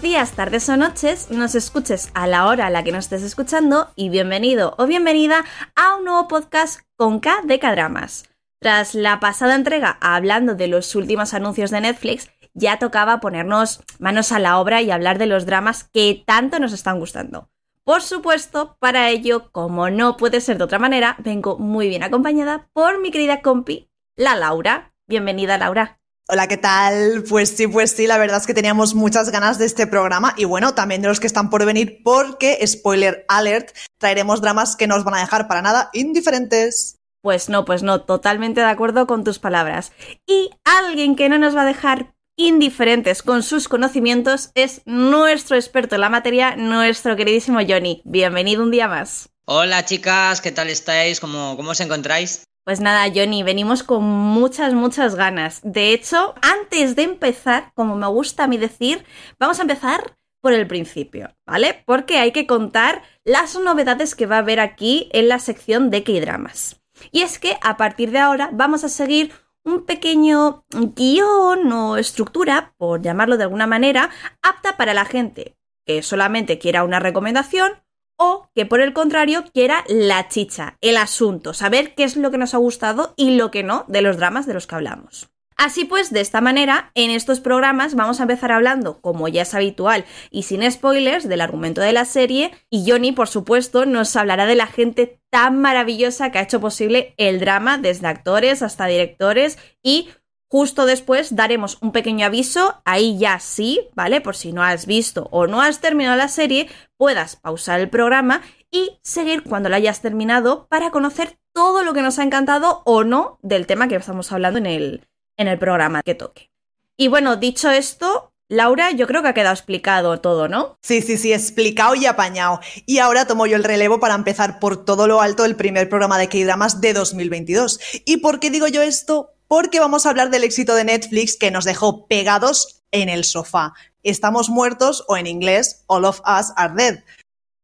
Días, 0.00 0.32
tardes 0.32 0.68
o 0.68 0.76
noches, 0.76 1.30
nos 1.30 1.54
escuches 1.54 2.10
a 2.12 2.26
la 2.26 2.46
hora 2.46 2.66
a 2.66 2.70
la 2.70 2.84
que 2.84 2.92
nos 2.92 3.04
estés 3.04 3.22
escuchando 3.22 3.90
y 3.96 4.08
bienvenido 4.10 4.74
o 4.78 4.86
bienvenida 4.86 5.44
a 5.74 5.96
un 5.96 6.04
nuevo 6.04 6.28
podcast 6.28 6.80
con 6.96 7.20
K 7.20 7.42
de 7.44 7.58
K-Dramas. 7.58 8.28
Tras 8.60 8.94
la 8.94 9.20
pasada 9.20 9.54
entrega 9.54 9.96
hablando 10.00 10.54
de 10.54 10.68
los 10.68 10.94
últimos 10.94 11.34
anuncios 11.34 11.70
de 11.70 11.80
Netflix, 11.80 12.30
ya 12.52 12.78
tocaba 12.78 13.20
ponernos 13.20 13.80
manos 13.98 14.32
a 14.32 14.38
la 14.38 14.58
obra 14.58 14.82
y 14.82 14.90
hablar 14.90 15.18
de 15.18 15.26
los 15.26 15.46
dramas 15.46 15.84
que 15.84 16.22
tanto 16.26 16.58
nos 16.58 16.72
están 16.72 16.98
gustando. 16.98 17.48
Por 17.84 18.02
supuesto, 18.02 18.76
para 18.80 19.08
ello, 19.10 19.50
como 19.50 19.88
no 19.88 20.16
puede 20.16 20.40
ser 20.40 20.58
de 20.58 20.64
otra 20.64 20.78
manera, 20.78 21.16
vengo 21.20 21.58
muy 21.58 21.88
bien 21.88 22.02
acompañada 22.02 22.68
por 22.72 23.00
mi 23.00 23.10
querida 23.10 23.40
compi, 23.40 23.88
la 24.14 24.36
Laura. 24.36 24.92
Bienvenida, 25.06 25.58
Laura. 25.58 26.00
Hola, 26.28 26.48
¿qué 26.48 26.56
tal? 26.56 27.22
Pues 27.28 27.50
sí, 27.50 27.68
pues 27.68 27.92
sí, 27.92 28.08
la 28.08 28.18
verdad 28.18 28.38
es 28.38 28.48
que 28.48 28.54
teníamos 28.54 28.96
muchas 28.96 29.30
ganas 29.30 29.58
de 29.58 29.64
este 29.64 29.86
programa 29.86 30.34
y 30.36 30.44
bueno, 30.44 30.74
también 30.74 31.00
de 31.00 31.06
los 31.06 31.20
que 31.20 31.28
están 31.28 31.50
por 31.50 31.64
venir 31.64 32.00
porque, 32.02 32.66
spoiler 32.66 33.24
alert, 33.28 33.70
traeremos 33.98 34.40
dramas 34.40 34.74
que 34.74 34.88
no 34.88 34.96
os 34.96 35.04
van 35.04 35.14
a 35.14 35.20
dejar 35.20 35.46
para 35.46 35.62
nada 35.62 35.88
indiferentes. 35.92 36.98
Pues 37.22 37.48
no, 37.48 37.64
pues 37.64 37.84
no, 37.84 38.02
totalmente 38.02 38.60
de 38.60 38.66
acuerdo 38.66 39.06
con 39.06 39.22
tus 39.22 39.38
palabras. 39.38 39.92
Y 40.26 40.50
alguien 40.64 41.14
que 41.14 41.28
no 41.28 41.38
nos 41.38 41.54
va 41.54 41.62
a 41.62 41.66
dejar 41.66 42.16
indiferentes 42.36 43.22
con 43.22 43.44
sus 43.44 43.68
conocimientos 43.68 44.50
es 44.56 44.82
nuestro 44.84 45.54
experto 45.54 45.94
en 45.94 46.00
la 46.00 46.08
materia, 46.08 46.56
nuestro 46.56 47.14
queridísimo 47.14 47.60
Johnny. 47.60 48.02
Bienvenido 48.04 48.64
un 48.64 48.72
día 48.72 48.88
más. 48.88 49.28
Hola 49.44 49.84
chicas, 49.84 50.40
¿qué 50.40 50.50
tal 50.50 50.70
estáis? 50.70 51.20
¿Cómo, 51.20 51.56
cómo 51.56 51.70
os 51.70 51.80
encontráis? 51.80 52.45
Pues 52.66 52.80
nada, 52.80 53.06
Johnny, 53.14 53.44
venimos 53.44 53.84
con 53.84 54.02
muchas, 54.02 54.74
muchas 54.74 55.14
ganas. 55.14 55.60
De 55.62 55.92
hecho, 55.92 56.34
antes 56.42 56.96
de 56.96 57.04
empezar, 57.04 57.70
como 57.74 57.94
me 57.94 58.08
gusta 58.08 58.42
a 58.42 58.46
mí 58.48 58.58
decir, 58.58 59.04
vamos 59.38 59.60
a 59.60 59.62
empezar 59.62 60.18
por 60.40 60.52
el 60.52 60.66
principio, 60.66 61.32
¿vale? 61.46 61.84
Porque 61.86 62.18
hay 62.18 62.32
que 62.32 62.48
contar 62.48 63.02
las 63.22 63.56
novedades 63.56 64.16
que 64.16 64.26
va 64.26 64.34
a 64.34 64.40
haber 64.40 64.58
aquí 64.58 65.08
en 65.12 65.28
la 65.28 65.38
sección 65.38 65.90
de 65.90 66.02
K-Dramas. 66.02 66.82
Y 67.12 67.20
es 67.20 67.38
que 67.38 67.56
a 67.62 67.76
partir 67.76 68.10
de 68.10 68.18
ahora 68.18 68.50
vamos 68.52 68.82
a 68.82 68.88
seguir 68.88 69.30
un 69.62 69.86
pequeño 69.86 70.64
guion 70.70 71.72
o 71.72 71.96
estructura, 71.96 72.74
por 72.78 73.00
llamarlo 73.00 73.36
de 73.36 73.44
alguna 73.44 73.68
manera, 73.68 74.10
apta 74.42 74.76
para 74.76 74.92
la 74.92 75.04
gente 75.04 75.56
que 75.86 76.02
solamente 76.02 76.58
quiera 76.58 76.82
una 76.82 76.98
recomendación 76.98 77.70
o 78.16 78.48
que 78.54 78.66
por 78.66 78.80
el 78.80 78.92
contrario 78.92 79.44
quiera 79.52 79.84
la 79.88 80.28
chicha, 80.28 80.76
el 80.80 80.96
asunto, 80.96 81.54
saber 81.54 81.94
qué 81.94 82.04
es 82.04 82.16
lo 82.16 82.30
que 82.30 82.38
nos 82.38 82.54
ha 82.54 82.58
gustado 82.58 83.14
y 83.16 83.36
lo 83.36 83.50
que 83.50 83.62
no 83.62 83.84
de 83.88 84.02
los 84.02 84.16
dramas 84.16 84.46
de 84.46 84.54
los 84.54 84.66
que 84.66 84.74
hablamos. 84.74 85.28
Así 85.56 85.86
pues, 85.86 86.12
de 86.12 86.20
esta 86.20 86.42
manera, 86.42 86.90
en 86.94 87.10
estos 87.10 87.40
programas 87.40 87.94
vamos 87.94 88.20
a 88.20 88.24
empezar 88.24 88.52
hablando, 88.52 89.00
como 89.00 89.26
ya 89.26 89.42
es 89.42 89.54
habitual 89.54 90.04
y 90.30 90.42
sin 90.42 90.70
spoilers, 90.70 91.26
del 91.26 91.40
argumento 91.40 91.80
de 91.80 91.94
la 91.94 92.04
serie, 92.04 92.52
y 92.68 92.88
Johnny, 92.88 93.12
por 93.12 93.28
supuesto, 93.28 93.86
nos 93.86 94.14
hablará 94.16 94.44
de 94.44 94.54
la 94.54 94.66
gente 94.66 95.18
tan 95.30 95.58
maravillosa 95.58 96.30
que 96.30 96.38
ha 96.38 96.42
hecho 96.42 96.60
posible 96.60 97.14
el 97.16 97.40
drama, 97.40 97.78
desde 97.78 98.06
actores 98.06 98.60
hasta 98.60 98.86
directores 98.86 99.58
y 99.82 100.10
Justo 100.48 100.86
después 100.86 101.34
daremos 101.34 101.78
un 101.80 101.90
pequeño 101.90 102.26
aviso, 102.26 102.80
ahí 102.84 103.18
ya 103.18 103.40
sí, 103.40 103.88
¿vale? 103.94 104.20
Por 104.20 104.36
si 104.36 104.52
no 104.52 104.62
has 104.62 104.86
visto 104.86 105.28
o 105.32 105.48
no 105.48 105.60
has 105.60 105.80
terminado 105.80 106.16
la 106.16 106.28
serie, 106.28 106.68
puedas 106.96 107.36
pausar 107.36 107.80
el 107.80 107.90
programa 107.90 108.42
y 108.70 108.98
seguir 109.02 109.42
cuando 109.42 109.68
la 109.68 109.76
hayas 109.76 110.02
terminado 110.02 110.68
para 110.68 110.90
conocer 110.90 111.38
todo 111.52 111.82
lo 111.82 111.94
que 111.94 112.02
nos 112.02 112.18
ha 112.18 112.22
encantado 112.22 112.82
o 112.84 113.02
no 113.02 113.38
del 113.42 113.66
tema 113.66 113.88
que 113.88 113.96
estamos 113.96 114.30
hablando 114.30 114.58
en 114.58 114.66
el, 114.66 115.08
en 115.36 115.48
el 115.48 115.58
programa 115.58 116.02
que 116.02 116.14
toque. 116.14 116.52
Y 116.96 117.08
bueno, 117.08 117.36
dicho 117.36 117.70
esto, 117.70 118.32
Laura, 118.48 118.92
yo 118.92 119.08
creo 119.08 119.22
que 119.22 119.28
ha 119.28 119.34
quedado 119.34 119.54
explicado 119.54 120.20
todo, 120.20 120.46
¿no? 120.46 120.78
Sí, 120.80 121.02
sí, 121.02 121.18
sí, 121.18 121.32
explicado 121.32 121.96
y 121.96 122.06
apañado. 122.06 122.60
Y 122.86 122.98
ahora 122.98 123.26
tomo 123.26 123.46
yo 123.46 123.56
el 123.56 123.64
relevo 123.64 123.98
para 123.98 124.14
empezar 124.14 124.60
por 124.60 124.84
todo 124.84 125.08
lo 125.08 125.20
alto 125.20 125.44
el 125.44 125.56
primer 125.56 125.88
programa 125.88 126.18
de 126.18 126.28
K-Dramas 126.28 126.80
de 126.80 126.92
2022. 126.92 127.80
¿Y 128.04 128.18
por 128.18 128.38
qué 128.38 128.50
digo 128.50 128.68
yo 128.68 128.82
esto? 128.82 129.35
Porque 129.48 129.80
vamos 129.80 130.06
a 130.06 130.10
hablar 130.10 130.30
del 130.30 130.44
éxito 130.44 130.74
de 130.74 130.84
Netflix 130.84 131.36
que 131.36 131.50
nos 131.50 131.64
dejó 131.64 132.06
pegados 132.06 132.82
en 132.90 133.08
el 133.08 133.24
sofá. 133.24 133.74
Estamos 134.02 134.48
muertos 134.48 135.04
o 135.08 135.16
en 135.16 135.26
inglés, 135.26 135.84
All 135.86 136.04
of 136.04 136.20
Us 136.20 136.52
Are 136.56 136.74
Dead. 136.74 137.02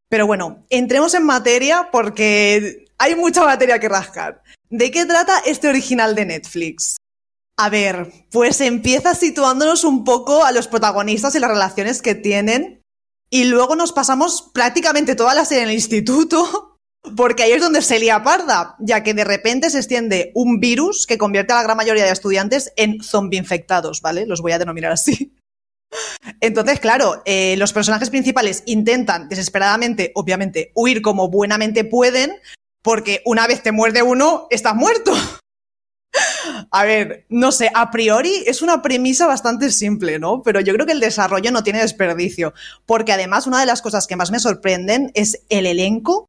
Pero 0.09 0.26
bueno, 0.26 0.65
entremos 0.69 1.15
en 1.15 1.25
materia 1.25 1.88
porque 1.91 2.87
hay 2.98 3.15
mucha 3.15 3.44
materia 3.44 3.78
que 3.78 3.88
rascar. 3.88 4.42
¿De 4.69 4.91
qué 4.91 5.06
trata 5.06 5.38
este 5.47 5.69
original 5.69 6.15
de 6.15 6.26
Netflix? 6.26 6.97
A 7.56 7.69
ver, 7.69 8.12
pues 8.31 8.60
empieza 8.60 9.15
situándonos 9.15 9.84
un 9.84 10.04
poco 10.04 10.44
a 10.44 10.53
los 10.53 10.69
protagonistas 10.69 11.34
y 11.34 11.38
las 11.38 11.50
relaciones 11.50 12.03
que 12.03 12.15
tienen 12.15 12.82
y 13.31 13.44
luego 13.44 13.76
nos 13.76 13.92
pasamos 13.92 14.50
prácticamente 14.53 15.15
toda 15.15 15.34
la 15.34 15.44
serie 15.44 15.62
en 15.62 15.71
el 15.71 15.75
instituto 15.75 16.72
porque 17.16 17.42
ahí 17.42 17.52
es 17.52 17.60
donde 17.62 17.82
se 17.82 17.98
lía 17.98 18.22
parda, 18.22 18.76
ya 18.78 19.02
que 19.02 19.14
de 19.14 19.24
repente 19.24 19.70
se 19.70 19.78
extiende 19.78 20.30
un 20.34 20.60
virus 20.60 21.06
que 21.06 21.18
convierte 21.18 21.52
a 21.52 21.56
la 21.56 21.62
gran 21.62 21.76
mayoría 21.76 22.04
de 22.04 22.12
estudiantes 22.12 22.72
en 22.76 23.02
zombie 23.02 23.38
infectados, 23.38 24.00
¿vale? 24.00 24.26
Los 24.26 24.40
voy 24.40 24.52
a 24.52 24.58
denominar 24.58 24.92
así. 24.92 25.36
Entonces, 26.41 26.80
claro, 26.80 27.22
eh, 27.24 27.56
los 27.58 27.72
personajes 27.72 28.10
principales 28.10 28.62
intentan 28.66 29.28
desesperadamente, 29.28 30.12
obviamente, 30.14 30.70
huir 30.74 31.02
como 31.02 31.28
buenamente 31.28 31.84
pueden, 31.84 32.32
porque 32.82 33.20
una 33.24 33.46
vez 33.46 33.62
te 33.62 33.72
muerde 33.72 34.02
uno, 34.02 34.46
estás 34.50 34.74
muerto. 34.74 35.12
A 36.70 36.84
ver, 36.84 37.24
no 37.30 37.52
sé, 37.52 37.70
a 37.74 37.91
priori 37.91 38.44
es 38.46 38.60
una 38.60 38.82
premisa 38.82 39.26
bastante 39.26 39.70
simple, 39.70 40.18
¿no? 40.18 40.42
Pero 40.42 40.60
yo 40.60 40.74
creo 40.74 40.84
que 40.84 40.92
el 40.92 41.00
desarrollo 41.00 41.50
no 41.50 41.62
tiene 41.62 41.80
desperdicio, 41.80 42.52
porque 42.84 43.12
además 43.12 43.46
una 43.46 43.60
de 43.60 43.66
las 43.66 43.80
cosas 43.80 44.06
que 44.06 44.16
más 44.16 44.30
me 44.30 44.38
sorprenden 44.38 45.10
es 45.14 45.42
el 45.48 45.64
elenco 45.64 46.28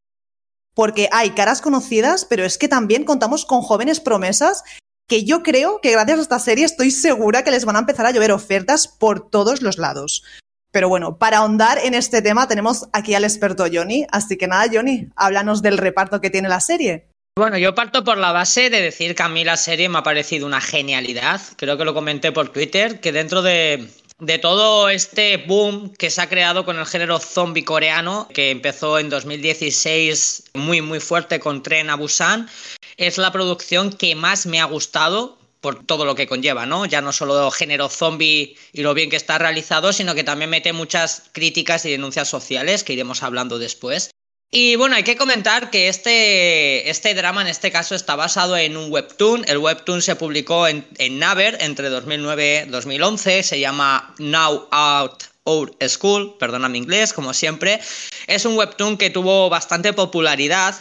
porque 0.74 1.10
hay 1.12 1.32
caras 1.32 1.62
conocidas, 1.62 2.26
pero 2.26 2.44
es 2.46 2.58
que 2.58 2.68
también 2.68 3.04
contamos 3.04 3.46
con 3.46 3.62
jóvenes 3.62 4.00
promesas 4.00 4.64
que 5.08 5.24
yo 5.24 5.44
creo 5.44 5.80
que 5.82 5.92
gracias 5.92 6.20
a 6.20 6.22
esta 6.22 6.40
serie 6.40 6.66
estoy 6.66 6.92
segura 6.92 7.44
que 7.44 7.52
les 7.52 7.66
van 7.66 7.76
a 7.76 7.80
empezar 7.80 8.06
a 8.06 8.12
llover 8.12 8.32
ofertas 8.32 8.88
por 8.88 9.30
todos 9.30 9.62
los 9.62 9.78
lados. 9.78 10.24
Pero 10.72 10.90
bueno, 10.90 11.18
para 11.18 11.38
ahondar 11.38 11.78
en 11.78 11.94
este 11.94 12.22
tema 12.22 12.48
tenemos 12.48 12.88
aquí 12.94 13.14
al 13.14 13.24
experto 13.24 13.66
Johnny, 13.72 14.08
así 14.12 14.38
que 14.38 14.48
nada, 14.48 14.66
Johnny, 14.74 15.10
háblanos 15.16 15.62
del 15.62 15.78
reparto 15.78 16.20
que 16.20 16.32
tiene 16.32 16.50
la 16.50 16.62
serie. 16.62 17.10
Bueno, 17.36 17.58
yo 17.58 17.74
parto 17.74 18.04
por 18.04 18.18
la 18.18 18.32
base 18.32 18.70
de 18.70 18.82
decir 18.82 19.16
que 19.16 19.24
a 19.24 19.30
mí 19.30 19.44
la 19.44 19.58
serie 19.58 19.90
me 19.90 19.98
ha 19.98 20.04
parecido 20.04 20.46
una 20.46 20.62
genialidad. 20.62 21.42
Creo 21.58 21.78
que 21.78 21.86
lo 21.86 21.96
comenté 21.96 22.32
por 22.32 22.50
Twitter, 22.50 23.00
que 23.00 23.12
dentro 23.12 23.42
de, 23.42 23.90
de 24.26 24.40
todo 24.40 24.90
este 24.90 25.38
boom 25.38 25.94
que 25.96 26.10
se 26.10 26.22
ha 26.22 26.30
creado 26.30 26.64
con 26.64 26.80
el 26.80 26.86
género 26.86 27.20
zombie 27.20 27.66
coreano, 27.66 28.28
que 28.34 28.52
empezó 28.52 28.98
en 28.98 29.10
2016 29.10 30.52
muy 30.54 30.82
muy 30.82 31.00
fuerte 31.00 31.40
con 31.40 31.62
Tren 31.62 31.90
a 31.90 31.96
Busan, 31.96 32.50
es 32.98 33.18
la 33.18 33.32
producción 33.32 33.92
que 33.92 34.16
más 34.16 34.46
me 34.46 34.62
ha 34.62 34.66
gustado 34.66 35.38
por 35.60 35.86
todo 35.86 36.06
lo 36.06 36.16
que 36.16 36.28
conlleva, 36.28 36.66
¿no? 36.66 36.86
Ya 36.86 37.02
no 37.02 37.12
solo 37.12 37.52
género 37.52 37.90
zombie 37.90 38.56
y 38.72 38.82
lo 38.82 38.94
bien 38.94 39.10
que 39.10 39.16
está 39.16 39.38
realizado, 39.38 39.94
sino 39.94 40.16
que 40.16 40.24
también 40.24 40.50
mete 40.50 40.74
muchas 40.74 41.24
críticas 41.32 41.86
y 41.86 41.92
denuncias 41.92 42.28
sociales 42.28 42.84
que 42.84 42.94
iremos 42.94 43.24
hablando 43.24 43.60
después. 43.60 44.12
Y 44.56 44.76
bueno, 44.76 44.96
hay 44.96 45.02
que 45.02 45.18
comentar 45.18 45.72
que 45.72 45.88
este, 45.88 46.88
este 46.88 47.16
drama 47.16 47.42
en 47.42 47.48
este 47.48 47.72
caso 47.72 47.96
está 47.96 48.16
basado 48.16 48.56
en 48.56 48.78
un 48.78 48.92
webtoon. 48.92 49.46
El 49.48 49.58
webtoon 49.58 50.04
se 50.04 50.16
publicó 50.16 50.68
en, 50.68 50.86
en 51.00 51.18
Naver 51.18 51.58
entre 51.60 51.90
2009 51.90 52.66
y 52.68 52.70
2011. 52.70 53.42
Se 53.42 53.60
llama 53.60 54.14
Now 54.20 54.68
Out 54.70 55.24
Our 55.46 55.76
School, 55.90 56.38
perdona 56.38 56.70
mi 56.70 56.78
inglés, 56.78 57.14
como 57.14 57.34
siempre. 57.34 57.82
Es 58.28 58.46
un 58.46 58.56
webtoon 58.56 58.98
que 58.98 59.10
tuvo 59.10 59.50
bastante 59.50 59.92
popularidad 59.92 60.76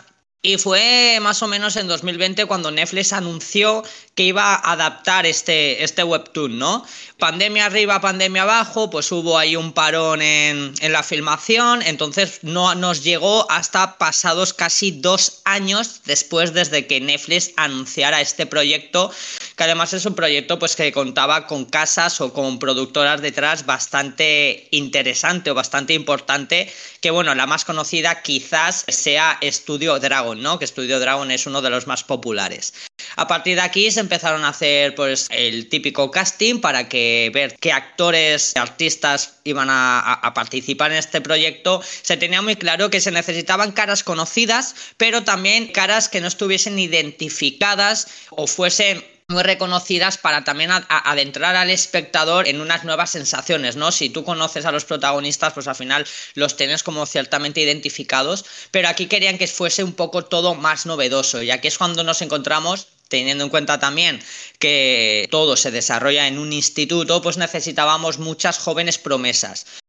y 0.45 0.59
fue 0.59 1.19
más 1.23 1.41
o 1.45 1.47
menos 1.47 1.77
en 1.77 1.87
2020 1.87 2.47
cuando 2.47 2.73
Netflix 2.73 3.13
anunció 3.13 3.85
que 4.17 4.25
iba 4.25 4.55
a 4.55 4.73
adaptar 4.73 5.25
este, 5.25 5.85
este 5.85 6.03
webtoon, 6.03 6.59
¿no? 6.59 6.85
Pandemia 7.19 7.67
arriba, 7.67 8.01
pandemia 8.01 8.43
abajo, 8.43 8.91
pues 8.91 9.13
hubo 9.13 9.39
ahí 9.39 9.55
un 9.55 9.73
parón 9.73 10.21
en, 10.21 10.75
en 10.81 10.93
la 10.93 11.05
filmación, 11.05 11.81
entonces 11.83 12.41
no 12.43 12.75
nos 12.75 13.05
llegó 13.05 13.49
hasta 13.53 13.99
pasados 13.99 14.53
casi 14.53 14.91
dos 14.91 15.43
años 15.45 16.01
después 16.07 16.53
desde 16.53 16.89
que 16.89 17.01
Netflix 17.01 17.53
anunciara 17.57 18.21
este 18.21 18.45
proyecto, 18.45 19.13
que 19.57 19.63
además 19.63 19.93
es 19.93 20.05
un 20.07 20.17
proyecto 20.17 20.59
pues 20.59 20.75
que 20.75 20.91
contaba 20.91 21.47
con 21.47 21.67
casas 21.67 22.21
o 22.21 22.33
con 22.33 22.59
productoras 22.59 23.23
detrás 23.23 23.65
bastante 23.65 24.67
interesante 24.73 25.53
o 25.53 25.55
bastante 25.55 25.95
importante, 25.95 26.71
que 27.01 27.13
bueno, 27.13 27.33
la 27.37 27.47
más 27.47 27.65
conocida 27.65 28.23
quizás 28.23 28.85
sea 28.89 29.39
Studio 29.41 30.01
Dragon. 30.01 30.32
¿No? 30.41 30.59
Que 30.59 30.67
Studio 30.67 31.01
Dragon 31.01 31.31
es 31.31 31.47
uno 31.47 31.61
de 31.61 31.71
los 31.71 31.87
más 31.87 32.05
populares. 32.05 32.73
A 33.17 33.27
partir 33.27 33.57
de 33.57 33.63
aquí 33.63 33.91
se 33.91 34.01
empezaron 34.01 34.45
a 34.45 34.49
hacer 34.49 34.95
pues 34.95 35.27
el 35.31 35.69
típico 35.69 36.11
casting 36.11 36.61
para 36.61 36.89
que 36.89 37.31
ver 37.35 37.57
qué 37.61 37.73
actores, 37.73 38.53
artistas 38.57 39.41
iban 39.45 39.69
a, 39.71 40.33
participar 40.35 40.93
en 40.93 40.99
este 40.99 41.21
proyecto. 41.21 41.83
Se 42.03 42.17
tenía 42.17 42.43
muy 42.43 42.57
claro 42.57 42.91
que 42.91 43.01
se 43.01 43.11
necesitaban 43.11 43.73
caras 43.73 44.03
conocidas, 44.03 44.75
pero 44.97 45.25
también 45.25 45.69
caras 45.69 46.09
que 46.09 46.21
no 46.21 46.29
estuviesen 46.29 46.79
identificadas 46.79 48.07
o 48.31 48.47
fuesen 48.47 49.05
muy 49.29 49.43
reconocidas 49.43 50.19
para 50.19 50.45
también 50.45 50.71
adentrar 50.89 51.57
al 51.57 51.71
espectador 51.71 52.47
en 52.47 52.61
unas 52.61 52.85
nuevas 52.85 53.11
sensaciones, 53.11 53.77
¿no? 53.77 53.93
Si 53.93 54.11
tú 54.11 54.25
conoces 54.25 54.65
a 54.65 54.73
los 54.73 54.85
protagonistas, 54.85 55.53
pues 55.53 55.69
al 55.69 55.75
final 55.75 56.07
los 56.35 56.57
tienes 56.57 56.83
como 56.83 57.07
ciertamente 57.07 57.61
identificados, 57.61 58.45
pero 58.71 58.89
aquí 58.89 59.07
querían 59.07 59.39
que 59.39 59.47
fuese 59.47 59.85
un 59.85 59.93
poco 59.93 60.25
todo 60.25 60.55
más 60.55 60.87
novedoso 60.87 61.43
y 61.43 61.51
aquí 61.51 61.69
es 61.69 61.79
cuando 61.79 62.05
nos 62.05 62.23
encontramos 62.23 62.89
teniendo 63.09 63.45
en 63.45 63.51
cuenta 63.51 63.79
también 63.79 64.23
que 64.59 65.29
todo 65.31 65.57
se 65.57 65.71
desarrolla 65.71 66.27
en 66.29 66.39
un 66.39 66.53
instituto, 66.53 67.21
pues 67.21 67.37
necesitábamos 67.37 68.19
muchas 68.19 68.59
jóvenes 68.59 68.97
promesas. 68.97 69.82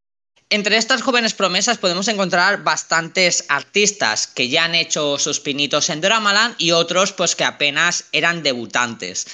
Entre 0.53 0.77
estas 0.77 1.01
jóvenes 1.01 1.33
promesas 1.33 1.79
podemos 1.79 2.07
encontrar 2.07 2.63
bastantes 2.63 3.43
artistas 3.49 4.27
que 4.27 4.49
ya 4.49 4.65
han 4.65 4.75
hecho 4.75 5.17
sus 5.17 5.39
pinitos 5.39 5.89
en 5.89 5.99
Dramaland 5.99 6.53
y 6.59 6.69
otros 6.69 7.11
pues 7.11 7.35
que 7.35 7.43
apenas 7.43 8.05
eran 8.11 8.43
debutantes. 8.43 9.25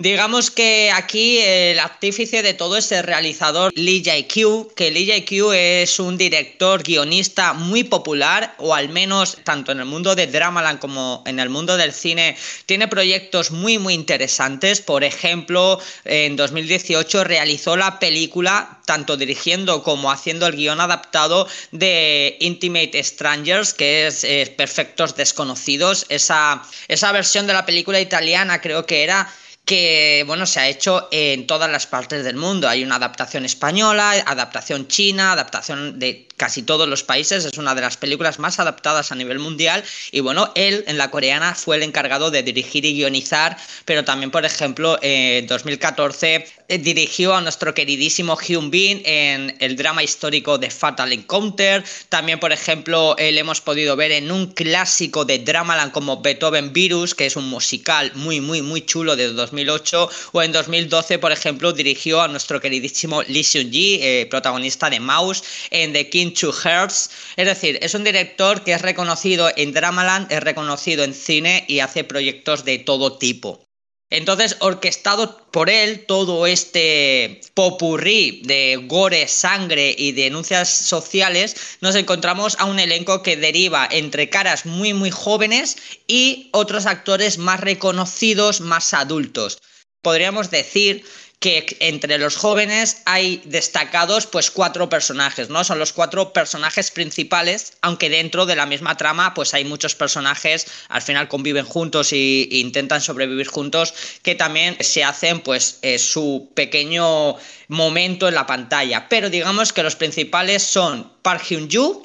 Digamos 0.00 0.50
que 0.50 0.90
aquí 0.90 1.40
el 1.40 1.78
artífice 1.78 2.42
de 2.42 2.54
todo 2.54 2.78
es 2.78 2.90
el 2.90 3.02
realizador 3.02 3.70
Lee 3.76 4.02
Jae-kyu, 4.02 4.72
que 4.74 4.90
Lee 4.90 5.06
Jae-kyu 5.06 5.52
es 5.52 6.00
un 6.00 6.16
director 6.16 6.82
guionista 6.82 7.52
muy 7.52 7.84
popular, 7.84 8.54
o 8.56 8.74
al 8.74 8.88
menos 8.88 9.36
tanto 9.44 9.72
en 9.72 9.78
el 9.78 9.84
mundo 9.84 10.14
de 10.14 10.26
Dramaland 10.26 10.78
como 10.78 11.22
en 11.26 11.38
el 11.38 11.50
mundo 11.50 11.76
del 11.76 11.92
cine, 11.92 12.34
tiene 12.64 12.88
proyectos 12.88 13.50
muy 13.50 13.76
muy 13.76 13.92
interesantes. 13.92 14.80
Por 14.80 15.04
ejemplo, 15.04 15.78
en 16.06 16.34
2018 16.34 17.24
realizó 17.24 17.76
la 17.76 17.98
película, 17.98 18.80
tanto 18.86 19.18
dirigiendo 19.18 19.82
como 19.82 20.10
haciendo 20.10 20.46
el 20.46 20.56
guion 20.56 20.80
adaptado 20.80 21.46
de 21.72 22.38
Intimate 22.40 23.04
Strangers, 23.04 23.74
que 23.74 24.06
es 24.06 24.24
Perfectos 24.56 25.14
Desconocidos. 25.14 26.06
Esa, 26.08 26.62
esa 26.88 27.12
versión 27.12 27.46
de 27.46 27.52
la 27.52 27.66
película 27.66 28.00
italiana 28.00 28.62
creo 28.62 28.86
que 28.86 29.02
era 29.02 29.30
que 29.64 30.24
bueno, 30.26 30.46
se 30.46 30.58
ha 30.58 30.68
hecho 30.68 31.08
en 31.12 31.46
todas 31.46 31.70
las 31.70 31.86
partes 31.86 32.24
del 32.24 32.36
mundo. 32.36 32.68
Hay 32.68 32.82
una 32.82 32.96
adaptación 32.96 33.44
española, 33.44 34.12
adaptación 34.26 34.88
china, 34.88 35.32
adaptación 35.32 35.98
de 35.98 36.26
casi 36.36 36.62
todos 36.62 36.88
los 36.88 37.04
países. 37.04 37.44
Es 37.44 37.58
una 37.58 37.74
de 37.74 37.82
las 37.82 37.96
películas 37.96 38.38
más 38.38 38.58
adaptadas 38.58 39.12
a 39.12 39.14
nivel 39.14 39.38
mundial. 39.38 39.84
Y 40.10 40.20
bueno, 40.20 40.50
él 40.54 40.84
en 40.88 40.98
la 40.98 41.10
coreana 41.10 41.54
fue 41.54 41.76
el 41.76 41.82
encargado 41.82 42.30
de 42.30 42.42
dirigir 42.42 42.84
y 42.84 42.94
guionizar, 42.94 43.58
pero 43.84 44.04
también, 44.04 44.30
por 44.30 44.44
ejemplo, 44.44 44.98
en 45.02 45.46
2014 45.46 46.46
eh, 46.68 46.78
dirigió 46.78 47.34
a 47.34 47.40
nuestro 47.40 47.74
queridísimo 47.74 48.36
Hyun 48.36 48.70
Bin 48.70 49.02
en 49.04 49.54
el 49.60 49.76
drama 49.76 50.02
histórico 50.02 50.56
de 50.56 50.70
Fatal 50.70 51.12
Encounter. 51.12 51.84
También, 52.08 52.40
por 52.40 52.52
ejemplo, 52.52 53.14
le 53.18 53.38
hemos 53.38 53.60
podido 53.60 53.94
ver 53.96 54.12
en 54.12 54.32
un 54.32 54.46
clásico 54.52 55.24
de 55.24 55.40
Dramaland 55.40 55.92
como 55.92 56.22
Beethoven 56.22 56.72
Virus, 56.72 57.14
que 57.14 57.26
es 57.26 57.36
un 57.36 57.48
musical 57.48 58.12
muy, 58.14 58.40
muy, 58.40 58.62
muy 58.62 58.80
chulo 58.80 59.14
de 59.14 59.28
2008. 59.50 60.08
O 60.32 60.42
en 60.42 60.52
2012, 60.52 61.18
por 61.18 61.32
ejemplo, 61.32 61.72
dirigió 61.72 62.20
a 62.22 62.28
nuestro 62.28 62.60
queridísimo 62.60 63.22
Lee 63.22 63.42
Seung-ji, 63.42 63.98
eh, 64.00 64.26
protagonista 64.30 64.88
de 64.88 65.00
Mouse, 65.00 65.42
en 65.70 65.92
The 65.92 66.08
King 66.08 66.32
to 66.32 66.52
Hearts. 66.52 67.10
Es 67.36 67.46
decir, 67.46 67.78
es 67.82 67.94
un 67.94 68.04
director 68.04 68.62
que 68.62 68.72
es 68.72 68.82
reconocido 68.82 69.50
en 69.56 69.72
Dramaland, 69.72 70.30
es 70.30 70.42
reconocido 70.42 71.04
en 71.04 71.14
cine 71.14 71.64
y 71.68 71.80
hace 71.80 72.04
proyectos 72.04 72.64
de 72.64 72.78
todo 72.78 73.18
tipo. 73.18 73.69
Entonces, 74.10 74.56
orquestado 74.58 75.46
por 75.52 75.70
él 75.70 76.04
todo 76.04 76.48
este 76.48 77.40
popurrí 77.54 78.42
de 78.44 78.76
gore, 78.88 79.28
sangre 79.28 79.94
y 79.96 80.10
denuncias 80.10 80.68
sociales, 80.68 81.78
nos 81.80 81.94
encontramos 81.94 82.56
a 82.58 82.64
un 82.64 82.80
elenco 82.80 83.22
que 83.22 83.36
deriva 83.36 83.88
entre 83.88 84.28
caras 84.28 84.66
muy 84.66 84.94
muy 84.94 85.10
jóvenes 85.10 85.76
y 86.08 86.50
otros 86.52 86.86
actores 86.86 87.38
más 87.38 87.60
reconocidos, 87.60 88.60
más 88.60 88.94
adultos. 88.94 89.62
Podríamos 90.02 90.50
decir 90.50 91.04
que 91.40 91.78
entre 91.80 92.18
los 92.18 92.36
jóvenes 92.36 92.98
hay 93.06 93.40
destacados 93.46 94.26
pues 94.26 94.50
cuatro 94.50 94.90
personajes, 94.90 95.48
¿no? 95.48 95.64
Son 95.64 95.78
los 95.78 95.94
cuatro 95.94 96.34
personajes 96.34 96.90
principales, 96.90 97.72
aunque 97.80 98.10
dentro 98.10 98.44
de 98.44 98.56
la 98.56 98.66
misma 98.66 98.98
trama 98.98 99.32
pues 99.32 99.54
hay 99.54 99.64
muchos 99.64 99.94
personajes, 99.94 100.66
al 100.88 101.00
final 101.00 101.28
conviven 101.28 101.64
juntos 101.64 102.12
e, 102.12 102.46
intentan 102.50 103.00
sobrevivir 103.00 103.48
juntos, 103.48 103.94
que 104.22 104.34
también 104.34 104.76
se 104.80 105.02
hacen 105.02 105.40
pues 105.40 105.78
eh, 105.80 105.98
su 105.98 106.52
pequeño 106.54 107.36
momento 107.68 108.28
en 108.28 108.34
la 108.34 108.46
pantalla. 108.46 109.08
Pero 109.08 109.30
digamos 109.30 109.72
que 109.72 109.82
los 109.82 109.96
principales 109.96 110.62
son 110.62 111.10
Park 111.22 111.42
Hyun-joo, 111.48 112.02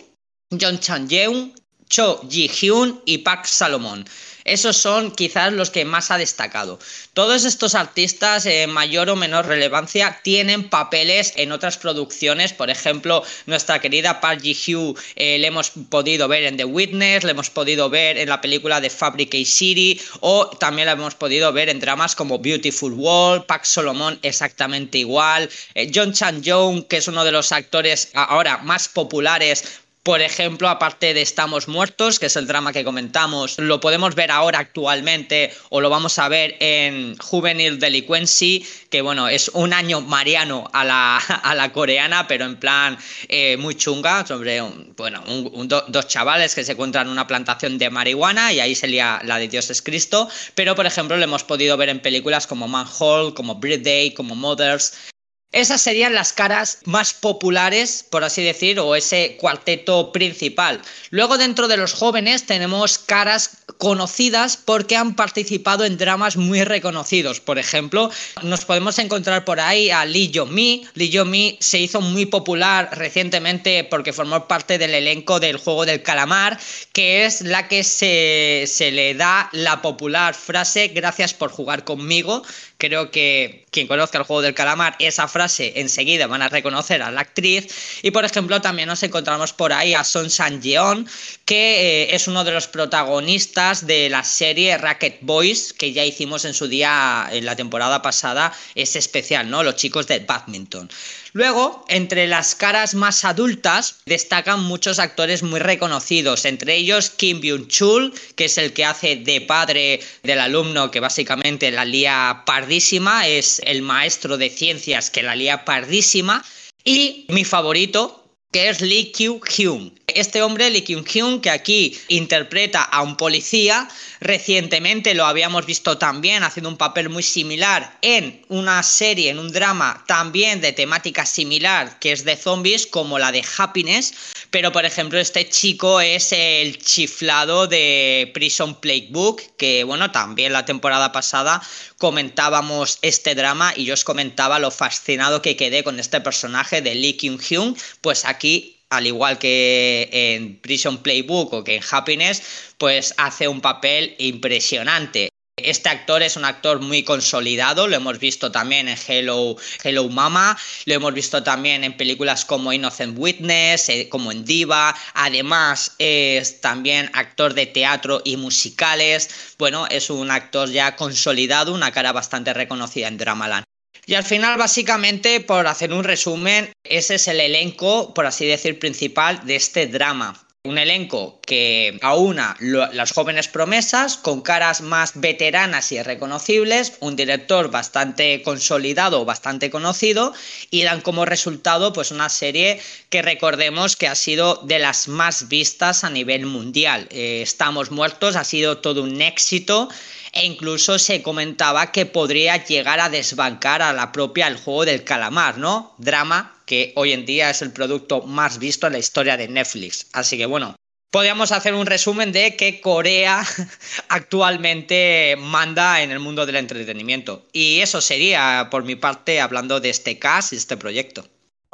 John 0.49 0.79
Chan-yeon, 0.79 1.53
Cho 1.89 2.21
Ji-hyun 2.29 3.01
y 3.05 3.19
Park 3.19 3.45
Salomon. 3.45 4.05
Esos 4.45 4.77
son 4.77 5.09
quizás 5.09 5.51
los 5.51 5.71
que 5.71 5.85
más 5.85 6.11
ha 6.11 6.19
destacado. 6.19 6.77
Todos 7.13 7.45
estos 7.45 7.73
artistas, 7.73 8.45
en 8.45 8.69
mayor 8.69 9.09
o 9.09 9.15
menor 9.15 9.47
relevancia, 9.47 10.19
tienen 10.23 10.69
papeles 10.69 11.33
en 11.35 11.51
otras 11.51 11.79
producciones. 11.79 12.53
Por 12.53 12.69
ejemplo, 12.69 13.23
nuestra 13.47 13.81
querida 13.81 14.21
Park 14.21 14.41
Ji-hyo 14.43 14.93
eh, 15.15 15.39
le 15.39 15.47
hemos 15.47 15.71
podido 15.89 16.27
ver 16.27 16.43
en 16.43 16.57
The 16.57 16.65
Witness, 16.65 17.23
le 17.23 17.31
hemos 17.31 17.49
podido 17.49 17.89
ver 17.89 18.19
en 18.19 18.29
la 18.29 18.39
película 18.39 18.79
de 18.81 18.91
Fabricate 18.91 19.45
City 19.45 19.99
o 20.19 20.45
también 20.59 20.85
la 20.85 20.91
hemos 20.91 21.15
podido 21.15 21.51
ver 21.51 21.69
en 21.69 21.79
dramas 21.79 22.15
como 22.15 22.37
Beautiful 22.37 22.93
World, 22.93 23.47
Park 23.47 23.65
Solomon 23.65 24.19
exactamente 24.21 24.99
igual, 24.99 25.49
eh, 25.73 25.91
John 25.93 26.13
Chan 26.13 26.43
Young, 26.43 26.85
que 26.85 26.97
es 26.97 27.07
uno 27.07 27.25
de 27.25 27.31
los 27.31 27.51
actores 27.51 28.11
ahora 28.13 28.59
más 28.59 28.89
populares 28.89 29.84
por 30.05 30.21
ejemplo, 30.21 30.69
aparte 30.69 31.15
de 31.15 31.23
Estamos 31.23 31.67
Muertos, 31.67 32.19
que 32.19 32.27
es 32.27 32.35
el 32.35 32.45
drama 32.45 32.71
que 32.71 32.83
comentamos, 32.83 33.57
lo 33.57 33.79
podemos 33.79 34.13
ver 34.13 34.29
ahora 34.29 34.59
actualmente 34.59 35.51
o 35.69 35.81
lo 35.81 35.89
vamos 35.89 36.19
a 36.19 36.29
ver 36.29 36.57
en 36.59 37.17
Juvenile 37.17 37.77
Delinquency, 37.77 38.63
que 38.91 39.01
bueno, 39.01 39.27
es 39.27 39.49
un 39.49 39.73
año 39.73 40.01
mariano 40.01 40.69
a 40.73 40.83
la, 40.85 41.17
a 41.43 41.55
la 41.55 41.71
coreana, 41.71 42.27
pero 42.27 42.45
en 42.45 42.57
plan 42.57 42.99
eh, 43.29 43.57
muy 43.57 43.73
chunga, 43.73 44.23
sobre 44.27 44.61
bueno, 44.95 45.23
dos 45.65 46.07
chavales 46.07 46.53
que 46.53 46.63
se 46.63 46.73
encuentran 46.73 47.07
en 47.07 47.11
una 47.11 47.25
plantación 47.25 47.79
de 47.79 47.89
marihuana 47.89 48.53
y 48.53 48.59
ahí 48.59 48.75
sería 48.75 49.19
la 49.23 49.39
de 49.39 49.47
Dios 49.47 49.71
es 49.71 49.81
Cristo, 49.81 50.29
pero 50.53 50.75
por 50.75 50.85
ejemplo 50.85 51.17
lo 51.17 51.23
hemos 51.23 51.43
podido 51.43 51.77
ver 51.77 51.89
en 51.89 51.99
películas 51.99 52.45
como 52.45 52.67
Manhole, 52.67 53.33
como 53.33 53.55
Birthday, 53.55 54.13
como 54.13 54.35
Mothers, 54.35 55.14
esas 55.55 55.81
serían 55.81 56.13
las 56.13 56.33
caras 56.33 56.79
más 56.83 57.13
populares, 57.13 58.05
por 58.09 58.25
así 58.25 58.43
decir, 58.43 58.77
o 58.77 58.93
ese 58.93 59.37
cuarteto 59.39 60.11
principal. 60.11 60.81
Luego 61.11 61.37
dentro 61.37 61.69
de 61.69 61.77
los 61.77 61.93
jóvenes 61.93 62.45
tenemos 62.45 62.97
caras 62.97 63.51
conocidas 63.77 64.57
porque 64.57 64.97
han 64.97 65.15
participado 65.15 65.85
en 65.85 65.97
dramas 65.97 66.35
muy 66.35 66.63
reconocidos. 66.65 67.39
Por 67.39 67.57
ejemplo, 67.57 68.11
nos 68.43 68.65
podemos 68.65 68.99
encontrar 68.99 69.45
por 69.45 69.61
ahí 69.61 69.89
a 69.91 70.03
Lee 70.03 70.29
Yo-mi. 70.29 70.85
Lee 70.93 71.57
se 71.61 71.79
hizo 71.79 72.01
muy 72.01 72.25
popular 72.25 72.89
recientemente 72.91 73.85
porque 73.85 74.11
formó 74.11 74.49
parte 74.49 74.77
del 74.77 74.93
elenco 74.93 75.39
del 75.39 75.55
juego 75.55 75.85
del 75.85 76.03
calamar, 76.03 76.59
que 76.91 77.25
es 77.25 77.39
la 77.39 77.69
que 77.69 77.85
se, 77.85 78.65
se 78.67 78.91
le 78.91 79.13
da 79.13 79.49
la 79.53 79.81
popular 79.81 80.35
frase 80.35 80.89
gracias 80.89 81.33
por 81.33 81.49
jugar 81.49 81.85
conmigo, 81.85 82.43
Creo 82.77 83.09
que 83.09 83.64
quien 83.75 83.87
conozca 83.87 84.17
el 84.17 84.23
juego 84.23 84.41
del 84.41 84.53
calamar, 84.53 84.95
esa 84.99 85.27
frase 85.27 85.73
enseguida 85.75 86.27
van 86.27 86.41
a 86.41 86.47
reconocer 86.47 87.01
a 87.01 87.11
la 87.11 87.19
actriz. 87.19 87.67
Y 88.03 88.11
por 88.11 88.23
ejemplo, 88.23 88.61
también 88.61 88.87
nos 88.87 89.03
encontramos 89.03 89.51
por 89.51 89.73
ahí 89.73 89.93
a 89.93 90.05
Son 90.05 90.29
San-jeon, 90.29 91.05
que 91.43 92.03
eh, 92.03 92.15
es 92.15 92.29
uno 92.29 92.45
de 92.45 92.53
los 92.53 92.67
protagonistas 92.67 93.85
de 93.85 94.09
la 94.09 94.23
serie 94.23 94.77
Racket 94.77 95.17
Boys, 95.21 95.73
que 95.73 95.91
ya 95.91 96.05
hicimos 96.05 96.45
en 96.45 96.53
su 96.53 96.69
día, 96.69 97.27
en 97.33 97.43
la 97.43 97.57
temporada 97.57 98.01
pasada, 98.01 98.53
es 98.75 98.95
especial, 98.95 99.49
¿no? 99.49 99.61
Los 99.61 99.75
chicos 99.75 100.07
del 100.07 100.25
badminton. 100.25 100.89
Luego, 101.33 101.83
entre 101.89 102.27
las 102.27 102.55
caras 102.55 102.95
más 102.95 103.25
adultas, 103.25 103.97
destacan 104.05 104.63
muchos 104.63 104.99
actores 104.99 105.43
muy 105.43 105.59
reconocidos, 105.59 106.45
entre 106.45 106.77
ellos 106.77 107.09
Kim 107.09 107.41
Byung-chul, 107.41 108.13
que 108.37 108.45
es 108.45 108.57
el 108.57 108.71
que 108.71 108.85
hace 108.85 109.17
de 109.17 109.41
padre 109.41 109.99
del 110.23 110.39
alumno 110.39 110.91
que 110.91 111.01
básicamente 111.01 111.71
la 111.71 111.83
lía 111.83 112.43
pardísima, 112.45 113.27
es 113.27 113.61
el 113.65 113.81
maestro 113.81 114.37
de 114.37 114.49
ciencias 114.49 115.09
que 115.09 115.23
la 115.23 115.35
lía 115.35 115.65
pardísima, 115.65 116.43
y 116.83 117.25
mi 117.29 117.43
favorito, 117.43 118.24
que 118.55 118.69
es 118.69 118.79
Lee 118.79 119.11
Kyu-hyun. 119.11 119.93
Este 120.07 120.41
hombre, 120.41 120.69
Lee 120.69 120.85
Kyung-hyun, 120.85 121.41
que 121.41 121.49
aquí 121.49 121.99
interpreta 122.07 122.83
a 122.83 123.01
un 123.01 123.17
policía, 123.17 123.89
recientemente 124.21 125.13
lo 125.13 125.25
habíamos 125.25 125.65
visto 125.65 125.97
también 125.97 126.41
haciendo 126.41 126.69
un 126.69 126.77
papel 126.77 127.09
muy 127.09 127.21
similar 127.21 127.97
en 128.01 128.45
una 128.47 128.81
serie, 128.83 129.29
en 129.29 129.39
un 129.39 129.51
drama 129.51 130.05
también 130.07 130.61
de 130.61 130.71
temática 130.71 131.25
similar, 131.25 131.99
que 131.99 132.13
es 132.13 132.23
de 132.23 132.37
zombies, 132.37 132.87
como 132.87 133.19
la 133.19 133.33
de 133.33 133.43
Happiness, 133.57 134.13
pero 134.51 134.71
por 134.71 134.85
ejemplo 134.85 135.19
este 135.19 135.49
chico 135.49 135.99
es 135.99 136.31
el 136.31 136.77
chiflado 136.77 137.67
de 137.67 138.31
Prison 138.33 138.79
Playbook, 138.79 139.41
que 139.57 139.83
bueno, 139.83 140.11
también 140.11 140.53
la 140.53 140.63
temporada 140.63 141.11
pasada 141.11 141.61
comentábamos 141.97 142.99
este 143.01 143.35
drama 143.35 143.73
y 143.75 143.83
yo 143.83 143.95
os 143.95 144.03
comentaba 144.05 144.59
lo 144.59 144.71
fascinado 144.71 145.41
que 145.41 145.57
quedé 145.57 145.83
con 145.83 145.99
este 145.99 146.21
personaje 146.21 146.81
de 146.81 146.95
Lee 146.95 147.17
Kyung-hyun, 147.17 147.75
pues 147.99 148.23
aquí 148.23 148.44
al 148.89 149.07
igual 149.07 149.37
que 149.39 150.09
en 150.11 150.59
Prison 150.59 150.97
Playbook 151.03 151.53
o 151.53 151.63
que 151.63 151.75
en 151.75 151.83
Happiness, 151.89 152.43
pues 152.77 153.13
hace 153.17 153.47
un 153.47 153.61
papel 153.61 154.15
impresionante. 154.19 155.29
este 155.57 155.87
actor 155.89 156.21
es 156.21 156.35
un 156.35 156.43
actor 156.45 156.81
muy 156.81 157.03
consolidado, 157.03 157.87
lo 157.87 157.95
hemos 157.95 158.19
visto 158.19 158.51
también 158.51 158.89
en 158.89 158.97
Hello, 159.07 159.55
Hello 159.83 160.07
Mama, 160.09 160.57
lo 160.85 160.93
hemos 160.93 161.13
visto 161.13 161.43
también 161.43 161.83
en 161.85 161.95
películas 161.95 162.43
como 162.43 162.73
Innocent 162.73 163.17
Witness, 163.17 163.89
eh, 163.89 164.09
como 164.09 164.31
en 164.33 164.43
Diva, 164.43 164.93
además 165.13 165.95
es 165.97 166.59
también 166.61 167.09
actor 167.13 167.53
de 167.53 167.67
teatro 167.67 168.21
y 168.25 168.35
musicales, 168.35 169.55
bueno, 169.57 169.87
es 169.89 170.09
un 170.09 170.29
actor 170.29 170.69
ya 170.69 170.95
consolidado, 170.97 171.73
una 171.73 171.91
cara 171.91 172.11
bastante 172.11 172.53
reconocida 172.53 173.07
en 173.07 173.17
Dramaland. 173.17 173.65
Y 174.05 174.13
al 174.13 174.23
final, 174.23 174.57
básicamente, 174.57 175.39
por 175.39 175.65
hacer 175.67 175.91
un 175.91 176.03
resumen, 176.03 176.71
ese 176.83 177.15
es 177.15 177.27
el 177.27 177.39
elenco, 177.39 178.13
por 178.13 178.27
así 178.27 178.45
decir, 178.45 178.77
principal 178.77 179.45
de 179.45 179.55
este 179.55 179.87
drama. 179.87 180.39
Un 180.63 180.79
elenco 180.79 181.39
que 181.45 181.99
aúna 182.01 182.57
las 182.59 183.11
jóvenes 183.11 183.47
promesas 183.47 184.17
con 184.17 184.41
caras 184.41 184.81
más 184.81 185.11
veteranas 185.13 185.91
y 185.91 186.01
reconocibles, 186.01 186.93
un 187.01 187.15
director 187.15 187.69
bastante 187.69 188.41
consolidado, 188.41 189.25
bastante 189.25 189.69
conocido 189.69 190.33
y 190.71 190.81
dan 190.81 191.01
como 191.01 191.25
resultado 191.25 191.93
pues 191.93 192.09
una 192.09 192.29
serie 192.29 192.81
que 193.09 193.21
recordemos 193.21 193.95
que 193.95 194.07
ha 194.07 194.15
sido 194.15 194.59
de 194.63 194.79
las 194.79 195.07
más 195.07 195.49
vistas 195.49 196.03
a 196.03 196.09
nivel 196.09 196.47
mundial. 196.47 197.07
Eh, 197.11 197.43
Estamos 197.43 197.91
muertos, 197.91 198.35
ha 198.35 198.43
sido 198.43 198.79
todo 198.79 199.03
un 199.03 199.21
éxito 199.21 199.87
e 200.35 200.45
incluso 200.45 200.99
se 200.99 201.23
comentaba 201.23 201.91
que 201.91 202.05
podría 202.05 202.63
llegar 202.63 202.99
a 202.99 203.09
desbancar 203.09 203.81
a 203.81 203.93
la 203.93 204.11
propia 204.11 204.47
El 204.47 204.57
juego 204.57 204.85
del 204.85 205.03
calamar, 205.03 205.57
¿no? 205.57 205.95
Drama 205.97 206.61
que 206.65 206.91
hoy 206.95 207.13
en 207.13 207.25
día 207.25 207.49
es 207.49 207.61
el 207.61 207.71
producto 207.71 208.21
más 208.21 208.59
visto 208.59 208.85
en 208.85 208.93
la 208.93 208.99
historia 208.99 209.37
de 209.37 209.47
Netflix. 209.47 210.07
Así 210.11 210.37
que 210.37 210.45
bueno, 210.45 210.75
podríamos 211.09 211.53
hacer 211.53 211.73
un 211.73 211.85
resumen 211.85 212.33
de 212.33 212.57
que 212.57 212.81
Corea 212.81 213.45
actualmente 214.09 215.37
manda 215.39 216.01
en 216.01 216.11
el 216.11 216.19
mundo 216.19 216.45
del 216.45 216.57
entretenimiento. 216.57 217.45
Y 217.53 217.79
eso 217.79 218.01
sería 218.01 218.67
por 218.69 218.83
mi 218.83 218.95
parte 218.95 219.39
hablando 219.39 219.79
de 219.79 219.89
este 219.89 220.19
cast 220.19 220.51
y 220.51 220.57
este 220.57 220.75
proyecto. 220.75 221.25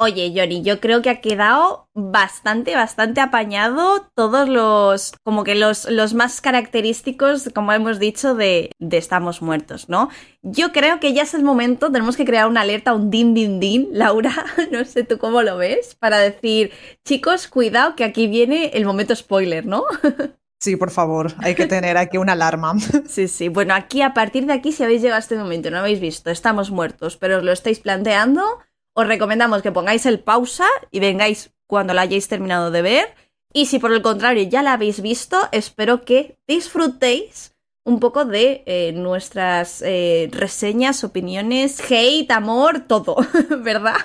Oye, 0.02 0.32
Johnny, 0.34 0.62
yo 0.62 0.80
creo 0.80 1.00
que 1.00 1.10
ha 1.10 1.20
quedado 1.20 1.88
bastante, 1.94 2.74
bastante 2.74 3.20
apañado 3.20 4.10
todos 4.16 4.48
los, 4.48 5.12
como 5.22 5.44
que 5.44 5.54
los, 5.54 5.88
los 5.88 6.12
más 6.12 6.40
característicos, 6.40 7.50
como 7.54 7.72
hemos 7.72 8.00
dicho, 8.00 8.34
de, 8.34 8.72
de, 8.80 8.96
Estamos 8.96 9.42
Muertos, 9.42 9.88
¿no? 9.88 10.08
Yo 10.42 10.72
creo 10.72 10.98
que 10.98 11.12
ya 11.12 11.22
es 11.22 11.34
el 11.34 11.44
momento, 11.44 11.92
tenemos 11.92 12.16
que 12.16 12.24
crear 12.24 12.48
una 12.48 12.62
alerta, 12.62 12.94
un 12.94 13.10
din, 13.10 13.32
din, 13.32 13.60
din, 13.60 13.90
Laura, 13.92 14.34
no 14.72 14.84
sé 14.84 15.04
tú 15.04 15.18
cómo 15.18 15.42
lo 15.42 15.56
ves, 15.56 15.94
para 15.94 16.18
decir, 16.18 16.72
chicos, 17.04 17.46
cuidado 17.46 17.94
que 17.94 18.02
aquí 18.02 18.26
viene 18.26 18.72
el 18.74 18.84
momento 18.84 19.14
spoiler, 19.14 19.66
¿no? 19.66 19.84
Sí, 20.62 20.76
por 20.76 20.92
favor, 20.92 21.32
hay 21.38 21.56
que 21.56 21.66
tener 21.66 21.96
aquí 21.96 22.18
una 22.18 22.34
alarma. 22.34 22.74
Sí, 23.08 23.26
sí. 23.26 23.48
Bueno, 23.48 23.74
aquí 23.74 24.00
a 24.00 24.14
partir 24.14 24.46
de 24.46 24.52
aquí, 24.52 24.70
si 24.70 24.84
habéis 24.84 25.02
llegado 25.02 25.16
a 25.16 25.18
este 25.18 25.34
momento 25.34 25.72
no 25.72 25.78
habéis 25.78 25.98
visto, 25.98 26.30
estamos 26.30 26.70
muertos, 26.70 27.16
pero 27.16 27.38
os 27.38 27.42
lo 27.42 27.50
estáis 27.50 27.80
planteando, 27.80 28.60
os 28.94 29.06
recomendamos 29.06 29.62
que 29.62 29.72
pongáis 29.72 30.06
el 30.06 30.20
pausa 30.20 30.66
y 30.90 31.00
vengáis 31.00 31.52
cuando 31.66 31.94
la 31.94 32.02
hayáis 32.02 32.28
terminado 32.28 32.70
de 32.70 32.82
ver. 32.82 33.14
Y 33.52 33.66
si 33.66 33.78
por 33.78 33.92
el 33.92 34.02
contrario 34.02 34.44
ya 34.44 34.62
la 34.62 34.74
habéis 34.74 35.00
visto, 35.00 35.48
espero 35.52 36.02
que 36.02 36.38
disfrutéis 36.46 37.54
un 37.84 38.00
poco 38.00 38.24
de 38.24 38.62
eh, 38.66 38.92
nuestras 38.92 39.82
eh, 39.82 40.28
reseñas, 40.32 41.04
opiniones, 41.04 41.80
hate, 41.90 42.30
amor, 42.30 42.80
todo, 42.86 43.16
¿verdad? 43.58 43.96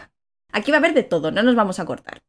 Aquí 0.51 0.71
va 0.71 0.77
a 0.77 0.79
haber 0.79 0.93
de 0.93 1.03
todo, 1.03 1.31
no 1.31 1.43
nos 1.43 1.55
vamos 1.55 1.79
a 1.79 1.85
cortar. 1.85 2.23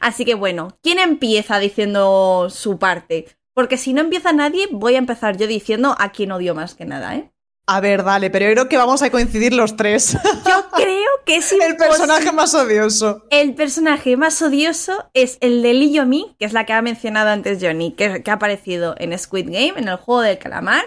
Así 0.00 0.24
que 0.24 0.34
bueno, 0.34 0.78
¿quién 0.82 0.98
empieza 0.98 1.58
diciendo 1.58 2.48
su 2.50 2.78
parte? 2.78 3.26
Porque 3.54 3.76
si 3.76 3.92
no 3.92 4.00
empieza 4.00 4.32
nadie, 4.32 4.68
voy 4.70 4.94
a 4.94 4.98
empezar 4.98 5.36
yo 5.36 5.46
diciendo 5.46 5.94
a 5.98 6.12
quién 6.12 6.32
odio 6.32 6.54
más 6.54 6.74
que 6.74 6.84
nada, 6.84 7.16
¿eh? 7.16 7.32
A 7.68 7.80
ver, 7.80 8.04
dale, 8.04 8.30
pero 8.30 8.46
yo 8.46 8.52
creo 8.52 8.68
que 8.68 8.76
vamos 8.76 9.02
a 9.02 9.10
coincidir 9.10 9.52
los 9.52 9.76
tres. 9.76 10.12
Yo 10.46 10.68
creo 10.72 11.10
que 11.24 11.36
es 11.36 11.50
El 11.60 11.76
personaje 11.76 12.30
más 12.30 12.54
odioso. 12.54 13.24
El 13.30 13.54
personaje 13.54 14.16
más 14.16 14.40
odioso 14.40 15.10
es 15.14 15.36
el 15.40 15.62
de 15.62 15.74
Lee 15.74 16.00
Mi, 16.06 16.36
que 16.38 16.44
es 16.44 16.52
la 16.52 16.64
que 16.64 16.72
ha 16.72 16.82
mencionado 16.82 17.30
antes 17.30 17.58
Johnny, 17.60 17.92
que, 17.92 18.22
que, 18.22 18.30
ha 18.30 18.34
aparecido 18.34 18.94
en 18.98 19.18
Squid 19.18 19.46
Game, 19.46 19.74
en 19.76 19.88
el 19.88 19.96
juego 19.96 20.20
del 20.20 20.38
calamar. 20.38 20.84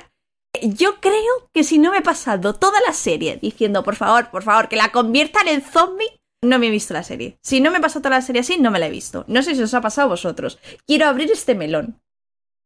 Yo 0.62 1.02
creo 1.02 1.50
que 1.54 1.66
si 1.66 1.80
no 1.80 1.92
me 1.92 1.98
he 1.98 2.02
pasado 2.02 2.56
toda 2.56 2.80
la 2.88 2.94
serie 2.94 3.38
diciendo, 3.42 3.84
por 3.84 3.98
favor, 3.98 4.32
por 4.32 4.44
favor, 4.44 4.70
que 4.70 4.78
la 4.78 4.92
conviertan 4.92 5.50
en 5.50 5.62
zombie, 5.62 6.22
no 6.42 6.60
me 6.60 6.68
he 6.68 6.72
visto 6.72 6.94
la 6.94 7.04
serie. 7.04 7.38
Si 7.44 7.60
no 7.60 7.72
me 7.72 7.80
he 7.80 7.82
pasado 7.82 8.04
toda 8.04 8.16
la 8.16 8.22
serie 8.22 8.42
así, 8.42 8.58
no 8.58 8.72
me 8.72 8.80
la 8.80 8.88
he 8.88 8.92
visto. 8.92 9.26
No 9.28 9.44
sé 9.44 9.54
si 9.54 9.62
os 9.62 9.74
ha 9.74 9.82
pasado 9.82 10.08
a 10.08 10.12
vosotros. 10.12 10.60
Quiero 10.88 11.08
abrir 11.08 11.30
este 11.30 11.56
melón. 11.56 12.02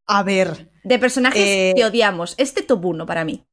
A 0.08 0.22
ver. 0.22 0.72
De 0.84 1.00
personajes 1.00 1.42
eh... 1.44 1.74
que 1.76 1.84
odiamos. 1.84 2.36
Este 2.38 2.62
top 2.62 2.86
1 2.86 3.06
para 3.08 3.26
mí. 3.26 3.44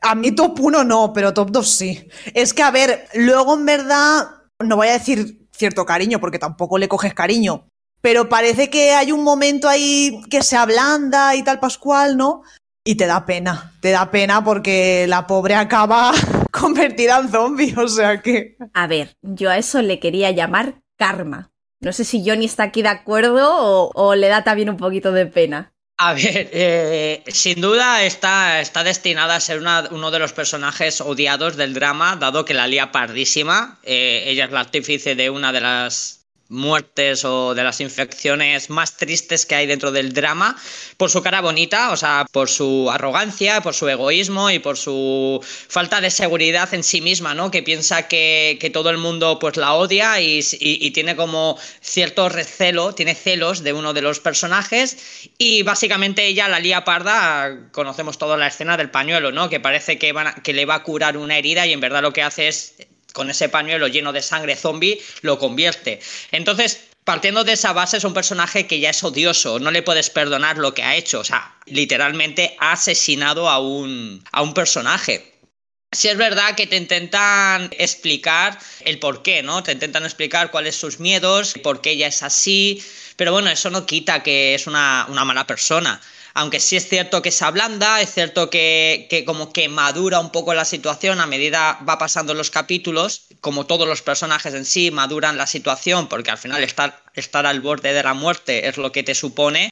A 0.00 0.14
mí 0.14 0.32
top 0.32 0.60
1 0.60 0.84
no, 0.84 1.12
pero 1.12 1.34
top 1.34 1.50
2 1.50 1.68
sí. 1.68 2.08
Es 2.34 2.52
que, 2.52 2.62
a 2.62 2.70
ver, 2.70 3.06
luego 3.14 3.54
en 3.54 3.66
verdad, 3.66 4.28
no 4.60 4.76
voy 4.76 4.88
a 4.88 4.92
decir 4.92 5.48
cierto 5.52 5.86
cariño, 5.86 6.20
porque 6.20 6.38
tampoco 6.38 6.78
le 6.78 6.88
coges 6.88 7.14
cariño, 7.14 7.68
pero 8.00 8.28
parece 8.28 8.70
que 8.70 8.92
hay 8.92 9.10
un 9.12 9.24
momento 9.24 9.68
ahí 9.68 10.20
que 10.30 10.42
se 10.42 10.56
ablanda 10.56 11.34
y 11.34 11.42
tal 11.42 11.58
Pascual, 11.58 12.16
¿no? 12.16 12.42
Y 12.84 12.94
te 12.96 13.06
da 13.06 13.26
pena, 13.26 13.72
te 13.80 13.90
da 13.90 14.10
pena 14.10 14.44
porque 14.44 15.06
la 15.08 15.26
pobre 15.26 15.54
acaba 15.56 16.12
convertida 16.52 17.18
en 17.18 17.28
zombie, 17.30 17.74
o 17.76 17.88
sea 17.88 18.22
que... 18.22 18.56
A 18.74 18.86
ver, 18.86 19.16
yo 19.22 19.50
a 19.50 19.58
eso 19.58 19.82
le 19.82 19.98
quería 19.98 20.30
llamar 20.30 20.82
karma. 20.96 21.50
No 21.80 21.92
sé 21.92 22.04
si 22.04 22.24
Johnny 22.24 22.44
está 22.44 22.64
aquí 22.64 22.82
de 22.82 22.88
acuerdo 22.88 23.50
o, 23.50 23.90
o 23.94 24.14
le 24.14 24.28
da 24.28 24.44
también 24.44 24.70
un 24.70 24.76
poquito 24.76 25.12
de 25.12 25.26
pena. 25.26 25.72
A 25.98 26.12
ver, 26.12 26.50
eh, 26.52 27.24
sin 27.28 27.62
duda 27.62 28.04
está, 28.04 28.60
está 28.60 28.84
destinada 28.84 29.36
a 29.36 29.40
ser 29.40 29.60
uno 29.60 30.10
de 30.10 30.18
los 30.18 30.34
personajes 30.34 31.00
odiados 31.00 31.56
del 31.56 31.72
drama, 31.72 32.16
dado 32.16 32.44
que 32.44 32.52
la 32.52 32.66
lía 32.66 32.92
pardísima. 32.92 33.78
Eh, 33.82 34.24
ella 34.26 34.44
es 34.44 34.50
la 34.50 34.60
artífice 34.60 35.14
de 35.14 35.30
una 35.30 35.52
de 35.52 35.62
las 35.62 36.25
muertes 36.48 37.24
o 37.24 37.54
de 37.54 37.64
las 37.64 37.80
infecciones 37.80 38.70
más 38.70 38.96
tristes 38.96 39.46
que 39.46 39.54
hay 39.54 39.66
dentro 39.66 39.90
del 39.90 40.12
drama 40.12 40.56
por 40.96 41.10
su 41.10 41.22
cara 41.22 41.40
bonita, 41.40 41.90
o 41.90 41.96
sea, 41.96 42.26
por 42.30 42.48
su 42.48 42.90
arrogancia, 42.90 43.60
por 43.60 43.74
su 43.74 43.88
egoísmo 43.88 44.50
y 44.50 44.58
por 44.58 44.76
su 44.76 45.44
falta 45.68 46.00
de 46.00 46.10
seguridad 46.10 46.72
en 46.72 46.82
sí 46.82 47.00
misma, 47.00 47.34
¿no? 47.34 47.50
Que 47.50 47.62
piensa 47.62 48.08
que, 48.08 48.58
que 48.60 48.70
todo 48.70 48.90
el 48.90 48.98
mundo 48.98 49.38
pues 49.38 49.56
la 49.56 49.74
odia 49.74 50.20
y, 50.20 50.40
y, 50.60 50.90
tiene 50.92 51.16
como 51.16 51.58
cierto 51.80 52.28
recelo, 52.28 52.94
tiene 52.94 53.14
celos 53.14 53.62
de 53.62 53.72
uno 53.72 53.92
de 53.92 54.02
los 54.02 54.20
personajes 54.20 55.28
y 55.38 55.62
básicamente 55.62 56.26
ella, 56.26 56.48
la 56.48 56.60
lía 56.60 56.84
parda, 56.84 57.70
conocemos 57.72 58.18
toda 58.18 58.36
la 58.36 58.46
escena 58.46 58.76
del 58.76 58.90
pañuelo, 58.90 59.32
¿no? 59.32 59.50
Que 59.50 59.60
parece 59.60 59.98
que, 59.98 60.14
que 60.42 60.52
le 60.52 60.66
va 60.66 60.76
a 60.76 60.82
curar 60.82 61.16
una 61.16 61.38
herida 61.38 61.66
y 61.66 61.72
en 61.72 61.80
verdad 61.80 62.02
lo 62.02 62.12
que 62.12 62.22
hace 62.22 62.48
es 62.48 62.74
con 63.16 63.30
ese 63.30 63.48
pañuelo 63.48 63.88
lleno 63.88 64.12
de 64.12 64.20
sangre 64.20 64.56
zombie, 64.56 65.00
lo 65.22 65.38
convierte. 65.38 66.00
Entonces, 66.32 66.80
partiendo 67.02 67.44
de 67.44 67.54
esa 67.54 67.72
base, 67.72 67.96
es 67.96 68.04
un 68.04 68.12
personaje 68.12 68.66
que 68.66 68.78
ya 68.78 68.90
es 68.90 69.02
odioso, 69.02 69.58
no 69.58 69.70
le 69.70 69.82
puedes 69.82 70.10
perdonar 70.10 70.58
lo 70.58 70.74
que 70.74 70.82
ha 70.82 70.96
hecho, 70.96 71.20
o 71.20 71.24
sea, 71.24 71.56
literalmente 71.64 72.54
ha 72.60 72.72
asesinado 72.72 73.48
a 73.48 73.58
un, 73.58 74.22
a 74.32 74.42
un 74.42 74.52
personaje. 74.52 75.32
Si 75.92 76.08
es 76.08 76.18
verdad 76.18 76.54
que 76.56 76.66
te 76.66 76.76
intentan 76.76 77.70
explicar 77.78 78.58
el 78.80 78.98
por 78.98 79.22
qué, 79.22 79.42
¿no? 79.42 79.62
Te 79.62 79.72
intentan 79.72 80.04
explicar 80.04 80.50
cuáles 80.50 80.76
son 80.76 80.90
sus 80.90 81.00
miedos, 81.00 81.54
por 81.62 81.80
qué 81.80 81.92
ella 81.92 82.08
es 82.08 82.22
así, 82.22 82.84
pero 83.16 83.32
bueno, 83.32 83.48
eso 83.48 83.70
no 83.70 83.86
quita 83.86 84.22
que 84.22 84.54
es 84.54 84.66
una, 84.66 85.06
una 85.08 85.24
mala 85.24 85.46
persona 85.46 86.02
aunque 86.36 86.60
sí 86.60 86.76
es 86.76 86.86
cierto 86.86 87.22
que 87.22 87.30
se 87.30 87.46
ablanda, 87.46 88.02
es 88.02 88.12
cierto 88.12 88.50
que, 88.50 89.24
como 89.24 89.54
que 89.54 89.70
madura 89.70 90.20
un 90.20 90.30
poco 90.30 90.52
la 90.52 90.66
situación 90.66 91.18
a 91.18 91.26
medida 91.26 91.80
va 91.88 91.96
pasando 91.96 92.34
los 92.34 92.50
capítulos, 92.50 93.22
como 93.40 93.64
todos 93.64 93.88
los 93.88 94.02
personajes 94.02 94.52
en 94.52 94.66
sí 94.66 94.90
maduran 94.90 95.38
la 95.38 95.46
situación, 95.46 96.10
porque 96.10 96.30
al 96.30 96.36
final 96.36 96.62
estar, 96.62 97.02
estar 97.14 97.46
al 97.46 97.62
borde 97.62 97.94
de 97.94 98.02
la 98.02 98.12
muerte 98.12 98.68
es 98.68 98.76
lo 98.76 98.92
que 98.92 99.02
te 99.02 99.14
supone. 99.14 99.70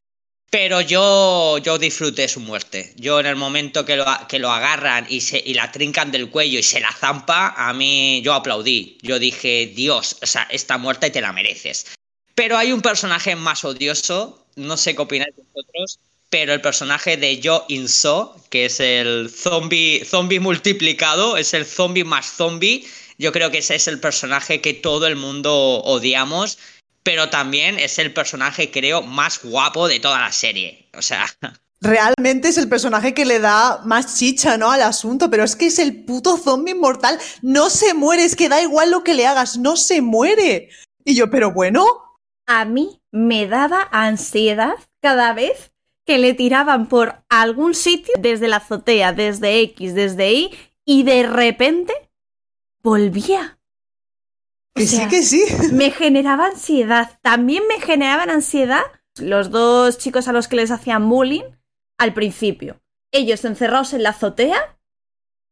Pero 0.49 0.81
yo, 0.81 1.59
yo 1.59 1.77
disfruté 1.77 2.29
su 2.29 2.41
muerte. 2.41 2.95
Yo 2.97 3.21
en 3.21 3.27
el 3.27 3.37
momento 3.37 3.85
que 3.85 3.97
lo, 3.97 4.07
que 4.27 4.39
lo 4.39 4.51
agarran 4.51 5.05
y, 5.07 5.21
se, 5.21 5.43
y 5.45 5.53
la 5.53 5.71
trincan 5.71 6.13
del 6.13 6.31
cuello 6.31 6.59
y 6.59 6.63
se 6.63 6.81
la 6.81 6.93
zampa, 6.93 7.55
a 7.59 7.75
mí 7.75 8.23
yo 8.25 8.33
aplaudí. 8.33 8.97
Yo 9.03 9.19
dije, 9.19 9.71
Dios, 9.77 10.17
o 10.23 10.27
sea, 10.27 10.49
esta 10.51 10.79
muerte 10.79 11.11
te 11.11 11.21
la 11.21 11.35
mereces. 11.35 11.89
Pero 12.35 12.57
hay 12.57 12.73
un 12.73 12.81
personaje 12.81 13.37
más 13.37 13.67
odioso, 13.67 14.47
no 14.57 14.79
sé 14.79 14.95
qué 14.95 15.03
opináis 15.03 15.35
vosotros, 15.37 15.99
pero 16.31 16.53
el 16.53 16.61
personaje 16.61 17.17
de 17.17 17.41
Jo 17.43 17.65
In-so, 17.69 18.37
que 18.51 18.67
es 18.67 18.81
el 18.81 19.31
zombie, 19.31 20.05
zombie 20.05 20.41
multiplicado, 20.41 21.37
es 21.37 21.55
el 21.55 21.65
zombie 21.65 22.05
más 22.05 22.27
zombie, 22.27 22.87
yo 23.19 23.33
creo 23.33 23.51
que 23.51 23.59
ese 23.59 23.77
es 23.77 23.87
el 23.89 24.01
personaje 24.01 24.61
que 24.61 24.75
todo 24.75 25.07
el 25.07 25.17
mundo 25.17 25.53
odiamos, 25.85 26.59
pero 27.03 27.29
también 27.29 27.79
es 27.79 27.99
el 27.99 28.13
personaje, 28.13 28.71
creo, 28.71 29.03
más 29.03 29.43
guapo 29.43 29.89
de 29.89 30.01
toda 30.01 30.21
la 30.21 30.33
serie. 30.33 30.89
O 30.97 31.03
sea... 31.03 31.27
Realmente 31.81 32.49
es 32.49 32.57
el 32.57 32.69
personaje 32.69 33.13
que 33.13 33.27
le 33.27 33.41
da 33.41 33.83
más 33.85 34.19
chicha, 34.19 34.57
¿no? 34.57 34.71
Al 34.71 34.81
asunto, 34.81 35.29
pero 35.29 35.45
es 35.45 35.55
que 35.55 35.67
es 35.67 35.79
el 35.79 36.05
puto 36.05 36.39
zombie 36.39 36.73
inmortal. 36.73 37.19
No 37.43 37.69
se 37.69 37.93
muere, 37.93 38.25
es 38.25 38.37
que 38.37 38.49
da 38.49 38.63
igual 38.63 38.91
lo 38.91 39.05
que 39.05 39.13
le 39.13 39.27
hagas, 39.27 39.59
no 39.59 39.77
se 39.77 40.01
muere. 40.01 40.71
Y 41.05 41.15
yo, 41.15 41.31
pero 41.31 41.53
bueno. 41.53 41.87
A 42.47 42.65
mí 42.65 43.03
me 43.11 43.47
daba 43.47 43.87
ansiedad 43.93 44.75
cada 45.03 45.35
vez 45.35 45.74
que 46.07 46.19
le 46.19 46.35
tiraban 46.35 46.89
por 46.89 47.25
algún 47.29 47.75
sitio, 47.75 48.15
desde 48.19 48.49
la 48.49 48.57
azotea, 48.57 49.13
desde 49.13 49.61
X, 49.61 49.95
desde 49.95 50.33
Y, 50.33 50.51
y 50.85 51.03
de 51.03 51.25
repente 51.25 51.95
volvía. 52.83 53.59
O 54.77 54.81
Que 54.81 54.87
sí, 54.87 55.09
que 55.09 55.23
sí. 55.23 55.45
Me 55.73 55.91
generaba 55.91 56.47
ansiedad. 56.47 57.19
También 57.23 57.63
me 57.69 57.81
generaban 57.81 58.29
ansiedad 58.29 58.83
los 59.21 59.51
dos 59.51 59.99
chicos 59.99 60.29
a 60.29 60.33
los 60.33 60.49
que 60.49 60.57
les 60.57 60.71
hacían 60.71 61.09
bullying 61.09 61.45
al 61.99 62.13
principio. 62.13 62.81
Ellos 63.13 63.45
encerrados 63.45 63.93
en 63.93 64.03
la 64.03 64.11
azotea. 64.11 64.77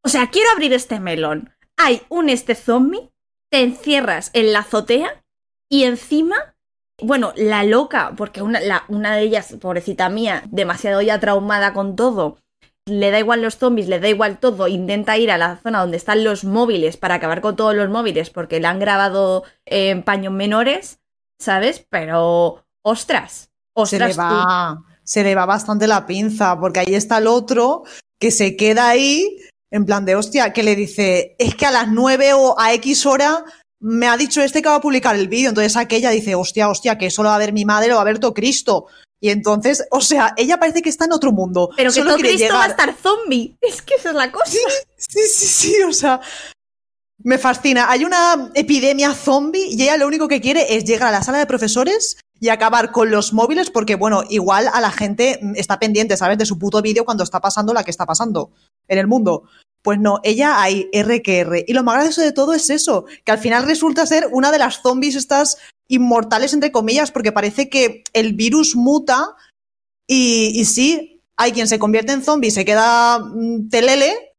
O 0.04 0.08
sea, 0.08 0.30
quiero 0.30 0.50
abrir 0.50 0.72
este 0.72 0.98
melón. 0.98 1.54
Hay 1.76 2.02
un 2.08 2.28
este 2.28 2.54
zombie, 2.54 3.12
te 3.50 3.62
encierras 3.62 4.30
en 4.34 4.52
la 4.52 4.60
azotea 4.60 5.24
y 5.70 5.84
encima, 5.84 6.56
bueno, 7.00 7.32
la 7.36 7.64
loca, 7.64 8.12
porque 8.16 8.42
una, 8.42 8.60
la- 8.60 8.84
una 8.88 9.16
de 9.16 9.22
ellas, 9.22 9.54
pobrecita 9.60 10.08
mía, 10.08 10.42
demasiado 10.50 11.00
ya 11.02 11.18
traumada 11.20 11.72
con 11.72 11.96
todo, 11.96 12.38
le 12.86 13.10
da 13.10 13.18
igual 13.20 13.42
los 13.42 13.56
zombies, 13.58 13.88
le 13.88 14.00
da 14.00 14.08
igual 14.08 14.38
todo, 14.38 14.66
intenta 14.68 15.16
ir 15.16 15.30
a 15.30 15.38
la 15.38 15.56
zona 15.56 15.80
donde 15.80 15.96
están 15.96 16.24
los 16.24 16.44
móviles 16.44 16.96
para 16.96 17.14
acabar 17.16 17.40
con 17.40 17.54
todos 17.56 17.74
los 17.74 17.88
móviles 17.88 18.30
porque 18.30 18.58
le 18.60 18.66
han 18.66 18.80
grabado 18.80 19.44
en 19.66 20.02
paños 20.02 20.32
menores, 20.32 20.98
¿sabes? 21.40 21.84
Pero, 21.90 22.64
ostras, 22.84 23.50
Se 23.86 23.98
le, 23.98 24.06
ostras, 24.06 24.16
tú. 24.16 24.20
va, 24.20 24.82
se 25.04 25.22
le 25.22 25.34
va 25.34 25.46
bastante 25.46 25.86
la 25.86 26.06
pinza, 26.06 26.58
porque 26.58 26.80
ahí 26.80 26.94
está 26.94 27.18
el 27.18 27.26
otro 27.28 27.84
que 28.20 28.30
se 28.32 28.56
queda 28.56 28.88
ahí, 28.88 29.38
en 29.70 29.86
plan 29.86 30.04
de 30.04 30.16
hostia, 30.16 30.52
que 30.52 30.62
le 30.62 30.76
dice, 30.76 31.34
es 31.38 31.54
que 31.54 31.66
a 31.66 31.70
las 31.70 31.88
9 31.88 32.32
o 32.34 32.58
a 32.60 32.72
X 32.74 33.06
hora 33.06 33.44
me 33.82 34.06
ha 34.06 34.16
dicho 34.16 34.40
este 34.40 34.62
que 34.62 34.68
va 34.68 34.76
a 34.76 34.80
publicar 34.80 35.16
el 35.16 35.28
vídeo. 35.28 35.50
Entonces 35.50 35.76
aquella 35.76 36.10
dice, 36.10 36.34
hostia, 36.34 36.68
hostia, 36.68 36.96
que 36.96 37.06
eso 37.06 37.22
lo 37.22 37.28
va 37.28 37.34
a 37.34 37.38
ver 37.38 37.52
mi 37.52 37.64
madre, 37.64 37.88
lo 37.88 37.96
va 37.96 38.02
a 38.02 38.04
ver 38.04 38.18
todo 38.18 38.32
Cristo. 38.32 38.86
Y 39.20 39.30
entonces, 39.30 39.84
o 39.90 40.00
sea, 40.00 40.34
ella 40.36 40.58
parece 40.58 40.82
que 40.82 40.88
está 40.88 41.04
en 41.04 41.12
otro 41.12 41.32
mundo. 41.32 41.70
Pero 41.76 41.90
que 41.90 42.00
Solo 42.00 42.12
todo 42.12 42.18
Cristo 42.20 42.54
va 42.54 42.64
a 42.64 42.68
estar 42.68 42.94
zombie. 42.94 43.56
Es 43.60 43.82
que 43.82 43.94
esa 43.94 44.10
es 44.10 44.14
la 44.14 44.32
cosa. 44.32 44.46
Sí, 44.46 45.20
sí, 45.28 45.46
sí, 45.46 45.82
o 45.82 45.92
sea, 45.92 46.20
me 47.18 47.38
fascina. 47.38 47.90
Hay 47.90 48.04
una 48.04 48.50
epidemia 48.54 49.12
zombie 49.14 49.68
y 49.68 49.82
ella 49.82 49.96
lo 49.96 50.06
único 50.06 50.28
que 50.28 50.40
quiere 50.40 50.76
es 50.76 50.84
llegar 50.84 51.08
a 51.08 51.18
la 51.18 51.22
sala 51.22 51.38
de 51.38 51.46
profesores 51.46 52.18
y 52.40 52.48
acabar 52.48 52.90
con 52.90 53.10
los 53.10 53.32
móviles 53.32 53.70
porque, 53.70 53.94
bueno, 53.94 54.22
igual 54.28 54.68
a 54.72 54.80
la 54.80 54.90
gente 54.90 55.38
está 55.54 55.78
pendiente, 55.78 56.16
¿sabes? 56.16 56.38
De 56.38 56.46
su 56.46 56.58
puto 56.58 56.82
vídeo 56.82 57.04
cuando 57.04 57.22
está 57.22 57.40
pasando 57.40 57.72
la 57.72 57.84
que 57.84 57.92
está 57.92 58.06
pasando 58.06 58.50
en 58.88 58.98
el 58.98 59.06
mundo. 59.06 59.44
Pues 59.82 59.98
no, 59.98 60.20
ella 60.22 60.62
hay 60.62 60.88
R 60.92 61.22
que 61.22 61.40
R. 61.40 61.64
Y 61.66 61.72
lo 61.72 61.82
más 61.82 61.96
gracioso 61.96 62.22
de 62.22 62.32
todo 62.32 62.54
es 62.54 62.70
eso, 62.70 63.04
que 63.24 63.32
al 63.32 63.38
final 63.38 63.64
resulta 63.64 64.06
ser 64.06 64.28
una 64.30 64.52
de 64.52 64.58
las 64.58 64.80
zombies 64.80 65.16
estas 65.16 65.58
inmortales, 65.88 66.52
entre 66.52 66.72
comillas, 66.72 67.10
porque 67.10 67.32
parece 67.32 67.68
que 67.68 68.04
el 68.12 68.32
virus 68.34 68.76
muta 68.76 69.36
y, 70.06 70.64
sí, 70.64 71.20
hay 71.36 71.52
quien 71.52 71.68
se 71.68 71.78
convierte 71.78 72.12
en 72.12 72.22
zombie, 72.22 72.50
se 72.50 72.64
queda 72.64 73.18
mm, 73.18 73.68
telele, 73.68 74.34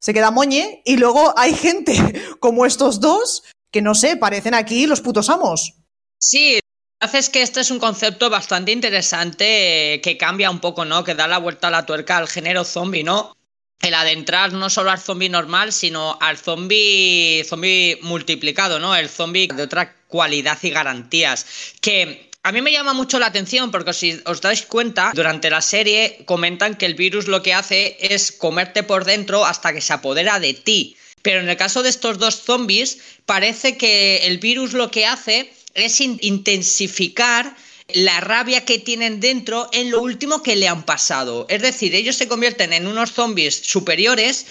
se 0.00 0.14
queda 0.14 0.30
moñe, 0.30 0.82
y 0.84 0.96
luego 0.96 1.34
hay 1.36 1.54
gente 1.54 1.94
como 2.40 2.66
estos 2.66 3.00
dos 3.00 3.42
que 3.72 3.82
no 3.82 3.94
sé, 3.94 4.16
parecen 4.16 4.54
aquí 4.54 4.86
los 4.86 5.00
putos 5.00 5.30
amos. 5.30 5.74
Sí, 6.18 6.54
la 7.00 7.06
verdad 7.06 7.20
es 7.20 7.30
que 7.30 7.42
este 7.42 7.60
es 7.60 7.70
un 7.70 7.78
concepto 7.78 8.28
bastante 8.28 8.72
interesante 8.72 10.00
que 10.02 10.16
cambia 10.18 10.50
un 10.50 10.60
poco, 10.60 10.84
¿no? 10.84 11.04
Que 11.04 11.14
da 11.14 11.28
la 11.28 11.38
vuelta 11.38 11.68
a 11.68 11.70
la 11.70 11.86
tuerca 11.86 12.16
al 12.16 12.28
género 12.28 12.64
zombie, 12.64 13.04
¿no? 13.04 13.32
El 13.80 13.94
adentrar 13.94 14.52
no 14.52 14.68
solo 14.68 14.90
al 14.90 15.00
zombie 15.00 15.28
normal, 15.30 15.72
sino 15.72 16.18
al 16.20 16.36
zombie, 16.36 17.44
zombie 17.48 17.98
multiplicado, 18.02 18.78
¿no? 18.78 18.94
El 18.94 19.08
zombie 19.08 19.48
de 19.48 19.62
otra 19.62 19.94
cualidad 20.06 20.58
y 20.62 20.70
garantías. 20.70 21.46
Que 21.80 22.28
a 22.42 22.52
mí 22.52 22.60
me 22.60 22.72
llama 22.72 22.92
mucho 22.92 23.18
la 23.18 23.26
atención 23.26 23.70
porque 23.70 23.94
si 23.94 24.20
os 24.26 24.40
dais 24.42 24.62
cuenta, 24.62 25.12
durante 25.14 25.48
la 25.48 25.62
serie 25.62 26.22
comentan 26.26 26.74
que 26.76 26.86
el 26.86 26.94
virus 26.94 27.26
lo 27.26 27.42
que 27.42 27.54
hace 27.54 27.96
es 28.00 28.32
comerte 28.32 28.82
por 28.82 29.04
dentro 29.04 29.46
hasta 29.46 29.72
que 29.72 29.80
se 29.80 29.94
apodera 29.94 30.40
de 30.40 30.52
ti. 30.54 30.96
Pero 31.22 31.40
en 31.40 31.48
el 31.48 31.56
caso 31.56 31.82
de 31.82 31.88
estos 31.90 32.18
dos 32.18 32.42
zombies, 32.42 32.98
parece 33.24 33.76
que 33.76 34.26
el 34.26 34.38
virus 34.38 34.72
lo 34.74 34.90
que 34.90 35.06
hace 35.06 35.52
es 35.74 36.00
in- 36.00 36.18
intensificar 36.22 37.54
la 37.94 38.20
rabia 38.20 38.64
que 38.64 38.78
tienen 38.78 39.20
dentro 39.20 39.68
en 39.72 39.90
lo 39.90 40.00
último 40.00 40.42
que 40.42 40.56
le 40.56 40.68
han 40.68 40.84
pasado. 40.84 41.46
Es 41.48 41.62
decir, 41.62 41.94
ellos 41.94 42.16
se 42.16 42.28
convierten 42.28 42.72
en 42.72 42.86
unos 42.86 43.12
zombies 43.12 43.56
superiores, 43.56 44.46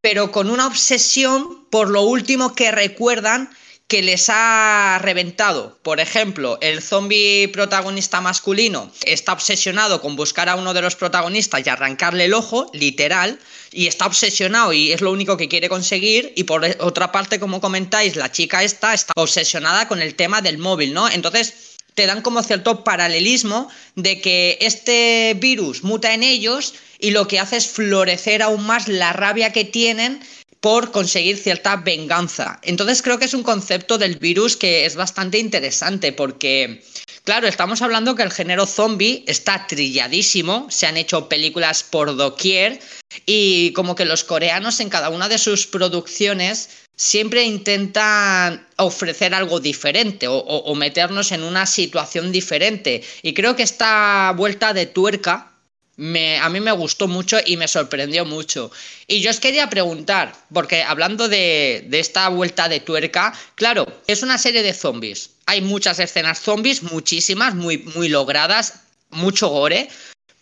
pero 0.00 0.30
con 0.30 0.50
una 0.50 0.66
obsesión 0.66 1.66
por 1.70 1.88
lo 1.90 2.02
último 2.02 2.54
que 2.54 2.70
recuerdan 2.70 3.50
que 3.86 4.02
les 4.02 4.28
ha 4.30 4.98
reventado. 5.02 5.78
Por 5.82 6.00
ejemplo, 6.00 6.58
el 6.62 6.82
zombie 6.82 7.48
protagonista 7.48 8.20
masculino 8.20 8.90
está 9.04 9.32
obsesionado 9.32 10.00
con 10.00 10.16
buscar 10.16 10.48
a 10.48 10.56
uno 10.56 10.72
de 10.72 10.80
los 10.80 10.96
protagonistas 10.96 11.62
y 11.64 11.68
arrancarle 11.68 12.24
el 12.24 12.34
ojo, 12.34 12.70
literal, 12.72 13.38
y 13.70 13.86
está 13.86 14.06
obsesionado 14.06 14.72
y 14.72 14.92
es 14.92 15.00
lo 15.00 15.12
único 15.12 15.36
que 15.36 15.48
quiere 15.48 15.68
conseguir. 15.68 16.32
Y 16.34 16.44
por 16.44 16.64
otra 16.80 17.12
parte, 17.12 17.38
como 17.38 17.60
comentáis, 17.60 18.16
la 18.16 18.32
chica 18.32 18.62
está 18.62 18.94
obsesionada 19.16 19.86
con 19.86 20.00
el 20.00 20.14
tema 20.14 20.40
del 20.40 20.58
móvil, 20.58 20.94
¿no? 20.94 21.08
Entonces 21.08 21.73
te 21.94 22.06
dan 22.06 22.22
como 22.22 22.42
cierto 22.42 22.84
paralelismo 22.84 23.68
de 23.94 24.20
que 24.20 24.58
este 24.60 25.36
virus 25.40 25.82
muta 25.82 26.12
en 26.14 26.22
ellos 26.22 26.74
y 26.98 27.10
lo 27.10 27.28
que 27.28 27.40
hace 27.40 27.56
es 27.56 27.68
florecer 27.68 28.42
aún 28.42 28.66
más 28.66 28.88
la 28.88 29.12
rabia 29.12 29.52
que 29.52 29.64
tienen 29.64 30.20
por 30.64 30.92
conseguir 30.92 31.36
cierta 31.36 31.76
venganza. 31.76 32.58
Entonces 32.62 33.02
creo 33.02 33.18
que 33.18 33.26
es 33.26 33.34
un 33.34 33.42
concepto 33.42 33.98
del 33.98 34.16
virus 34.16 34.56
que 34.56 34.86
es 34.86 34.96
bastante 34.96 35.38
interesante 35.38 36.10
porque, 36.12 36.82
claro, 37.24 37.46
estamos 37.48 37.82
hablando 37.82 38.14
que 38.14 38.22
el 38.22 38.30
género 38.30 38.66
zombie 38.66 39.24
está 39.26 39.66
trilladísimo, 39.66 40.66
se 40.70 40.86
han 40.86 40.96
hecho 40.96 41.28
películas 41.28 41.82
por 41.82 42.14
doquier 42.16 42.80
y 43.26 43.72
como 43.72 43.94
que 43.94 44.04
los 44.04 44.24
coreanos 44.24 44.80
en 44.80 44.90
cada 44.90 45.08
una 45.10 45.28
de 45.28 45.38
sus 45.38 45.66
producciones 45.66 46.70
siempre 46.96 47.42
intentan 47.44 48.66
ofrecer 48.76 49.34
algo 49.34 49.58
diferente 49.58 50.28
o, 50.28 50.36
o- 50.36 50.74
meternos 50.76 51.32
en 51.32 51.42
una 51.42 51.66
situación 51.66 52.30
diferente. 52.30 53.02
Y 53.22 53.34
creo 53.34 53.56
que 53.56 53.64
esta 53.64 54.32
vuelta 54.36 54.72
de 54.72 54.86
tuerca 54.86 55.53
me, 55.96 56.38
a 56.38 56.48
mí 56.48 56.60
me 56.60 56.72
gustó 56.72 57.08
mucho 57.08 57.38
y 57.44 57.56
me 57.56 57.68
sorprendió 57.68 58.24
mucho. 58.24 58.70
Y 59.06 59.20
yo 59.20 59.30
os 59.30 59.40
quería 59.40 59.70
preguntar, 59.70 60.34
porque 60.52 60.82
hablando 60.82 61.28
de, 61.28 61.84
de 61.88 62.00
esta 62.00 62.28
vuelta 62.28 62.68
de 62.68 62.80
tuerca, 62.80 63.32
claro, 63.54 63.86
es 64.06 64.22
una 64.22 64.38
serie 64.38 64.62
de 64.62 64.74
zombies. 64.74 65.30
Hay 65.46 65.60
muchas 65.60 65.98
escenas 65.98 66.40
zombies, 66.40 66.82
muchísimas, 66.82 67.54
muy, 67.54 67.78
muy 67.94 68.08
logradas, 68.08 68.80
mucho 69.10 69.48
gore, 69.48 69.88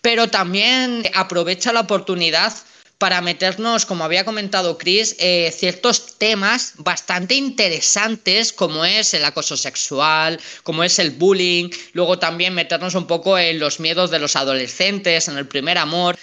pero 0.01 0.29
también 0.29 1.05
aprovecha 1.15 1.73
la 1.73 1.81
oportunidad 1.81 2.53
para 3.03 3.21
meternos, 3.21 3.85
como 3.85 4.05
había 4.05 4.25
comentado 4.25 4.79
Chris, 4.79 5.17
eh, 5.19 5.53
ciertos 5.53 6.19
temas 6.19 6.75
bastante 6.77 7.35
interesantes 7.35 8.53
como 8.53 8.85
es 8.85 9.13
el 9.13 9.25
acoso 9.25 9.57
sexual, 9.57 10.39
como 10.63 10.85
es 10.85 11.01
el 11.01 11.11
bullying, 11.11 11.69
luego 11.95 12.21
también 12.21 12.55
meternos 12.55 12.95
un 12.95 13.09
poco 13.09 13.37
en 13.37 13.59
los 13.59 13.81
miedos 13.81 14.13
de 14.13 14.21
los 14.21 14.37
adolescentes, 14.37 15.27
en 15.27 15.37
el 15.37 15.49
primer 15.49 15.79
amor. 15.79 16.17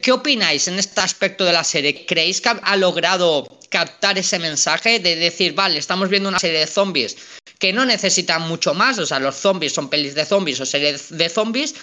¿Qué 0.00 0.10
opináis 0.10 0.66
en 0.68 0.78
este 0.78 0.98
aspecto 1.02 1.44
de 1.44 1.52
la 1.52 1.62
serie? 1.62 2.06
¿Creéis 2.06 2.40
que 2.40 2.48
ha- 2.48 2.76
logrado 2.76 3.46
captar 3.68 4.16
ese 4.16 4.38
mensaje 4.38 5.00
de 5.00 5.14
decir, 5.14 5.52
vale, 5.52 5.78
estamos 5.78 6.08
viendo 6.08 6.30
una 6.30 6.38
serie 6.38 6.60
de 6.60 6.66
zombies 6.66 7.18
que 7.58 7.74
no 7.74 7.84
necesitan 7.84 8.48
mucho 8.48 8.72
más, 8.72 8.98
o 8.98 9.04
sea, 9.04 9.18
los 9.18 9.36
zombies 9.36 9.74
son 9.74 9.90
pelis 9.90 10.14
de 10.14 10.24
zombies 10.24 10.58
o 10.58 10.64
series 10.64 11.18
de 11.18 11.28
zombies, 11.28 11.74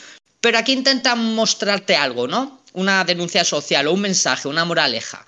pero 0.42 0.58
aquí 0.58 0.72
intentan 0.72 1.36
mostrarte 1.36 1.96
algo, 1.96 2.28
¿no? 2.28 2.65
Una 2.76 3.06
denuncia 3.06 3.46
social 3.46 3.88
o 3.88 3.94
un 3.94 4.02
mensaje, 4.02 4.50
una 4.50 4.66
moraleja. 4.66 5.26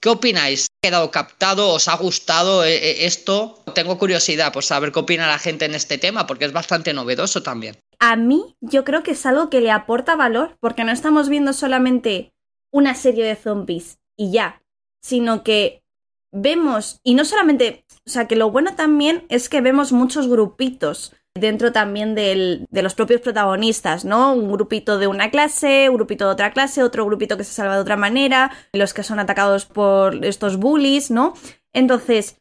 ¿Qué 0.00 0.08
opináis? 0.08 0.66
¿Ha 0.66 0.86
quedado 0.88 1.10
captado? 1.10 1.70
¿Os 1.70 1.88
ha 1.88 1.96
gustado 1.96 2.64
eh, 2.64 2.76
eh, 2.76 3.06
esto? 3.06 3.64
Tengo 3.74 3.98
curiosidad 3.98 4.52
por 4.52 4.62
saber 4.62 4.92
qué 4.92 5.00
opina 5.00 5.26
la 5.26 5.40
gente 5.40 5.64
en 5.64 5.74
este 5.74 5.98
tema, 5.98 6.26
porque 6.26 6.44
es 6.44 6.52
bastante 6.52 6.92
novedoso 6.92 7.42
también. 7.42 7.76
A 7.98 8.14
mí 8.14 8.54
yo 8.60 8.84
creo 8.84 9.02
que 9.02 9.10
es 9.10 9.26
algo 9.26 9.50
que 9.50 9.60
le 9.60 9.72
aporta 9.72 10.14
valor, 10.14 10.56
porque 10.60 10.84
no 10.84 10.92
estamos 10.92 11.28
viendo 11.28 11.52
solamente 11.52 12.32
una 12.70 12.94
serie 12.94 13.24
de 13.24 13.34
zombies 13.34 13.98
y 14.16 14.30
ya, 14.30 14.62
sino 15.00 15.42
que 15.42 15.82
vemos, 16.30 17.00
y 17.02 17.14
no 17.14 17.24
solamente, 17.24 17.84
o 18.06 18.10
sea, 18.10 18.28
que 18.28 18.36
lo 18.36 18.50
bueno 18.50 18.76
también 18.76 19.24
es 19.28 19.48
que 19.48 19.60
vemos 19.60 19.90
muchos 19.90 20.28
grupitos 20.28 21.12
dentro 21.34 21.72
también 21.72 22.14
del- 22.14 22.66
de 22.70 22.82
los 22.82 22.94
propios 22.94 23.20
protagonistas, 23.20 24.04
¿no? 24.04 24.32
Un 24.34 24.52
grupito 24.52 24.98
de 24.98 25.08
una 25.08 25.30
clase, 25.30 25.88
un 25.88 25.96
grupito 25.96 26.26
de 26.26 26.32
otra 26.32 26.52
clase, 26.52 26.82
otro 26.82 27.04
grupito 27.04 27.36
que 27.36 27.44
se 27.44 27.52
salva 27.52 27.74
de 27.74 27.80
otra 27.82 27.96
manera, 27.96 28.52
los 28.72 28.94
que 28.94 29.02
son 29.02 29.18
atacados 29.18 29.66
por 29.66 30.24
estos 30.24 30.58
bullies, 30.58 31.10
¿no? 31.10 31.34
Entonces, 31.72 32.36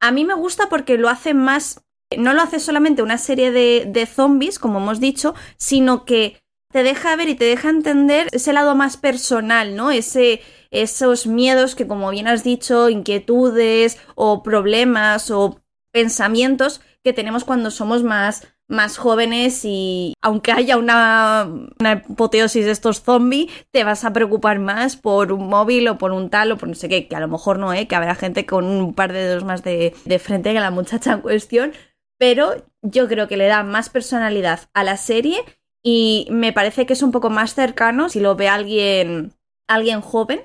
a 0.00 0.12
mí 0.12 0.24
me 0.24 0.34
gusta 0.34 0.68
porque 0.68 0.96
lo 0.98 1.08
hace 1.08 1.34
más 1.34 1.82
no 2.16 2.34
lo 2.34 2.40
hace 2.40 2.60
solamente 2.60 3.02
una 3.02 3.18
serie 3.18 3.50
de, 3.50 3.84
de 3.88 4.06
zombies, 4.06 4.60
como 4.60 4.78
hemos 4.78 5.00
dicho, 5.00 5.34
sino 5.56 6.04
que 6.04 6.38
te 6.72 6.84
deja 6.84 7.16
ver 7.16 7.28
y 7.28 7.34
te 7.34 7.46
deja 7.46 7.68
entender 7.68 8.28
ese 8.30 8.52
lado 8.52 8.76
más 8.76 8.96
personal, 8.96 9.74
¿no? 9.74 9.90
Ese, 9.90 10.40
esos 10.70 11.26
miedos 11.26 11.74
que, 11.74 11.88
como 11.88 12.10
bien 12.10 12.28
has 12.28 12.44
dicho, 12.44 12.90
inquietudes 12.90 13.98
o 14.14 14.44
problemas 14.44 15.32
o 15.32 15.60
pensamientos 15.90 16.80
que 17.06 17.12
tenemos 17.12 17.44
cuando 17.44 17.70
somos 17.70 18.02
más, 18.02 18.48
más 18.66 18.98
jóvenes 18.98 19.60
y 19.64 20.14
aunque 20.20 20.50
haya 20.50 20.76
una, 20.76 21.48
una 21.78 22.02
de 22.04 22.70
estos 22.72 23.00
zombies, 23.00 23.48
te 23.70 23.84
vas 23.84 24.04
a 24.04 24.12
preocupar 24.12 24.58
más 24.58 24.96
por 24.96 25.30
un 25.30 25.46
móvil 25.46 25.86
o 25.86 25.98
por 25.98 26.10
un 26.10 26.30
tal 26.30 26.50
o 26.50 26.56
por 26.56 26.68
no 26.68 26.74
sé 26.74 26.88
qué, 26.88 27.06
que 27.06 27.14
a 27.14 27.20
lo 27.20 27.28
mejor 27.28 27.60
no, 27.60 27.72
¿eh? 27.72 27.86
que 27.86 27.94
habrá 27.94 28.16
gente 28.16 28.44
con 28.44 28.64
un 28.64 28.92
par 28.92 29.12
de 29.12 29.20
dedos 29.20 29.44
más 29.44 29.62
de, 29.62 29.94
de 30.04 30.18
frente 30.18 30.52
que 30.52 30.58
la 30.58 30.72
muchacha 30.72 31.12
en 31.12 31.20
cuestión, 31.20 31.74
pero 32.18 32.66
yo 32.82 33.06
creo 33.06 33.28
que 33.28 33.36
le 33.36 33.46
da 33.46 33.62
más 33.62 33.88
personalidad 33.88 34.62
a 34.74 34.82
la 34.82 34.96
serie 34.96 35.44
y 35.84 36.26
me 36.32 36.52
parece 36.52 36.86
que 36.86 36.94
es 36.94 37.02
un 37.04 37.12
poco 37.12 37.30
más 37.30 37.54
cercano 37.54 38.08
si 38.08 38.18
lo 38.18 38.34
ve 38.34 38.48
alguien, 38.48 39.32
alguien 39.68 40.00
joven. 40.00 40.40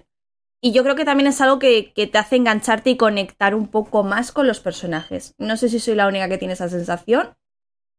Y 0.64 0.74
yo 0.74 0.84
creo 0.84 0.96
que 0.96 1.06
también 1.06 1.28
es 1.28 1.42
algo 1.42 1.58
que, 1.58 1.92
que, 1.94 2.06
te 2.06 2.20
hace 2.20 2.36
engancharte 2.36 2.92
y 2.92 2.98
conectar 2.98 3.56
un 3.56 3.68
poco 3.68 4.04
más 4.04 4.32
con 4.32 4.48
los 4.48 4.60
personajes. 4.60 5.34
No 5.40 5.58
sé 5.58 5.70
si 5.70 5.80
soy 5.80 5.96
la 5.96 6.08
única 6.08 6.30
que 6.30 6.38
tiene 6.38 6.54
esa 6.54 6.70
sensación, 6.70 7.36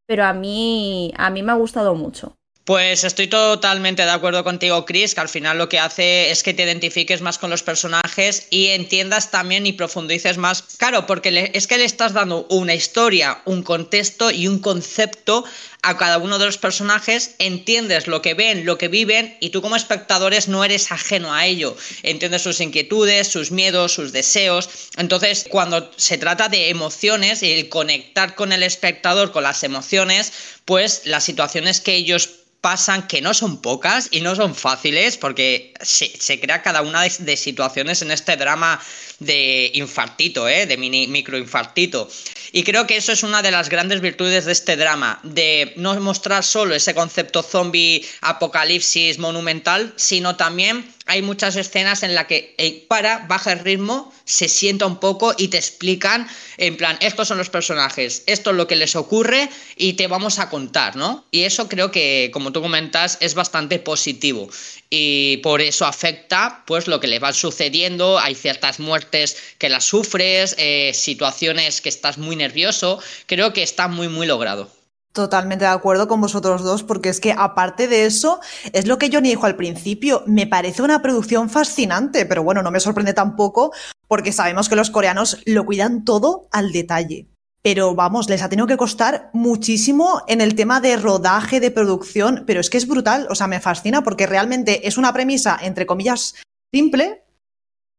pero 0.07 0.25
a 0.25 0.33
mí, 0.33 1.13
a 1.17 1.31
mí 1.31 1.43
me 1.43 1.53
ha 1.53 1.57
gustado 1.57 1.95
mucho. 1.97 2.37
Pues 2.65 3.03
estoy 3.03 3.27
totalmente 3.27 4.05
de 4.05 4.11
acuerdo 4.11 4.45
contigo, 4.45 4.85
Chris, 4.85 5.17
que 5.17 5.21
al 5.21 5.29
final 5.29 5.59
lo 5.59 5.69
que 5.69 5.81
hace 5.81 6.31
es 6.31 6.45
que 6.45 6.55
te 6.55 6.63
identifiques 6.63 7.21
más 7.21 7.37
con 7.37 7.51
los 7.51 7.65
personajes 7.65 8.47
y 8.51 8.69
entiendas 8.69 9.33
también 9.33 9.67
y 9.67 9.73
profundices 9.73 10.39
más. 10.39 10.63
Claro, 10.63 11.05
porque 11.05 11.51
es 11.55 11.67
que 11.67 11.77
le 11.77 11.85
estás 11.85 12.13
dando 12.13 12.47
una 12.51 12.75
historia, 12.75 13.43
un 13.47 13.65
contexto 13.65 14.31
y 14.31 14.47
un 14.47 14.61
concepto 14.61 15.45
a 15.83 15.99
cada 15.99 16.19
uno 16.19 16.39
de 16.39 16.47
los 16.47 16.59
personajes, 16.59 17.35
entiendes 17.39 18.07
lo 18.07 18.23
que 18.23 18.35
ven, 18.35 18.65
lo 18.65 18.79
que 18.79 18.87
viven 18.87 19.37
y 19.41 19.51
tú 19.51 19.61
como 19.61 19.75
espectadores 19.75 20.47
no 20.47 20.65
eres 20.65 20.93
ajeno 20.93 21.35
a 21.35 21.45
ello. 21.47 21.77
Entiendes 22.05 22.43
sus 22.43 22.61
inquietudes, 22.61 23.27
sus 23.27 23.51
miedos, 23.51 23.93
sus 23.93 24.13
deseos. 24.13 24.69
Entonces, 24.97 25.47
cuando 25.51 25.91
se 25.97 26.19
trata 26.19 26.49
de 26.49 26.71
emociones 26.71 27.43
y 27.43 27.51
el 27.51 27.69
conectar 27.69 28.37
con 28.37 28.53
el 28.53 28.63
espectador 28.63 29.33
con 29.33 29.43
las 29.43 29.65
emociones, 29.65 30.33
pues 30.65 31.03
las 31.05 31.25
situaciones 31.25 31.81
que 31.81 31.95
ellos 31.95 32.31
pasan, 32.63 33.09
que 33.09 33.21
no 33.21 33.35
son 33.35 33.61
pocas 33.61 34.09
y 34.13 34.21
no 34.21 34.37
son 34.37 34.55
fáciles, 34.55 35.19
porque 35.19 35.75
se, 35.83 36.41
crea 36.41 36.63
cada 36.63 36.83
una 36.83 37.03
de, 37.03 37.37
situaciones 37.37 38.03
en 38.03 38.13
este 38.13 38.37
drama 38.37 38.81
de 39.25 39.71
infartito, 39.75 40.49
¿eh? 40.49 40.67
de 40.67 40.77
mini, 40.77 41.07
microinfartito. 41.07 42.09
Y 42.53 42.65
creo 42.65 42.87
que 42.87 42.97
eso 42.97 43.13
es 43.13 43.23
una 43.23 43.43
de 43.43 43.51
las 43.51 43.69
grandes 43.69 44.01
virtudes 44.01 44.45
de 44.45 44.53
este 44.53 44.77
drama, 44.77 45.21
de 45.23 45.73
no 45.77 45.99
mostrar 46.01 46.45
solo 46.45 46.75
ese 46.75 46.95
concepto 46.95 47.43
zombie 47.43 48.05
apocalipsis 48.21 49.19
monumental, 49.19 49.93
sino 49.97 50.37
también 50.37 50.87
hay 51.07 51.23
muchas 51.23 51.57
escenas 51.57 52.03
en 52.03 52.15
las 52.15 52.27
que 52.27 52.55
eh, 52.59 52.85
para, 52.89 53.27
baja 53.29 53.53
el 53.53 53.59
ritmo, 53.59 54.13
se 54.25 54.49
sienta 54.49 54.87
un 54.87 55.01
poco 55.01 55.35
y 55.37 55.49
te 55.49 55.57
explican, 55.57 56.29
en 56.59 56.77
plan, 56.77 56.97
estos 57.01 57.29
son 57.29 57.39
los 57.39 57.51
personajes, 57.51 58.23
esto 58.27 58.51
es 58.51 58.57
lo 58.57 58.67
que 58.67 58.77
les 58.77 58.95
ocurre 58.95 59.49
y 59.77 59.95
te 59.95 60.07
vamos 60.07 60.39
a 60.39 60.49
contar, 60.49 60.97
¿no? 60.97 61.25
Y 61.31 61.43
eso 61.43 61.69
creo 61.69 61.91
que, 61.91 62.31
como 62.33 62.53
tú 62.53 62.63
comentas, 62.63 63.19
es 63.21 63.35
bastante 63.35 63.79
positivo. 63.79 64.49
Y 64.91 65.39
por 65.39 65.61
eso 65.61 65.87
afecta, 65.87 66.63
pues, 66.67 66.87
lo 66.87 67.01
que 67.01 67.09
le 67.09 67.19
va 67.19 67.33
sucediendo. 67.33 68.19
Hay 68.19 68.35
ciertas 68.35 68.79
muertes 68.79 69.37
que 69.59 69.69
las 69.69 69.85
sufres, 69.85 70.55
eh, 70.59 70.93
situaciones 70.95 71.81
que 71.81 71.89
estás 71.89 72.19
muy 72.19 72.37
nervioso. 72.37 73.01
Creo 73.27 73.53
que 73.53 73.63
está 73.63 73.89
muy, 73.89 74.09
muy 74.09 74.27
logrado. 74.27 74.82
Totalmente 75.13 75.67
de 75.67 75.71
acuerdo 75.71 76.09
con 76.09 76.23
vosotros 76.23 76.63
dos, 76.63 76.83
porque 76.83 77.11
es 77.11 77.21
que 77.21 77.35
aparte 77.37 77.87
de 77.87 78.07
eso, 78.07 78.41
es 78.73 78.87
lo 78.87 78.97
que 78.97 79.11
Johnny 79.13 79.29
dijo 79.29 79.45
al 79.45 79.57
principio, 79.57 80.23
me 80.27 80.47
parece 80.47 80.81
una 80.81 81.03
producción 81.03 81.51
fascinante, 81.51 82.25
pero 82.25 82.43
bueno, 82.43 82.63
no 82.63 82.71
me 82.71 82.81
sorprende 82.81 83.13
tampoco, 83.13 83.73
porque 84.09 84.33
sabemos 84.33 84.71
que 84.71 84.77
los 84.77 84.91
coreanos 84.91 85.43
lo 85.45 85.67
cuidan 85.67 86.07
todo 86.07 86.49
al 86.51 86.73
detalle. 86.73 87.29
Pero 87.63 87.95
vamos, 87.95 88.31
les 88.31 88.43
ha 88.43 88.49
tenido 88.49 88.67
que 88.67 88.79
costar 88.79 89.29
muchísimo 89.35 90.23
en 90.29 90.41
el 90.41 90.55
tema 90.55 90.81
de 90.81 90.97
rodaje, 90.97 91.61
de 91.61 91.71
producción, 91.71 92.45
pero 92.47 92.61
es 92.61 92.71
que 92.71 92.79
es 92.79 92.89
brutal, 92.89 93.27
o 93.29 93.35
sea, 93.35 93.47
me 93.47 93.61
fascina 93.61 94.03
porque 94.03 94.27
realmente 94.27 94.89
es 94.89 94.97
una 94.97 95.13
premisa, 95.13 95.59
entre 95.61 95.85
comillas, 95.85 96.37
simple, 96.73 97.23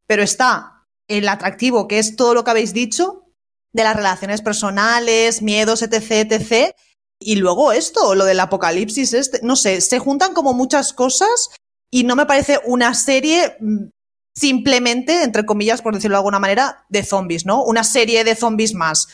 pero 0.07 0.23
está 0.23 0.83
el 1.07 1.29
atractivo, 1.29 1.87
que 1.87 1.99
es 1.99 2.15
todo 2.15 2.33
lo 2.33 2.43
que 2.43 2.51
habéis 2.51 2.73
dicho, 2.73 3.29
de 3.71 3.83
las 3.83 3.95
relaciones 3.95 4.41
personales, 4.41 5.43
miedos, 5.43 5.83
etc., 5.83 6.31
etc., 6.31 6.75
y 7.25 7.35
luego 7.35 7.71
esto, 7.71 8.15
lo 8.15 8.25
del 8.25 8.39
apocalipsis, 8.39 9.13
este, 9.13 9.39
no 9.43 9.55
sé, 9.55 9.81
se 9.81 9.99
juntan 9.99 10.33
como 10.33 10.53
muchas 10.53 10.93
cosas 10.93 11.49
y 11.91 12.03
no 12.03 12.15
me 12.15 12.25
parece 12.25 12.59
una 12.65 12.93
serie 12.93 13.55
mm, 13.59 13.89
simplemente, 14.35 15.23
entre 15.23 15.45
comillas, 15.45 15.81
por 15.81 15.93
decirlo 15.93 16.15
de 16.15 16.19
alguna 16.19 16.39
manera, 16.39 16.85
de 16.89 17.03
zombies, 17.03 17.45
¿no? 17.45 17.63
Una 17.63 17.83
serie 17.83 18.23
de 18.23 18.35
zombies 18.35 18.73
más. 18.73 19.07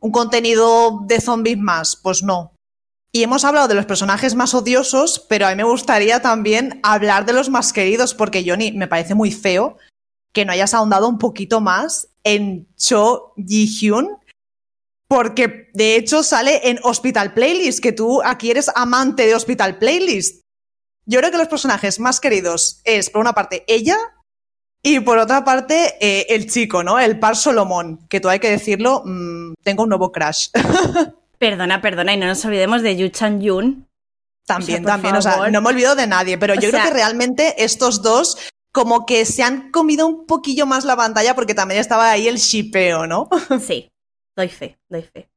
Un 0.00 0.12
contenido 0.12 1.00
de 1.06 1.20
zombies 1.20 1.58
más, 1.58 1.96
pues 1.96 2.22
no. 2.22 2.52
Y 3.12 3.22
hemos 3.22 3.44
hablado 3.44 3.68
de 3.68 3.74
los 3.74 3.86
personajes 3.86 4.34
más 4.34 4.54
odiosos, 4.54 5.26
pero 5.28 5.46
a 5.46 5.50
mí 5.50 5.56
me 5.56 5.64
gustaría 5.64 6.22
también 6.22 6.80
hablar 6.82 7.26
de 7.26 7.34
los 7.34 7.50
más 7.50 7.72
queridos, 7.72 8.14
porque 8.14 8.44
Johnny, 8.46 8.72
me 8.72 8.88
parece 8.88 9.14
muy 9.14 9.30
feo 9.30 9.76
que 10.32 10.44
no 10.44 10.52
hayas 10.52 10.72
ahondado 10.72 11.08
un 11.08 11.18
poquito 11.18 11.60
más 11.60 12.08
en 12.24 12.66
Cho 12.76 13.34
Ji-hyun, 13.36 14.16
porque 15.12 15.68
de 15.74 15.96
hecho 15.96 16.22
sale 16.22 16.70
en 16.70 16.78
Hospital 16.82 17.34
Playlist, 17.34 17.82
que 17.82 17.92
tú 17.92 18.22
aquí 18.24 18.50
eres 18.50 18.70
amante 18.74 19.26
de 19.26 19.34
Hospital 19.34 19.76
Playlist. 19.76 20.40
Yo 21.04 21.18
creo 21.18 21.30
que 21.30 21.36
los 21.36 21.48
personajes 21.48 22.00
más 22.00 22.18
queridos 22.18 22.80
es, 22.84 23.10
por 23.10 23.20
una 23.20 23.34
parte, 23.34 23.62
ella 23.66 23.98
y 24.82 25.00
por 25.00 25.18
otra 25.18 25.44
parte, 25.44 25.96
eh, 26.00 26.28
el 26.30 26.50
chico, 26.50 26.82
¿no? 26.82 26.98
El 26.98 27.18
par 27.18 27.36
Solomón, 27.36 28.06
que 28.08 28.20
tú 28.20 28.30
hay 28.30 28.40
que 28.40 28.48
decirlo, 28.48 29.02
mmm, 29.04 29.52
tengo 29.62 29.82
un 29.82 29.90
nuevo 29.90 30.10
crash. 30.12 30.48
perdona, 31.38 31.82
perdona, 31.82 32.14
y 32.14 32.16
no 32.16 32.24
nos 32.24 32.42
olvidemos 32.46 32.80
de 32.80 32.96
Yu 32.96 33.08
Chan 33.10 33.42
Yun. 33.42 33.86
También, 34.46 34.82
también, 34.82 35.14
o 35.14 35.20
sea, 35.20 35.50
no 35.50 35.60
me 35.60 35.68
olvido 35.68 35.94
de 35.94 36.06
nadie, 36.06 36.38
pero 36.38 36.54
yo 36.54 36.70
creo 36.70 36.84
que 36.84 36.90
realmente 36.90 37.62
estos 37.62 38.00
dos 38.00 38.38
como 38.72 39.04
que 39.04 39.26
se 39.26 39.42
han 39.42 39.70
comido 39.70 40.06
un 40.06 40.24
poquillo 40.24 40.64
más 40.64 40.86
la 40.86 40.96
pantalla 40.96 41.34
porque 41.34 41.54
también 41.54 41.82
estaba 41.82 42.10
ahí 42.10 42.28
el 42.28 42.38
shipeo, 42.38 43.06
¿no? 43.06 43.28
Sí, 43.60 43.91
doy 44.36 44.48
fe, 44.48 44.78
doy 44.88 45.02
fe. 45.02 45.28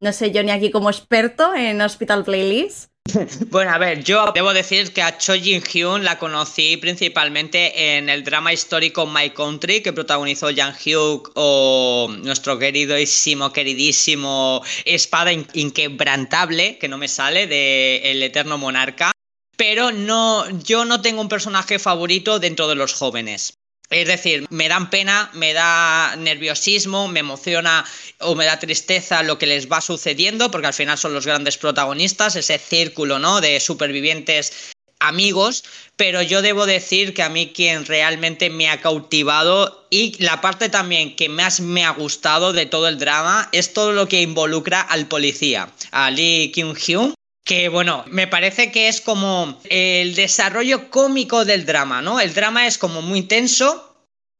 No 0.00 0.12
sé, 0.12 0.32
yo 0.32 0.42
ni 0.42 0.50
aquí 0.50 0.70
como 0.70 0.90
experto 0.90 1.54
en 1.54 1.80
Hospital 1.80 2.24
Playlist. 2.24 2.90
Bueno, 3.50 3.70
a 3.70 3.78
ver, 3.78 4.02
yo 4.02 4.32
debo 4.34 4.52
decir 4.54 4.92
que 4.92 5.02
a 5.02 5.18
Cho 5.18 5.34
Jin 5.34 5.62
Hyun 5.62 6.04
la 6.04 6.18
conocí 6.18 6.78
principalmente 6.78 7.96
en 7.96 8.08
el 8.08 8.24
drama 8.24 8.52
histórico 8.52 9.06
My 9.06 9.30
Country 9.30 9.82
que 9.82 9.92
protagonizó 9.92 10.48
Jang 10.54 10.74
Hyuk 10.74 11.30
o 11.34 12.08
nuestro 12.22 12.58
queridísimo, 12.58 13.52
queridísimo 13.52 14.62
Espada 14.84 15.32
Inquebrantable, 15.32 16.78
que 16.78 16.88
no 16.88 16.98
me 16.98 17.08
sale, 17.08 17.46
de 17.46 18.10
El 18.10 18.22
Eterno 18.22 18.58
Monarca. 18.58 19.12
Pero 19.56 19.92
no, 19.92 20.48
yo 20.60 20.84
no 20.84 21.00
tengo 21.00 21.20
un 21.20 21.28
personaje 21.28 21.78
favorito 21.78 22.40
dentro 22.40 22.68
de 22.68 22.74
los 22.74 22.94
jóvenes. 22.94 23.58
Es 23.94 24.08
decir, 24.08 24.44
me 24.50 24.68
dan 24.68 24.90
pena, 24.90 25.30
me 25.34 25.52
da 25.52 26.16
nerviosismo, 26.16 27.06
me 27.06 27.20
emociona 27.20 27.84
o 28.18 28.34
me 28.34 28.44
da 28.44 28.58
tristeza 28.58 29.22
lo 29.22 29.38
que 29.38 29.46
les 29.46 29.70
va 29.70 29.80
sucediendo, 29.80 30.50
porque 30.50 30.66
al 30.66 30.74
final 30.74 30.98
son 30.98 31.14
los 31.14 31.26
grandes 31.26 31.56
protagonistas, 31.58 32.34
ese 32.34 32.58
círculo, 32.58 33.20
¿no? 33.20 33.40
De 33.40 33.60
supervivientes 33.60 34.72
amigos, 34.98 35.62
pero 35.94 36.22
yo 36.22 36.42
debo 36.42 36.66
decir 36.66 37.14
que 37.14 37.22
a 37.22 37.28
mí 37.28 37.52
quien 37.54 37.86
realmente 37.86 38.50
me 38.50 38.68
ha 38.68 38.80
cautivado 38.80 39.86
y 39.90 40.20
la 40.20 40.40
parte 40.40 40.68
también 40.68 41.14
que 41.14 41.28
más 41.28 41.60
me 41.60 41.84
ha 41.84 41.90
gustado 41.90 42.52
de 42.52 42.66
todo 42.66 42.88
el 42.88 42.98
drama 42.98 43.48
es 43.52 43.74
todo 43.74 43.92
lo 43.92 44.08
que 44.08 44.22
involucra 44.22 44.80
al 44.80 45.06
policía, 45.06 45.70
a 45.92 46.10
Lee 46.10 46.50
Kyung-hyun, 46.52 47.13
que 47.44 47.68
bueno, 47.68 48.04
me 48.08 48.26
parece 48.26 48.72
que 48.72 48.88
es 48.88 49.00
como 49.00 49.60
el 49.68 50.14
desarrollo 50.14 50.90
cómico 50.90 51.44
del 51.44 51.66
drama, 51.66 52.00
¿no? 52.00 52.18
El 52.18 52.32
drama 52.32 52.66
es 52.66 52.78
como 52.78 53.02
muy 53.02 53.22
tenso, 53.22 53.94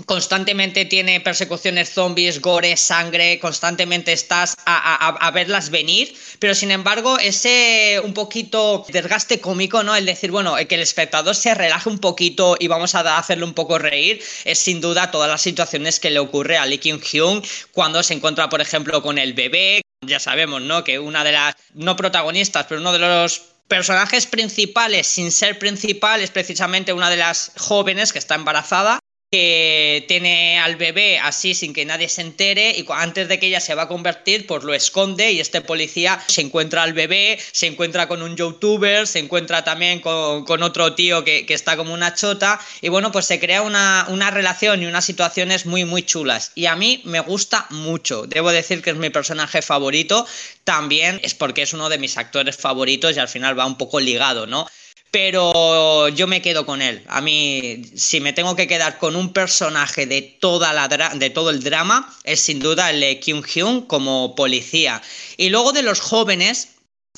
constantemente 0.06 0.86
tiene 0.86 1.20
persecuciones 1.20 1.90
zombies, 1.90 2.40
gore, 2.40 2.76
sangre, 2.76 3.38
constantemente 3.38 4.12
estás 4.12 4.56
a, 4.66 5.30
verlas 5.32 5.70
venir, 5.70 6.16
pero 6.38 6.54
sin 6.54 6.70
embargo 6.70 7.18
ese 7.18 8.00
un 8.02 8.14
poquito 8.14 8.84
desgaste 8.88 9.38
cómico, 9.38 9.82
¿no? 9.82 9.94
El 9.94 10.06
decir, 10.06 10.30
bueno, 10.30 10.56
que 10.66 10.74
el 10.74 10.80
espectador 10.80 11.34
se 11.34 11.54
relaje 11.54 11.90
un 11.90 11.98
poquito 11.98 12.56
y 12.58 12.68
vamos 12.68 12.94
a 12.94 13.18
hacerle 13.18 13.44
un 13.44 13.54
poco 13.54 13.78
reír, 13.78 14.22
es 14.44 14.58
sin 14.58 14.80
duda 14.80 15.10
todas 15.10 15.28
las 15.28 15.42
situaciones 15.42 16.00
que 16.00 16.10
le 16.10 16.18
ocurre 16.20 16.56
a 16.56 16.64
Lee 16.64 16.78
Kyung 16.78 17.02
Hyun 17.02 17.42
cuando 17.72 18.02
se 18.02 18.14
encuentra, 18.14 18.48
por 18.48 18.62
ejemplo, 18.62 19.02
con 19.02 19.18
el 19.18 19.34
bebé, 19.34 19.83
ya 20.06 20.20
sabemos, 20.20 20.62
¿no? 20.62 20.84
Que 20.84 20.98
una 20.98 21.24
de 21.24 21.32
las, 21.32 21.54
no 21.74 21.96
protagonistas, 21.96 22.66
pero 22.68 22.80
uno 22.80 22.92
de 22.92 22.98
los 22.98 23.42
personajes 23.68 24.26
principales 24.26 25.06
sin 25.06 25.32
ser 25.32 25.58
principal 25.58 26.20
es 26.20 26.30
precisamente 26.30 26.92
una 26.92 27.10
de 27.10 27.16
las 27.16 27.52
jóvenes 27.56 28.12
que 28.12 28.18
está 28.18 28.34
embarazada 28.34 29.00
que 29.34 30.04
tiene 30.06 30.60
al 30.60 30.76
bebé 30.76 31.18
así 31.18 31.54
sin 31.54 31.74
que 31.74 31.84
nadie 31.84 32.08
se 32.08 32.20
entere 32.20 32.70
y 32.70 32.86
antes 32.88 33.26
de 33.26 33.40
que 33.40 33.48
ella 33.48 33.58
se 33.58 33.74
va 33.74 33.82
a 33.82 33.88
convertir, 33.88 34.46
pues 34.46 34.62
lo 34.62 34.72
esconde 34.72 35.32
y 35.32 35.40
este 35.40 35.60
policía 35.60 36.22
se 36.28 36.40
encuentra 36.40 36.84
al 36.84 36.92
bebé, 36.92 37.40
se 37.50 37.66
encuentra 37.66 38.06
con 38.06 38.22
un 38.22 38.36
youtuber, 38.36 39.08
se 39.08 39.18
encuentra 39.18 39.64
también 39.64 39.98
con, 39.98 40.62
otro 40.62 40.94
tío 40.94 41.24
que, 41.24 41.44
está 41.48 41.76
como 41.76 41.92
una 41.92 42.14
chota 42.14 42.60
y 42.80 42.90
bueno, 42.90 43.10
pues 43.10 43.26
se 43.26 43.40
crea 43.40 43.62
una, 43.62 44.06
una 44.08 44.30
relación 44.30 44.80
y 44.84 44.86
unas 44.86 45.04
situaciones 45.04 45.66
muy, 45.66 45.84
muy 45.84 46.04
chulas. 46.04 46.52
Y 46.54 46.66
a 46.66 46.76
mí 46.76 47.02
me 47.04 47.18
gusta 47.18 47.66
mucho, 47.70 48.28
debo 48.28 48.52
decir 48.52 48.82
que 48.82 48.90
es 48.90 48.96
mi 48.96 49.10
personaje 49.10 49.62
favorito, 49.62 50.24
también 50.62 51.18
es 51.24 51.34
porque 51.34 51.62
es 51.62 51.72
uno 51.72 51.88
de 51.88 51.98
mis 51.98 52.18
actores 52.18 52.56
favoritos 52.56 53.16
y 53.16 53.18
al 53.18 53.28
final 53.28 53.58
va 53.58 53.66
un 53.66 53.78
poco 53.78 53.98
ligado, 53.98 54.46
¿no? 54.46 54.68
Pero 55.14 56.08
yo 56.08 56.26
me 56.26 56.42
quedo 56.42 56.66
con 56.66 56.82
él. 56.82 57.00
A 57.06 57.20
mí, 57.20 57.84
si 57.94 58.18
me 58.18 58.32
tengo 58.32 58.56
que 58.56 58.66
quedar 58.66 58.98
con 58.98 59.14
un 59.14 59.32
personaje 59.32 60.06
de, 60.06 60.22
toda 60.22 60.72
la 60.72 60.88
de 60.88 61.30
todo 61.30 61.50
el 61.50 61.62
drama, 61.62 62.12
es 62.24 62.40
sin 62.40 62.58
duda 62.58 62.90
el 62.90 62.98
de 62.98 63.20
Kyung 63.20 63.46
Hyun 63.46 63.82
como 63.82 64.34
policía. 64.34 65.00
Y 65.36 65.50
luego 65.50 65.72
de 65.72 65.84
los 65.84 66.00
jóvenes, 66.00 66.70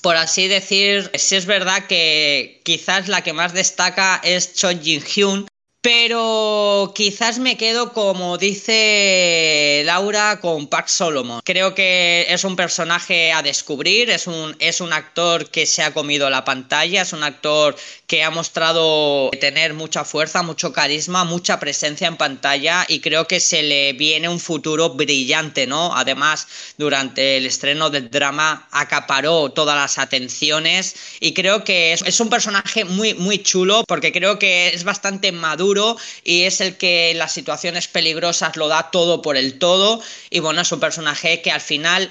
por 0.02 0.16
así 0.16 0.46
decir, 0.46 1.10
sí 1.14 1.36
es 1.36 1.46
verdad 1.46 1.86
que 1.86 2.60
quizás 2.66 3.08
la 3.08 3.22
que 3.22 3.32
más 3.32 3.54
destaca 3.54 4.20
es 4.22 4.52
Cho 4.52 4.68
Jin 4.78 5.02
Hyun, 5.02 5.48
pero 5.86 6.90
quizás 6.96 7.38
me 7.38 7.56
quedo, 7.56 7.92
como 7.92 8.38
dice 8.38 9.82
Laura, 9.84 10.40
con 10.40 10.66
Park 10.66 10.88
Solomon. 10.88 11.42
Creo 11.44 11.76
que 11.76 12.26
es 12.28 12.42
un 12.42 12.56
personaje 12.56 13.32
a 13.32 13.40
descubrir, 13.40 14.10
es 14.10 14.26
un, 14.26 14.56
es 14.58 14.80
un 14.80 14.92
actor 14.92 15.48
que 15.48 15.64
se 15.64 15.84
ha 15.84 15.94
comido 15.94 16.28
la 16.28 16.44
pantalla, 16.44 17.02
es 17.02 17.12
un 17.12 17.22
actor 17.22 17.76
que 18.06 18.22
ha 18.22 18.30
mostrado 18.30 19.30
tener 19.40 19.74
mucha 19.74 20.04
fuerza, 20.04 20.42
mucho 20.42 20.72
carisma, 20.72 21.24
mucha 21.24 21.58
presencia 21.58 22.06
en 22.06 22.16
pantalla 22.16 22.84
y 22.88 23.00
creo 23.00 23.26
que 23.26 23.40
se 23.40 23.62
le 23.62 23.92
viene 23.94 24.28
un 24.28 24.38
futuro 24.38 24.90
brillante, 24.90 25.66
¿no? 25.66 25.96
Además, 25.96 26.46
durante 26.78 27.36
el 27.36 27.46
estreno 27.46 27.90
del 27.90 28.10
drama 28.10 28.68
acaparó 28.70 29.50
todas 29.50 29.76
las 29.76 29.98
atenciones 29.98 30.94
y 31.20 31.34
creo 31.34 31.64
que 31.64 31.92
es, 31.92 32.20
un 32.20 32.30
personaje 32.30 32.84
muy, 32.84 33.14
muy 33.14 33.42
chulo 33.42 33.84
porque 33.86 34.12
creo 34.12 34.38
que 34.38 34.68
es 34.68 34.84
bastante 34.84 35.32
maduro 35.32 35.96
y 36.24 36.42
es 36.42 36.60
el 36.60 36.76
que 36.76 37.10
en 37.10 37.18
las 37.18 37.32
situaciones 37.32 37.88
peligrosas 37.88 38.56
lo 38.56 38.68
da 38.68 38.90
todo 38.90 39.20
por 39.20 39.36
el 39.36 39.58
todo 39.58 40.00
y 40.30 40.40
bueno, 40.40 40.60
es 40.60 40.72
un 40.72 40.80
personaje 40.80 41.42
que 41.42 41.50
al 41.50 41.60
final 41.60 42.08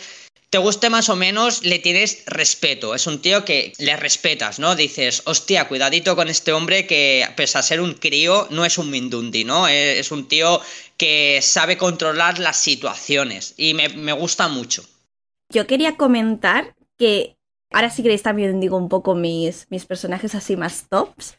te 0.49 0.57
guste 0.57 0.89
más 0.89 1.09
o 1.09 1.15
menos, 1.15 1.63
le 1.63 1.79
tienes 1.79 2.23
respeto. 2.27 2.95
Es 2.95 3.07
un 3.07 3.21
tío 3.21 3.45
que 3.45 3.73
le 3.77 3.95
respetas, 3.97 4.59
¿no? 4.59 4.75
Dices, 4.75 5.23
hostia, 5.25 5.67
cuidadito 5.67 6.15
con 6.15 6.29
este 6.29 6.53
hombre 6.53 6.87
que, 6.87 7.27
pese 7.35 7.57
a 7.57 7.61
ser 7.61 7.81
un 7.81 7.93
crío, 7.93 8.47
no 8.51 8.65
es 8.65 8.77
un 8.77 8.89
mindundi, 8.89 9.43
¿no? 9.43 9.67
Es 9.67 10.11
un 10.11 10.27
tío 10.27 10.61
que 10.97 11.39
sabe 11.41 11.77
controlar 11.77 12.39
las 12.39 12.57
situaciones 12.57 13.53
y 13.57 13.73
me, 13.73 14.13
gusta 14.13 14.47
mucho. 14.47 14.83
Yo 15.49 15.67
quería 15.67 15.97
comentar 15.97 16.75
que 16.97 17.35
ahora 17.71 17.89
si 17.89 18.01
queréis 18.01 18.23
también 18.23 18.59
digo 18.59 18.77
un 18.77 18.89
poco 18.89 19.15
mis, 19.15 19.67
mis 19.69 19.85
personajes 19.85 20.35
así 20.35 20.55
más 20.55 20.87
tops. 20.89 21.35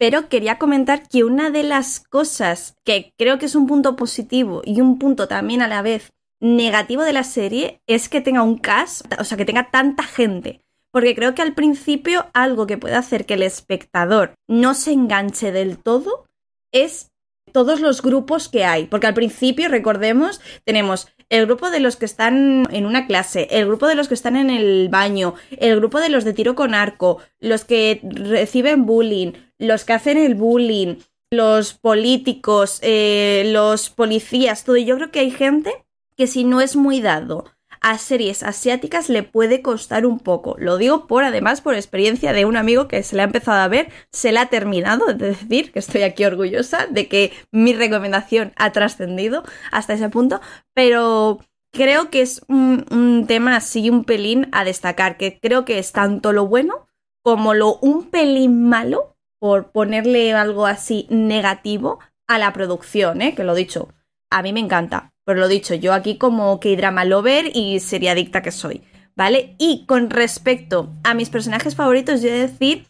Pero 0.00 0.28
quería 0.28 0.58
comentar 0.58 1.08
que 1.08 1.24
una 1.24 1.50
de 1.50 1.64
las 1.64 1.98
cosas 1.98 2.76
que 2.84 3.12
creo 3.18 3.38
que 3.38 3.46
es 3.46 3.56
un 3.56 3.66
punto 3.66 3.96
positivo 3.96 4.62
y 4.64 4.80
un 4.80 4.98
punto 4.98 5.26
también 5.26 5.60
a 5.60 5.66
la 5.66 5.82
vez 5.82 6.12
negativo 6.40 7.02
de 7.02 7.12
la 7.12 7.24
serie 7.24 7.80
es 7.86 8.08
que 8.08 8.20
tenga 8.20 8.42
un 8.42 8.58
cast, 8.58 9.06
o 9.18 9.24
sea, 9.24 9.36
que 9.36 9.44
tenga 9.44 9.70
tanta 9.70 10.02
gente. 10.02 10.62
Porque 10.90 11.14
creo 11.14 11.34
que 11.34 11.42
al 11.42 11.54
principio 11.54 12.26
algo 12.32 12.66
que 12.66 12.78
puede 12.78 12.94
hacer 12.94 13.26
que 13.26 13.34
el 13.34 13.42
espectador 13.42 14.34
no 14.48 14.74
se 14.74 14.92
enganche 14.92 15.52
del 15.52 15.78
todo 15.78 16.26
es 16.72 17.10
todos 17.52 17.80
los 17.80 18.02
grupos 18.02 18.48
que 18.48 18.64
hay. 18.64 18.86
Porque 18.86 19.06
al 19.06 19.14
principio, 19.14 19.68
recordemos, 19.68 20.40
tenemos 20.64 21.08
el 21.28 21.46
grupo 21.46 21.70
de 21.70 21.80
los 21.80 21.96
que 21.96 22.06
están 22.06 22.66
en 22.70 22.86
una 22.86 23.06
clase, 23.06 23.48
el 23.50 23.66
grupo 23.66 23.86
de 23.86 23.94
los 23.94 24.08
que 24.08 24.14
están 24.14 24.36
en 24.36 24.50
el 24.50 24.88
baño, 24.88 25.34
el 25.58 25.76
grupo 25.76 26.00
de 26.00 26.08
los 26.08 26.24
de 26.24 26.32
tiro 26.32 26.54
con 26.54 26.74
arco, 26.74 27.18
los 27.38 27.64
que 27.64 28.00
reciben 28.02 28.86
bullying, 28.86 29.32
los 29.58 29.84
que 29.84 29.92
hacen 29.92 30.16
el 30.16 30.34
bullying, 30.34 30.96
los 31.30 31.74
políticos, 31.74 32.78
eh, 32.82 33.50
los 33.52 33.90
policías, 33.90 34.64
todo. 34.64 34.76
Y 34.76 34.86
yo 34.86 34.96
creo 34.96 35.10
que 35.10 35.20
hay 35.20 35.30
gente 35.30 35.84
que 36.18 36.26
si 36.26 36.44
no 36.44 36.60
es 36.60 36.76
muy 36.76 37.00
dado 37.00 37.44
a 37.80 37.96
series 37.96 38.42
asiáticas 38.42 39.08
le 39.08 39.22
puede 39.22 39.62
costar 39.62 40.04
un 40.04 40.18
poco. 40.18 40.56
Lo 40.58 40.76
digo 40.76 41.06
por 41.06 41.22
además 41.22 41.60
por 41.60 41.74
experiencia 41.74 42.32
de 42.32 42.44
un 42.44 42.56
amigo 42.56 42.88
que 42.88 43.02
se 43.04 43.14
le 43.14 43.22
ha 43.22 43.26
empezado 43.26 43.60
a 43.60 43.68
ver, 43.68 43.88
se 44.10 44.32
la 44.32 44.42
ha 44.42 44.46
terminado, 44.46 45.08
es 45.08 45.18
decir, 45.18 45.70
que 45.70 45.78
estoy 45.78 46.02
aquí 46.02 46.24
orgullosa 46.24 46.88
de 46.88 47.06
que 47.06 47.32
mi 47.52 47.72
recomendación 47.72 48.52
ha 48.56 48.72
trascendido 48.72 49.44
hasta 49.70 49.94
ese 49.94 50.08
punto, 50.08 50.40
pero 50.74 51.38
creo 51.72 52.10
que 52.10 52.22
es 52.22 52.42
un, 52.48 52.84
un, 52.90 53.26
tema 53.28 53.54
así 53.54 53.88
un 53.88 54.04
pelín 54.04 54.48
a 54.50 54.64
destacar, 54.64 55.16
que 55.16 55.38
creo 55.38 55.64
que 55.64 55.78
es 55.78 55.92
tanto 55.92 56.32
lo 56.32 56.46
bueno 56.46 56.88
como 57.22 57.54
lo 57.54 57.76
un 57.76 58.10
pelín 58.10 58.68
malo, 58.68 59.14
por 59.38 59.70
ponerle 59.70 60.32
algo 60.34 60.66
así 60.66 61.06
negativo 61.10 62.00
a 62.26 62.38
la 62.38 62.52
producción, 62.52 63.22
¿eh? 63.22 63.34
que 63.34 63.44
lo 63.44 63.54
dicho, 63.54 63.88
a 64.30 64.42
mí 64.42 64.52
me 64.52 64.60
encanta, 64.60 65.12
pero 65.24 65.40
lo 65.40 65.48
dicho, 65.48 65.74
yo 65.74 65.92
aquí 65.92 66.16
como 66.16 66.60
que 66.60 66.76
drama 66.76 67.04
lover 67.04 67.50
y 67.54 67.80
sería 67.80 68.12
adicta 68.12 68.42
que 68.42 68.50
soy, 68.50 68.82
¿vale? 69.14 69.54
Y 69.58 69.84
con 69.86 70.10
respecto 70.10 70.94
a 71.04 71.14
mis 71.14 71.30
personajes 71.30 71.74
favoritos, 71.74 72.22
yo 72.22 72.28
he 72.28 72.32
de 72.32 72.48
decir 72.48 72.86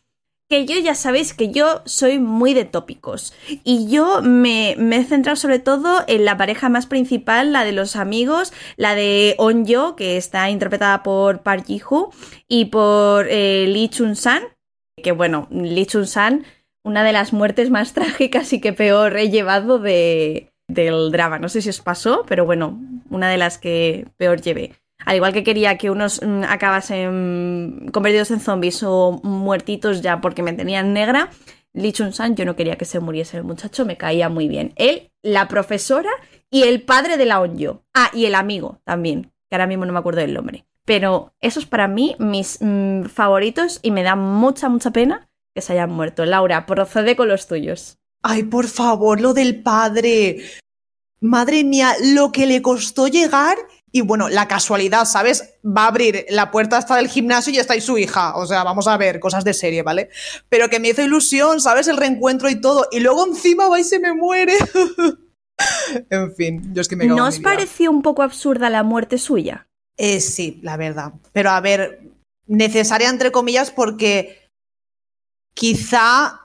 que 0.48 0.64
yo 0.64 0.78
ya 0.78 0.94
sabéis 0.94 1.34
que 1.34 1.50
yo 1.50 1.82
soy 1.84 2.18
muy 2.18 2.54
de 2.54 2.64
tópicos 2.64 3.34
y 3.64 3.88
yo 3.88 4.22
me, 4.22 4.72
he 4.72 5.04
centrado 5.04 5.36
sobre 5.36 5.58
todo 5.58 6.04
en 6.06 6.24
la 6.24 6.38
pareja 6.38 6.70
más 6.70 6.86
principal, 6.86 7.52
la 7.52 7.64
de 7.64 7.72
los 7.72 7.96
amigos, 7.96 8.52
la 8.76 8.94
de 8.94 9.34
Onyo, 9.38 9.94
que 9.94 10.16
está 10.16 10.48
interpretada 10.48 11.02
por 11.02 11.42
Park 11.42 11.66
Ji-hoo 11.66 12.12
y 12.48 12.66
por 12.66 13.26
eh, 13.28 13.66
Lee 13.68 13.90
Chun-san, 13.90 14.42
que 15.02 15.12
bueno, 15.12 15.48
Lee 15.50 15.86
Chun-san, 15.86 16.44
una 16.82 17.04
de 17.04 17.12
las 17.12 17.34
muertes 17.34 17.68
más 17.68 17.92
trágicas 17.94 18.52
y 18.54 18.60
que 18.60 18.72
peor 18.72 19.18
he 19.18 19.28
llevado 19.28 19.78
de, 19.78 20.54
del 20.68 21.10
drama. 21.10 21.38
No 21.38 21.48
sé 21.48 21.62
si 21.62 21.70
os 21.70 21.80
pasó, 21.80 22.24
pero 22.28 22.44
bueno, 22.44 22.78
una 23.10 23.28
de 23.28 23.38
las 23.38 23.58
que 23.58 24.06
peor 24.16 24.40
llevé. 24.40 24.74
Al 25.04 25.16
igual 25.16 25.32
que 25.32 25.44
quería 25.44 25.78
que 25.78 25.90
unos 25.90 26.20
mm, 26.22 26.44
acabasen 26.44 27.88
convertidos 27.92 28.30
en 28.30 28.40
zombies 28.40 28.82
o 28.82 29.20
muertitos 29.22 30.02
ya 30.02 30.20
porque 30.20 30.42
me 30.42 30.52
tenían 30.52 30.92
negra, 30.92 31.30
Lee 31.72 31.92
Chun-san 31.92 32.34
yo 32.34 32.44
no 32.44 32.56
quería 32.56 32.76
que 32.76 32.84
se 32.84 33.00
muriese 33.00 33.36
el 33.36 33.44
muchacho, 33.44 33.86
me 33.86 33.96
caía 33.96 34.28
muy 34.28 34.48
bien. 34.48 34.72
Él, 34.76 35.10
la 35.22 35.48
profesora 35.48 36.10
y 36.50 36.64
el 36.64 36.82
padre 36.82 37.16
de 37.16 37.26
la 37.26 37.40
Onyo. 37.40 37.84
Ah, 37.94 38.10
y 38.12 38.26
el 38.26 38.34
amigo 38.34 38.80
también, 38.84 39.32
que 39.48 39.56
ahora 39.56 39.66
mismo 39.66 39.86
no 39.86 39.92
me 39.92 39.98
acuerdo 39.98 40.20
del 40.20 40.34
nombre. 40.34 40.66
Pero 40.84 41.34
esos 41.40 41.66
para 41.66 41.86
mí 41.86 42.16
mis 42.18 42.58
mm, 42.60 43.04
favoritos 43.04 43.78
y 43.82 43.90
me 43.90 44.02
da 44.02 44.16
mucha, 44.16 44.68
mucha 44.68 44.90
pena 44.90 45.28
que 45.54 45.60
se 45.60 45.74
hayan 45.74 45.90
muerto. 45.90 46.24
Laura, 46.24 46.66
procede 46.66 47.14
con 47.14 47.28
los 47.28 47.46
tuyos. 47.46 47.97
Ay, 48.22 48.44
por 48.44 48.68
favor, 48.68 49.20
lo 49.20 49.34
del 49.34 49.62
padre. 49.62 50.42
Madre 51.20 51.64
mía, 51.64 51.94
lo 52.00 52.30
que 52.30 52.46
le 52.46 52.62
costó 52.62 53.08
llegar 53.08 53.56
y 53.90 54.02
bueno, 54.02 54.28
la 54.28 54.48
casualidad, 54.48 55.06
¿sabes? 55.06 55.54
Va 55.64 55.84
a 55.84 55.88
abrir 55.88 56.26
la 56.28 56.50
puerta 56.50 56.76
hasta 56.76 56.96
del 56.96 57.08
gimnasio 57.08 57.52
y 57.52 57.58
está 57.58 57.74
ahí 57.74 57.80
su 57.80 57.96
hija. 57.96 58.36
O 58.36 58.46
sea, 58.46 58.62
vamos 58.62 58.86
a 58.86 58.96
ver, 58.96 59.18
cosas 59.18 59.44
de 59.44 59.54
serie, 59.54 59.82
¿vale? 59.82 60.10
Pero 60.48 60.68
que 60.68 60.78
me 60.78 60.88
hizo 60.88 61.02
ilusión, 61.02 61.60
¿sabes? 61.60 61.88
El 61.88 61.96
reencuentro 61.96 62.50
y 62.50 62.60
todo. 62.60 62.86
Y 62.92 63.00
luego 63.00 63.26
encima 63.26 63.68
va 63.68 63.80
y 63.80 63.84
se 63.84 63.98
me 63.98 64.12
muere. 64.12 64.54
en 66.10 66.34
fin, 66.34 66.74
yo 66.74 66.82
es 66.82 66.88
que 66.88 66.96
me 66.96 67.06
¿No 67.06 67.26
os 67.26 67.40
pareció 67.40 67.90
un 67.90 68.02
poco 68.02 68.22
absurda 68.22 68.68
la 68.68 68.82
muerte 68.82 69.18
suya? 69.18 69.68
Eh, 69.96 70.20
sí, 70.20 70.60
la 70.62 70.76
verdad. 70.76 71.14
Pero 71.32 71.50
a 71.50 71.60
ver, 71.60 72.02
necesaria 72.46 73.08
entre 73.08 73.32
comillas 73.32 73.70
porque 73.70 74.50
quizá 75.54 76.40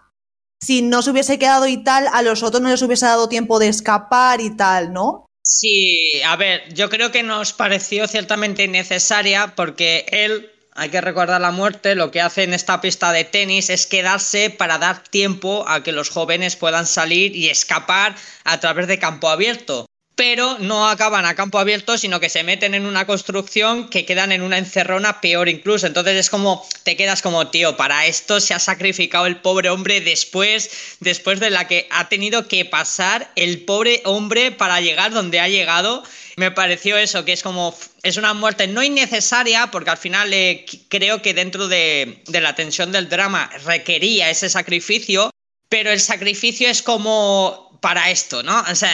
si 0.63 0.81
no 0.81 1.01
se 1.01 1.11
hubiese 1.11 1.37
quedado 1.37 1.67
y 1.67 1.83
tal, 1.83 2.07
a 2.13 2.21
los 2.21 2.41
otros 2.43 2.61
no 2.61 2.69
les 2.69 2.81
hubiese 2.81 3.05
dado 3.05 3.27
tiempo 3.27 3.59
de 3.59 3.67
escapar 3.67 4.39
y 4.39 4.55
tal, 4.55 4.93
¿no? 4.93 5.25
Sí, 5.41 6.21
a 6.25 6.37
ver, 6.37 6.73
yo 6.73 6.89
creo 6.89 7.11
que 7.11 7.21
nos 7.21 7.51
pareció 7.51 8.07
ciertamente 8.07 8.63
innecesaria 8.63 9.55
porque 9.55 10.05
él, 10.09 10.49
hay 10.73 10.89
que 10.89 11.01
recordar 11.01 11.41
la 11.41 11.51
muerte, 11.51 11.95
lo 11.95 12.11
que 12.11 12.21
hace 12.21 12.43
en 12.43 12.53
esta 12.53 12.79
pista 12.79 13.11
de 13.11 13.25
tenis 13.25 13.69
es 13.69 13.85
quedarse 13.85 14.49
para 14.49 14.77
dar 14.77 15.03
tiempo 15.03 15.65
a 15.67 15.83
que 15.83 15.91
los 15.91 16.09
jóvenes 16.09 16.55
puedan 16.55 16.85
salir 16.85 17.35
y 17.35 17.49
escapar 17.49 18.15
a 18.45 18.59
través 18.61 18.87
de 18.87 18.99
campo 18.99 19.27
abierto 19.27 19.85
pero 20.15 20.59
no 20.59 20.87
acaban 20.87 21.25
a 21.25 21.35
campo 21.35 21.57
abierto, 21.57 21.97
sino 21.97 22.19
que 22.19 22.29
se 22.29 22.43
meten 22.43 22.75
en 22.75 22.85
una 22.85 23.07
construcción 23.07 23.89
que 23.89 24.05
quedan 24.05 24.31
en 24.31 24.43
una 24.43 24.59
encerrona 24.59 25.21
peor 25.21 25.49
incluso. 25.49 25.87
Entonces 25.87 26.15
es 26.17 26.29
como, 26.29 26.65
te 26.83 26.95
quedas 26.95 27.21
como, 27.21 27.47
tío, 27.47 27.75
para 27.77 28.05
esto 28.05 28.39
se 28.39 28.53
ha 28.53 28.59
sacrificado 28.59 29.25
el 29.25 29.37
pobre 29.37 29.69
hombre 29.69 30.01
después, 30.01 30.69
después 30.99 31.39
de 31.39 31.49
la 31.49 31.67
que 31.67 31.87
ha 31.89 32.09
tenido 32.09 32.47
que 32.47 32.63
pasar 32.65 33.31
el 33.35 33.61
pobre 33.65 34.01
hombre 34.05 34.51
para 34.51 34.81
llegar 34.81 35.11
donde 35.11 35.39
ha 35.39 35.47
llegado. 35.47 36.03
Me 36.35 36.51
pareció 36.51 36.97
eso, 36.97 37.25
que 37.25 37.33
es 37.33 37.41
como, 37.41 37.75
es 38.03 38.17
una 38.17 38.33
muerte 38.33 38.67
no 38.67 38.83
innecesaria, 38.83 39.71
porque 39.71 39.91
al 39.91 39.97
final 39.97 40.31
eh, 40.33 40.65
creo 40.89 41.21
que 41.21 41.33
dentro 41.33 41.67
de, 41.67 42.23
la 42.27 42.55
tensión 42.55 42.91
del 42.91 43.09
drama 43.09 43.49
requería 43.65 44.29
ese 44.29 44.49
sacrificio, 44.49 45.31
pero 45.69 45.91
el 45.91 45.99
sacrificio 45.99 46.69
es 46.69 46.81
como 46.81 47.79
para 47.81 48.11
esto, 48.11 48.43
¿no? 48.43 48.63
O 48.71 48.75
sea, 48.75 48.93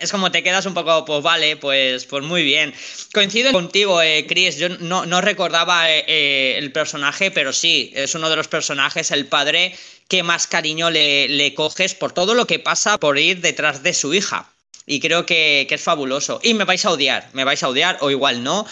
es 0.00 0.10
como 0.10 0.32
te 0.32 0.42
quedas 0.42 0.66
un 0.66 0.74
poco, 0.74 1.04
pues 1.04 1.22
vale, 1.22 1.56
pues, 1.56 2.06
pues 2.06 2.24
muy 2.24 2.42
bien. 2.42 2.74
Coincido 3.12 3.52
contigo, 3.52 4.00
eh, 4.02 4.26
Chris, 4.26 4.56
yo 4.56 4.68
no, 4.68 5.06
no 5.06 5.20
recordaba 5.20 5.90
eh, 5.90 6.04
eh, 6.08 6.54
el 6.58 6.72
personaje, 6.72 7.30
pero 7.30 7.52
sí, 7.52 7.92
es 7.94 8.14
uno 8.14 8.30
de 8.30 8.36
los 8.36 8.48
personajes, 8.48 9.10
el 9.10 9.26
padre 9.26 9.76
que 10.08 10.22
más 10.22 10.46
cariño 10.46 10.90
le, 10.90 11.28
le 11.28 11.54
coges 11.54 11.94
por 11.94 12.12
todo 12.12 12.34
lo 12.34 12.46
que 12.46 12.58
pasa 12.58 12.98
por 12.98 13.18
ir 13.18 13.40
detrás 13.40 13.82
de 13.82 13.94
su 13.94 14.14
hija. 14.14 14.50
Y 14.86 14.98
creo 14.98 15.24
que, 15.24 15.66
que, 15.68 15.76
es 15.76 15.82
fabuloso. 15.82 16.40
Y 16.42 16.54
me 16.54 16.64
vais 16.64 16.84
a 16.84 16.90
odiar, 16.90 17.28
me 17.32 17.44
vais 17.44 17.62
a 17.62 17.68
odiar, 17.68 17.98
o 18.00 18.10
igual 18.10 18.42
no 18.42 18.66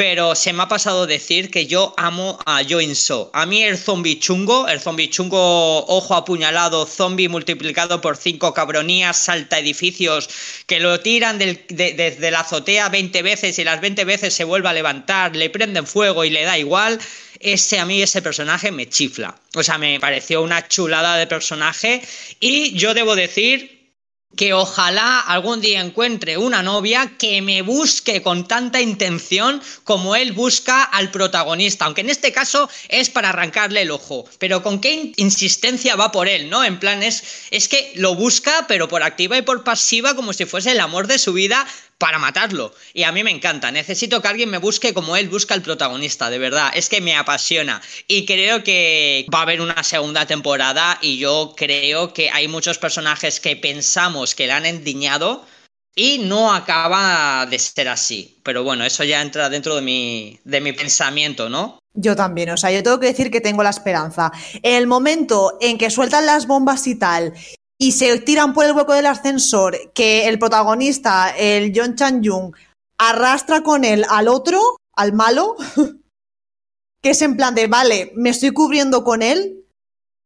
pero 0.00 0.34
se 0.34 0.54
me 0.54 0.62
ha 0.62 0.66
pasado 0.66 1.06
decir 1.06 1.50
que 1.50 1.66
yo 1.66 1.92
amo 1.98 2.38
a 2.46 2.62
Join 2.66 2.96
So. 2.96 3.30
A 3.34 3.44
mí 3.44 3.62
el 3.62 3.76
zombie 3.76 4.18
chungo, 4.18 4.66
el 4.66 4.80
zombie 4.80 5.10
chungo 5.10 5.84
ojo 5.84 6.14
apuñalado, 6.14 6.86
zombie 6.86 7.28
multiplicado 7.28 8.00
por 8.00 8.16
cinco 8.16 8.54
cabronías, 8.54 9.18
salta 9.18 9.58
edificios, 9.58 10.30
que 10.66 10.80
lo 10.80 11.00
tiran 11.00 11.38
desde 11.38 12.30
la 12.30 12.40
azotea 12.40 12.88
20 12.88 13.20
veces 13.20 13.58
y 13.58 13.64
las 13.64 13.82
20 13.82 14.06
veces 14.06 14.32
se 14.32 14.44
vuelve 14.44 14.70
a 14.70 14.72
levantar, 14.72 15.36
le 15.36 15.50
prenden 15.50 15.86
fuego 15.86 16.24
y 16.24 16.30
le 16.30 16.44
da 16.44 16.56
igual. 16.56 16.98
Ese 17.38 17.78
a 17.78 17.84
mí, 17.84 18.00
ese 18.00 18.22
personaje 18.22 18.72
me 18.72 18.88
chifla. 18.88 19.38
O 19.54 19.62
sea, 19.62 19.76
me 19.76 20.00
pareció 20.00 20.40
una 20.40 20.66
chulada 20.66 21.18
de 21.18 21.26
personaje 21.26 22.00
y 22.40 22.72
yo 22.72 22.94
debo 22.94 23.16
decir 23.16 23.79
que 24.36 24.54
ojalá 24.54 25.20
algún 25.20 25.60
día 25.60 25.80
encuentre 25.80 26.38
una 26.38 26.62
novia 26.62 27.16
que 27.18 27.42
me 27.42 27.62
busque 27.62 28.22
con 28.22 28.46
tanta 28.46 28.80
intención 28.80 29.60
como 29.84 30.14
él 30.14 30.32
busca 30.32 30.82
al 30.82 31.10
protagonista, 31.10 31.84
aunque 31.84 32.02
en 32.02 32.10
este 32.10 32.32
caso 32.32 32.70
es 32.88 33.10
para 33.10 33.30
arrancarle 33.30 33.82
el 33.82 33.90
ojo, 33.90 34.24
pero 34.38 34.62
con 34.62 34.80
qué 34.80 35.12
insistencia 35.16 35.96
va 35.96 36.12
por 36.12 36.28
él, 36.28 36.48
¿no? 36.48 36.64
En 36.64 36.78
plan 36.78 37.02
es, 37.02 37.24
es 37.50 37.68
que 37.68 37.92
lo 37.96 38.14
busca, 38.14 38.66
pero 38.68 38.88
por 38.88 39.02
activa 39.02 39.36
y 39.36 39.42
por 39.42 39.64
pasiva, 39.64 40.14
como 40.14 40.32
si 40.32 40.44
fuese 40.44 40.70
el 40.70 40.80
amor 40.80 41.06
de 41.06 41.18
su 41.18 41.32
vida, 41.32 41.66
para 42.00 42.18
matarlo. 42.18 42.72
Y 42.94 43.04
a 43.04 43.12
mí 43.12 43.22
me 43.22 43.30
encanta. 43.30 43.70
Necesito 43.70 44.20
que 44.20 44.28
alguien 44.28 44.50
me 44.50 44.58
busque 44.58 44.94
como 44.94 45.16
él 45.16 45.28
busca 45.28 45.54
al 45.54 45.62
protagonista, 45.62 46.30
de 46.30 46.38
verdad. 46.38 46.72
Es 46.74 46.88
que 46.88 47.02
me 47.02 47.14
apasiona. 47.14 47.82
Y 48.08 48.24
creo 48.24 48.64
que 48.64 49.26
va 49.32 49.40
a 49.40 49.42
haber 49.42 49.60
una 49.60 49.82
segunda 49.84 50.26
temporada 50.26 50.98
y 51.02 51.18
yo 51.18 51.52
creo 51.54 52.14
que 52.14 52.30
hay 52.30 52.48
muchos 52.48 52.78
personajes 52.78 53.38
que 53.38 53.54
pensamos 53.54 54.34
que 54.34 54.46
la 54.46 54.56
han 54.56 54.66
endiñado 54.66 55.44
y 55.94 56.18
no 56.18 56.54
acaba 56.54 57.46
de 57.46 57.58
ser 57.58 57.88
así. 57.88 58.40
Pero 58.42 58.64
bueno, 58.64 58.84
eso 58.84 59.04
ya 59.04 59.20
entra 59.20 59.50
dentro 59.50 59.74
de 59.74 59.82
mi, 59.82 60.40
de 60.44 60.62
mi 60.62 60.72
pensamiento, 60.72 61.50
¿no? 61.50 61.78
Yo 61.92 62.16
también, 62.16 62.48
o 62.50 62.56
sea, 62.56 62.70
yo 62.70 62.82
tengo 62.82 63.00
que 63.00 63.08
decir 63.08 63.30
que 63.30 63.42
tengo 63.42 63.62
la 63.62 63.70
esperanza. 63.70 64.32
El 64.62 64.86
momento 64.86 65.58
en 65.60 65.76
que 65.76 65.90
sueltan 65.90 66.24
las 66.24 66.46
bombas 66.46 66.86
y 66.86 66.94
tal, 66.94 67.34
y 67.82 67.92
se 67.92 68.20
tiran 68.20 68.52
por 68.52 68.66
el 68.66 68.72
hueco 68.72 68.92
del 68.92 69.06
ascensor 69.06 69.74
que 69.94 70.28
el 70.28 70.38
protagonista, 70.38 71.30
el 71.30 71.72
John 71.74 71.96
Chan 71.96 72.22
Jung, 72.22 72.54
arrastra 72.98 73.62
con 73.62 73.84
él 73.84 74.04
al 74.10 74.28
otro, 74.28 74.60
al 74.94 75.14
malo, 75.14 75.56
que 77.02 77.10
es 77.10 77.22
en 77.22 77.38
plan 77.38 77.54
de, 77.54 77.68
vale, 77.68 78.12
me 78.14 78.28
estoy 78.28 78.50
cubriendo 78.50 79.02
con 79.02 79.22
él, 79.22 79.64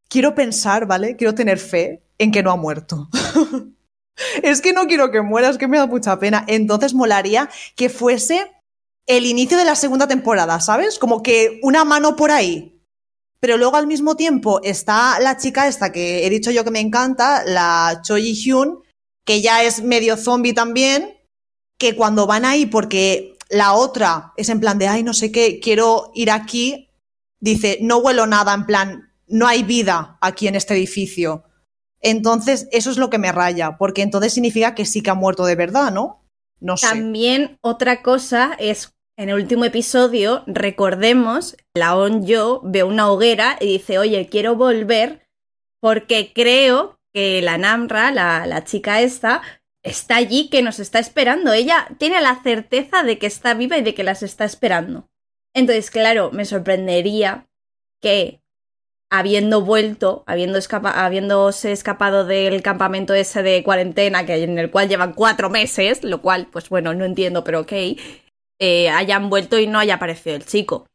quiero 0.08 0.34
pensar, 0.34 0.86
¿vale? 0.86 1.14
Quiero 1.14 1.36
tener 1.36 1.60
fe 1.60 2.02
en 2.18 2.32
que 2.32 2.42
no 2.42 2.50
ha 2.50 2.56
muerto. 2.56 3.08
es 4.42 4.60
que 4.60 4.72
no 4.72 4.86
quiero 4.88 5.12
que 5.12 5.22
muera, 5.22 5.48
es 5.48 5.56
que 5.56 5.68
me 5.68 5.78
da 5.78 5.86
mucha 5.86 6.18
pena. 6.18 6.44
Entonces 6.48 6.92
molaría 6.92 7.48
que 7.76 7.88
fuese 7.88 8.50
el 9.06 9.26
inicio 9.26 9.56
de 9.56 9.64
la 9.64 9.76
segunda 9.76 10.08
temporada, 10.08 10.58
¿sabes? 10.58 10.98
Como 10.98 11.22
que 11.22 11.60
una 11.62 11.84
mano 11.84 12.16
por 12.16 12.32
ahí, 12.32 12.73
pero 13.44 13.58
luego 13.58 13.76
al 13.76 13.86
mismo 13.86 14.16
tiempo 14.16 14.62
está 14.62 15.20
la 15.20 15.36
chica 15.36 15.68
esta 15.68 15.92
que 15.92 16.26
he 16.26 16.30
dicho 16.30 16.50
yo 16.50 16.64
que 16.64 16.70
me 16.70 16.80
encanta, 16.80 17.44
la 17.44 18.00
Choi 18.02 18.32
Hyun, 18.32 18.78
que 19.26 19.42
ya 19.42 19.62
es 19.62 19.82
medio 19.82 20.16
zombie 20.16 20.54
también, 20.54 21.18
que 21.78 21.94
cuando 21.94 22.26
van 22.26 22.46
ahí 22.46 22.64
porque 22.64 23.36
la 23.50 23.74
otra 23.74 24.32
es 24.38 24.48
en 24.48 24.60
plan 24.60 24.78
de, 24.78 24.88
ay, 24.88 25.02
no 25.02 25.12
sé 25.12 25.30
qué, 25.30 25.60
quiero 25.60 26.10
ir 26.14 26.30
aquí, 26.30 26.88
dice, 27.38 27.76
no 27.82 27.98
huelo 27.98 28.26
nada, 28.26 28.54
en 28.54 28.64
plan, 28.64 29.12
no 29.26 29.46
hay 29.46 29.62
vida 29.62 30.16
aquí 30.22 30.48
en 30.48 30.54
este 30.54 30.72
edificio. 30.72 31.44
Entonces, 32.00 32.66
eso 32.72 32.90
es 32.90 32.96
lo 32.96 33.10
que 33.10 33.18
me 33.18 33.30
raya, 33.30 33.76
porque 33.76 34.00
entonces 34.00 34.32
significa 34.32 34.74
que 34.74 34.86
sí 34.86 35.02
que 35.02 35.10
ha 35.10 35.14
muerto 35.14 35.44
de 35.44 35.56
verdad, 35.56 35.92
¿no? 35.92 36.24
No 36.60 36.78
sé. 36.78 36.86
También 36.86 37.58
otra 37.60 38.00
cosa 38.00 38.56
es 38.58 38.93
en 39.16 39.28
el 39.28 39.36
último 39.36 39.64
episodio, 39.64 40.42
recordemos, 40.46 41.56
la 41.74 41.96
On 41.96 42.26
Yo 42.26 42.60
ve 42.64 42.82
una 42.82 43.10
hoguera 43.10 43.56
y 43.60 43.66
dice, 43.66 43.98
oye, 43.98 44.28
quiero 44.28 44.56
volver 44.56 45.28
porque 45.80 46.32
creo 46.34 46.98
que 47.12 47.40
la 47.42 47.58
Namra, 47.58 48.10
la, 48.10 48.46
la 48.46 48.64
chica 48.64 49.00
esta, 49.02 49.42
está 49.84 50.16
allí 50.16 50.48
que 50.48 50.62
nos 50.62 50.80
está 50.80 50.98
esperando. 50.98 51.52
Ella 51.52 51.86
tiene 51.98 52.20
la 52.20 52.42
certeza 52.42 53.02
de 53.02 53.18
que 53.18 53.26
está 53.26 53.54
viva 53.54 53.78
y 53.78 53.82
de 53.82 53.94
que 53.94 54.02
las 54.02 54.22
está 54.22 54.44
esperando. 54.44 55.08
Entonces, 55.54 55.90
claro, 55.90 56.30
me 56.32 56.44
sorprendería 56.44 57.46
que 58.02 58.40
habiendo 59.10 59.60
vuelto, 59.60 60.24
habiendo 60.26 60.58
habiéndose 60.82 61.70
escapado 61.70 62.24
del 62.24 62.62
campamento 62.62 63.14
ese 63.14 63.44
de 63.44 63.62
cuarentena, 63.62 64.26
que 64.26 64.42
en 64.42 64.58
el 64.58 64.72
cual 64.72 64.88
llevan 64.88 65.12
cuatro 65.12 65.50
meses, 65.50 66.02
lo 66.02 66.20
cual, 66.20 66.48
pues 66.50 66.68
bueno, 66.68 66.94
no 66.94 67.04
entiendo, 67.04 67.44
pero 67.44 67.60
ok, 67.60 67.72
eh, 68.64 68.88
hayan 68.88 69.28
vuelto 69.28 69.58
y 69.58 69.66
no 69.66 69.78
haya 69.78 69.96
aparecido 69.96 70.36
el 70.36 70.46
chico. 70.46 70.86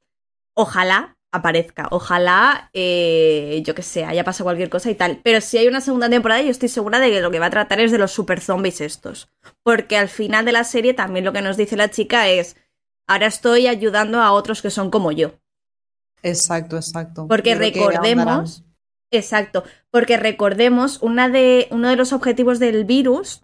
Ojalá 0.55 1.15
aparezca, 1.31 1.87
ojalá, 1.91 2.71
eh, 2.73 3.61
yo 3.63 3.75
que 3.75 3.83
sé, 3.83 4.03
haya 4.03 4.23
pasado 4.23 4.45
cualquier 4.45 4.71
cosa 4.71 4.89
y 4.89 4.95
tal. 4.95 5.21
Pero 5.23 5.39
si 5.39 5.59
hay 5.59 5.67
una 5.67 5.79
segunda 5.79 6.09
temporada, 6.09 6.41
yo 6.41 6.49
estoy 6.49 6.69
segura 6.69 6.99
de 6.99 7.11
que 7.11 7.21
lo 7.21 7.29
que 7.29 7.37
va 7.37 7.45
a 7.45 7.51
tratar 7.51 7.79
es 7.79 7.91
de 7.91 7.99
los 7.99 8.11
super 8.11 8.41
zombies 8.41 8.81
estos. 8.81 9.29
Porque 9.61 9.97
al 9.97 10.09
final 10.09 10.45
de 10.45 10.51
la 10.51 10.63
serie 10.63 10.95
también 10.95 11.25
lo 11.25 11.31
que 11.31 11.43
nos 11.43 11.57
dice 11.57 11.77
la 11.77 11.91
chica 11.91 12.27
es, 12.27 12.55
ahora 13.05 13.27
estoy 13.27 13.67
ayudando 13.67 14.19
a 14.21 14.31
otros 14.31 14.63
que 14.63 14.71
son 14.71 14.89
como 14.89 15.11
yo. 15.11 15.33
Exacto, 16.23 16.75
exacto. 16.75 17.27
Porque 17.27 17.53
recordemos, 17.53 18.63
exacto, 19.11 19.63
porque 19.91 20.17
recordemos, 20.17 21.01
una 21.03 21.29
de, 21.29 21.67
uno 21.69 21.89
de 21.89 21.95
los 21.95 22.13
objetivos 22.13 22.57
del 22.57 22.83
virus 22.83 23.43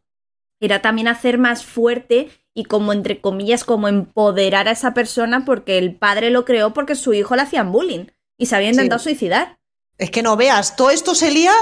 era 0.60 0.82
también 0.82 1.08
hacer 1.08 1.38
más 1.38 1.64
fuerte 1.64 2.30
y 2.58 2.64
como 2.64 2.94
entre 2.94 3.20
comillas, 3.20 3.66
como 3.66 3.90
empoderar 3.90 4.70
a 4.70 4.72
esa 4.72 4.94
persona 4.94 5.44
porque 5.46 5.78
el 5.78 5.94
padre 5.94 6.32
lo 6.32 6.46
creó 6.46 6.74
porque 6.74 6.96
su 6.96 7.14
hijo 7.14 7.36
le 7.36 7.44
hacían 7.44 7.72
bullying 7.72 8.06
y 8.38 8.46
se 8.48 8.56
había 8.56 8.70
intentado 8.70 8.98
suicidar. 8.98 9.60
Es 9.98 10.10
que 10.10 10.24
no 10.24 10.38
veas, 10.38 10.76
todo 10.78 10.90
esto 10.90 11.14
se 11.14 11.32
lía 11.32 11.54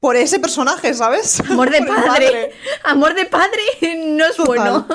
por 0.00 0.16
ese 0.16 0.40
personaje, 0.40 0.94
¿sabes? 0.94 1.40
Amor 1.50 1.70
de 1.70 1.82
padre. 1.82 2.52
Amor 2.84 3.14
de 3.14 3.26
padre 3.26 3.60
no 4.06 4.24
es 4.24 4.38
bueno. 4.38 4.88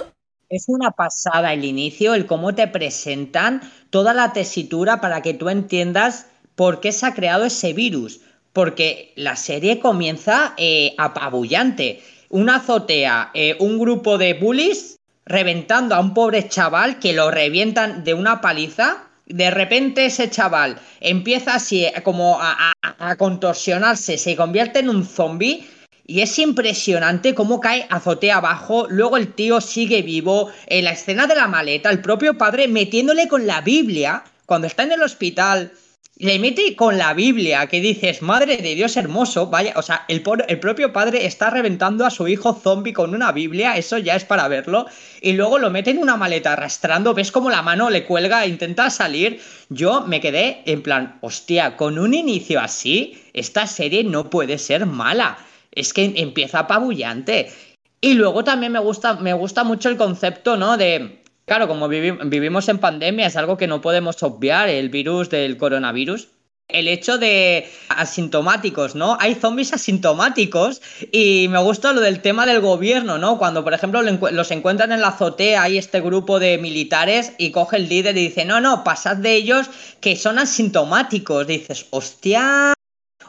Es 0.50 0.66
una 0.68 0.92
pasada 0.92 1.54
el 1.54 1.64
inicio, 1.64 2.16
el 2.16 2.26
cómo 2.26 2.56
te 2.56 2.68
presentan 2.68 3.62
toda 3.92 4.14
la 4.16 4.34
tesitura 4.34 5.00
para 5.00 5.22
que 5.22 5.36
tú 5.36 5.50
entiendas 5.50 6.26
por 6.56 6.80
qué 6.80 6.92
se 6.92 7.06
ha 7.06 7.14
creado 7.14 7.46
ese 7.46 7.74
virus. 7.74 8.22
Porque 8.52 9.14
la 9.16 9.36
serie 9.36 9.80
comienza 9.80 10.54
eh, 10.58 10.96
apabullante. 10.98 12.02
Una 12.30 12.58
azotea, 12.58 13.30
eh, 13.34 13.58
un 13.60 13.78
grupo 13.78 14.18
de 14.18 14.34
bullies 14.34 14.96
reventando 15.26 15.96
a 15.96 16.00
un 16.00 16.14
pobre 16.14 16.48
chaval 16.48 17.00
que 17.00 17.14
lo 17.14 17.32
revientan 17.32 18.04
de 18.04 18.14
una 18.14 18.42
paliza. 18.42 19.04
De 19.26 19.50
repente 19.50 20.06
ese 20.06 20.30
chaval 20.30 20.78
empieza 21.00 21.56
así 21.56 21.88
como 22.04 22.38
a, 22.40 22.74
contorsionarse, 23.18 24.18
se 24.18 24.36
convierte 24.36 24.80
en 24.80 24.90
un 24.90 25.06
zombie 25.06 25.68
y 26.06 26.22
es 26.22 26.38
impresionante 26.38 27.34
cómo 27.34 27.60
cae 27.60 27.88
azotea 27.90 28.38
abajo, 28.38 28.86
luego 28.90 29.18
el 29.18 29.34
tío 29.34 29.60
sigue 29.62 30.04
vivo, 30.04 30.52
en 30.68 30.86
la 30.86 30.92
escena 30.92 31.26
de 31.26 31.36
la 31.36 31.48
maleta, 31.48 31.90
el 31.90 32.02
propio 32.02 32.38
padre 32.38 32.68
metiéndole 32.68 33.28
con 33.28 33.48
la 33.48 33.62
Biblia, 33.62 34.24
cuando 34.46 34.68
está 34.68 34.84
en 34.84 34.92
el 34.92 35.02
hospital, 35.02 35.72
le 36.18 36.40
mete 36.40 36.78
con 36.78 36.98
la 36.98 37.14
Biblia, 37.14 37.68
que 37.68 37.82
dices, 37.82 38.22
madre 38.22 38.56
de 38.58 38.74
Dios 38.74 38.96
hermoso, 38.96 39.48
vaya, 39.48 39.74
o 39.76 39.82
sea, 39.82 40.06
el, 40.08 40.24
el, 40.48 40.60
propio 40.60 40.94
padre 40.94 41.26
está 41.26 41.50
reventando 41.50 42.06
a 42.06 42.10
su 42.10 42.30
hijo 42.30 42.54
zombie 42.54 42.94
con 42.94 43.14
una 43.14 43.34
Biblia, 43.34 43.76
eso 43.76 43.98
ya 43.98 44.16
es 44.16 44.24
para 44.24 44.48
verlo, 44.48 44.86
y 45.20 45.34
luego 45.34 45.60
lo 45.60 45.70
mete 45.72 45.92
en 45.92 45.98
una 45.98 46.16
maleta 46.16 46.54
arrastrando, 46.54 47.14
ves 47.14 47.34
como 47.34 47.50
la 47.50 47.62
mano 47.62 47.90
le 47.90 48.06
cuelga, 48.06 48.46
e 48.46 48.48
intenta 48.48 48.90
salir, 48.90 49.42
yo 49.68 50.06
me 50.08 50.22
quedé 50.22 50.62
en 50.66 50.82
plan, 50.84 51.18
hostia, 51.20 51.76
con 51.76 52.00
un 52.00 52.14
inicio 52.14 52.62
así, 52.62 53.22
esta 53.34 53.68
serie 53.68 54.06
no 54.06 54.30
puede 54.30 54.58
ser 54.58 54.86
mala, 54.86 55.38
es 55.74 55.92
que 55.92 56.14
empieza 56.16 56.60
apabullante. 56.60 57.52
Y 58.00 58.14
luego 58.14 58.44
también 58.44 58.72
me 58.72 58.80
gusta, 58.80 59.16
me 59.16 59.34
gusta 59.34 59.64
mucho 59.64 59.90
el 59.90 59.98
concepto, 59.98 60.56
¿no? 60.56 60.78
De 60.78 61.25
Claro, 61.46 61.68
como 61.68 61.88
vivimos 61.88 62.68
en 62.70 62.80
pandemia, 62.80 63.28
es 63.28 63.36
algo 63.36 63.56
que 63.56 63.68
no 63.68 63.80
podemos 63.80 64.22
obviar, 64.24 64.68
el 64.68 64.90
virus 64.90 65.30
del 65.30 65.58
coronavirus. 65.58 66.30
El 66.68 66.88
hecho 66.88 67.20
de 67.20 67.70
asintomáticos, 67.90 68.96
¿no? 68.96 69.18
Hay 69.20 69.36
zombies 69.36 69.72
asintomáticos 69.72 70.82
y 71.12 71.46
me 71.52 71.60
gusta 71.60 71.94
lo 71.94 72.02
del 72.02 72.22
tema 72.22 72.48
del 72.48 72.60
gobierno, 72.60 73.20
¿no? 73.20 73.38
Cuando, 73.38 73.64
por 73.64 73.76
ejemplo, 73.76 74.02
los 74.02 74.50
encuentran 74.50 74.92
en 74.92 75.02
la 75.02 75.10
azotea, 75.10 75.62
hay 75.62 75.78
este 75.78 76.02
grupo 76.02 76.40
de 76.40 76.58
militares 76.58 77.34
y 77.38 77.52
coge 77.52 77.78
el 77.78 77.88
líder 77.88 78.18
y 78.18 78.30
dice, 78.30 78.46
no, 78.46 78.62
no, 78.62 78.84
pasad 78.84 79.18
de 79.18 79.36
ellos 79.36 79.70
que 80.02 80.16
son 80.16 80.40
asintomáticos. 80.40 81.46
Dices, 81.46 81.86
hostia, 81.92 82.74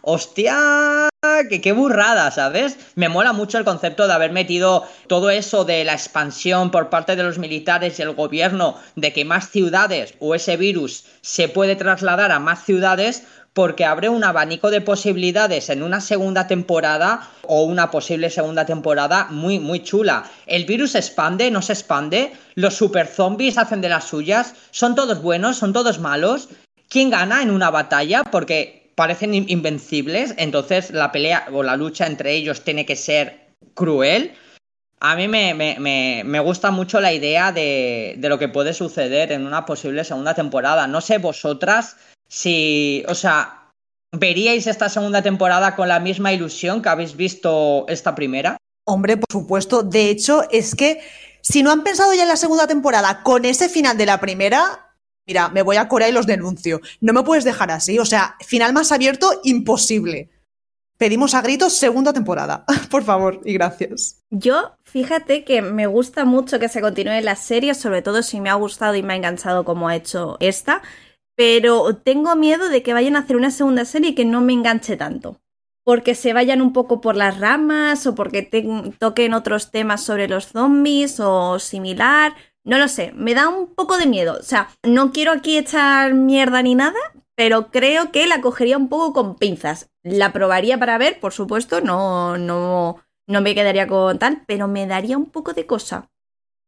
hostia, 0.08 1.08
que 1.50 1.60
qué 1.60 1.72
burrada, 1.72 2.30
¿sabes? 2.30 2.78
Me 2.94 3.08
mola 3.08 3.32
mucho 3.32 3.58
el 3.58 3.64
concepto 3.64 4.06
de 4.06 4.12
haber 4.12 4.30
metido 4.30 4.86
todo 5.08 5.30
eso 5.30 5.64
de 5.64 5.84
la 5.84 5.94
expansión 5.94 6.70
por 6.70 6.90
parte 6.90 7.16
de 7.16 7.24
los 7.24 7.38
militares 7.38 7.98
y 7.98 8.02
el 8.02 8.14
gobierno, 8.14 8.76
de 8.94 9.12
que 9.12 9.24
más 9.24 9.50
ciudades 9.50 10.14
o 10.20 10.36
ese 10.36 10.56
virus 10.56 11.06
se 11.22 11.48
puede 11.48 11.74
trasladar 11.74 12.30
a 12.30 12.38
más 12.38 12.64
ciudades, 12.64 13.24
porque 13.52 13.84
abre 13.84 14.08
un 14.08 14.22
abanico 14.22 14.70
de 14.70 14.80
posibilidades 14.80 15.70
en 15.70 15.82
una 15.82 16.00
segunda 16.00 16.46
temporada 16.46 17.28
o 17.42 17.64
una 17.64 17.90
posible 17.90 18.30
segunda 18.30 18.64
temporada 18.64 19.26
muy, 19.30 19.58
muy 19.58 19.82
chula. 19.82 20.30
El 20.46 20.66
virus 20.66 20.92
se 20.92 20.98
expande, 20.98 21.50
no 21.50 21.62
se 21.62 21.72
expande, 21.72 22.32
los 22.54 22.74
super 22.74 23.08
zombies 23.08 23.58
hacen 23.58 23.80
de 23.80 23.88
las 23.88 24.04
suyas, 24.04 24.54
son 24.70 24.94
todos 24.94 25.20
buenos, 25.20 25.56
son 25.56 25.72
todos 25.72 25.98
malos. 25.98 26.48
¿Quién 26.88 27.10
gana 27.10 27.42
en 27.42 27.50
una 27.50 27.70
batalla? 27.70 28.22
Porque 28.22 28.85
parecen 28.96 29.34
invencibles, 29.34 30.34
entonces 30.38 30.90
la 30.90 31.12
pelea 31.12 31.46
o 31.52 31.62
la 31.62 31.76
lucha 31.76 32.06
entre 32.06 32.32
ellos 32.32 32.64
tiene 32.64 32.86
que 32.86 32.96
ser 32.96 33.54
cruel. 33.74 34.34
A 34.98 35.14
mí 35.14 35.28
me, 35.28 35.54
me, 35.54 36.40
gusta 36.40 36.70
mucho 36.70 37.00
la 37.00 37.12
idea 37.12 37.52
de, 37.52 38.14
de, 38.16 38.28
lo 38.30 38.38
que 38.38 38.48
puede 38.48 38.72
suceder 38.72 39.30
en 39.30 39.46
una 39.46 39.66
posible 39.66 40.02
segunda 40.04 40.34
temporada. 40.34 40.86
No 40.86 41.02
sé 41.02 41.18
vosotras 41.18 41.96
si, 42.28 43.04
o 43.06 43.14
sea, 43.14 43.70
¿veríais 44.12 44.66
esta 44.66 44.88
segunda 44.88 45.20
temporada 45.20 45.76
con 45.76 45.88
la 45.88 46.00
misma 46.00 46.32
ilusión 46.32 46.80
que 46.80 46.88
habéis 46.88 47.14
visto 47.14 47.84
esta 47.88 48.14
primera? 48.14 48.56
Hombre, 48.86 49.18
por 49.18 49.30
supuesto. 49.30 49.82
De 49.82 50.08
hecho, 50.08 50.44
es 50.50 50.74
que 50.74 51.00
si 51.42 51.62
no 51.62 51.70
han 51.70 51.84
pensado 51.84 52.14
ya 52.14 52.22
en 52.22 52.28
la 52.28 52.36
segunda 52.36 52.66
temporada 52.66 53.22
con 53.22 53.44
ese 53.44 53.68
final 53.68 53.98
de 53.98 54.06
la 54.06 54.18
primera, 54.18 54.85
mira, 55.26 55.48
me 55.48 55.62
voy 55.62 55.76
a 55.76 55.88
Corea 55.88 56.08
y 56.08 56.12
los 56.12 56.26
denuncio. 56.26 56.80
No 57.00 57.12
me 57.12 57.22
puedes 57.22 57.44
dejar 57.44 57.70
así. 57.70 57.98
O 57.98 58.04
sea, 58.04 58.36
final 58.46 58.72
más 58.72 58.92
abierto, 58.92 59.40
imposible. 59.44 60.30
Pedimos 60.98 61.34
a 61.34 61.42
gritos 61.42 61.76
segunda 61.76 62.12
temporada. 62.12 62.64
Por 62.90 63.04
favor, 63.04 63.40
y 63.44 63.52
gracias. 63.52 64.22
Yo, 64.30 64.76
fíjate 64.84 65.44
que 65.44 65.60
me 65.62 65.86
gusta 65.86 66.24
mucho 66.24 66.58
que 66.58 66.68
se 66.68 66.80
continúe 66.80 67.20
la 67.22 67.36
serie, 67.36 67.74
sobre 67.74 68.02
todo 68.02 68.22
si 68.22 68.40
me 68.40 68.50
ha 68.50 68.54
gustado 68.54 68.94
y 68.94 69.02
me 69.02 69.12
ha 69.12 69.16
enganchado 69.16 69.64
como 69.64 69.88
ha 69.88 69.96
hecho 69.96 70.36
esta 70.40 70.82
pero 71.36 71.94
tengo 71.96 72.34
miedo 72.34 72.68
de 72.68 72.82
que 72.82 72.94
vayan 72.94 73.14
a 73.14 73.20
hacer 73.20 73.36
una 73.36 73.50
segunda 73.50 73.84
serie 73.84 74.14
que 74.14 74.24
no 74.24 74.40
me 74.40 74.54
enganche 74.54 74.96
tanto. 74.96 75.40
Porque 75.84 76.16
se 76.16 76.32
vayan 76.32 76.62
un 76.62 76.72
poco 76.72 77.00
por 77.00 77.14
las 77.14 77.38
ramas 77.38 78.06
o 78.06 78.16
porque 78.16 78.42
toquen 78.98 79.34
otros 79.34 79.70
temas 79.70 80.02
sobre 80.02 80.26
los 80.26 80.48
zombies 80.48 81.20
o 81.20 81.60
similar. 81.60 82.34
No 82.66 82.78
lo 82.78 82.88
sé, 82.88 83.12
me 83.14 83.32
da 83.32 83.48
un 83.48 83.68
poco 83.68 83.96
de 83.96 84.06
miedo. 84.06 84.36
O 84.40 84.42
sea, 84.42 84.68
no 84.82 85.12
quiero 85.12 85.30
aquí 85.30 85.56
echar 85.56 86.14
mierda 86.14 86.62
ni 86.62 86.74
nada, 86.74 86.98
pero 87.36 87.70
creo 87.70 88.10
que 88.10 88.26
la 88.26 88.40
cogería 88.40 88.76
un 88.76 88.88
poco 88.88 89.12
con 89.12 89.36
pinzas. 89.36 89.88
La 90.02 90.32
probaría 90.32 90.76
para 90.76 90.98
ver, 90.98 91.20
por 91.20 91.32
supuesto, 91.32 91.80
no, 91.80 92.36
no, 92.36 92.96
no 93.28 93.40
me 93.40 93.54
quedaría 93.54 93.86
con 93.86 94.18
tal, 94.18 94.42
pero 94.46 94.66
me 94.66 94.86
daría 94.88 95.16
un 95.16 95.26
poco 95.26 95.52
de 95.52 95.64
cosa. 95.64 96.10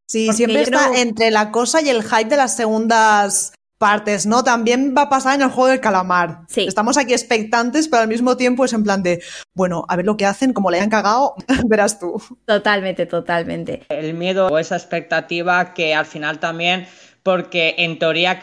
Sí, 0.07 0.31
siempre 0.31 0.61
está 0.61 0.97
entre 0.97 1.31
la 1.31 1.51
cosa 1.51 1.81
y 1.81 1.89
el 1.89 2.01
hype 2.01 2.29
de 2.29 2.37
las 2.37 2.55
segundas 2.55 3.51
partes, 3.79 4.27
¿no? 4.27 4.43
También 4.43 4.93
va 4.95 5.03
a 5.03 5.09
pasar 5.09 5.35
en 5.35 5.41
el 5.41 5.49
juego 5.49 5.69
del 5.69 5.79
calamar. 5.79 6.41
Sí. 6.47 6.65
Estamos 6.67 6.97
aquí 6.97 7.13
expectantes, 7.13 7.87
pero 7.87 8.03
al 8.03 8.09
mismo 8.09 8.37
tiempo 8.37 8.65
es 8.65 8.73
en 8.73 8.83
plan 8.83 9.01
de, 9.01 9.23
bueno, 9.55 9.85
a 9.87 9.95
ver 9.95 10.05
lo 10.05 10.17
que 10.17 10.25
hacen, 10.25 10.53
como 10.53 10.69
le 10.69 10.77
hayan 10.77 10.89
cagado, 10.89 11.33
verás 11.65 11.97
tú. 11.97 12.21
Totalmente, 12.45 13.07
totalmente. 13.07 13.85
El 13.89 14.13
miedo 14.13 14.47
o 14.47 14.59
esa 14.59 14.75
expectativa 14.75 15.73
que 15.73 15.95
al 15.95 16.05
final 16.05 16.39
también, 16.39 16.87
porque 17.23 17.75
en 17.79 17.97
teoría 17.97 18.39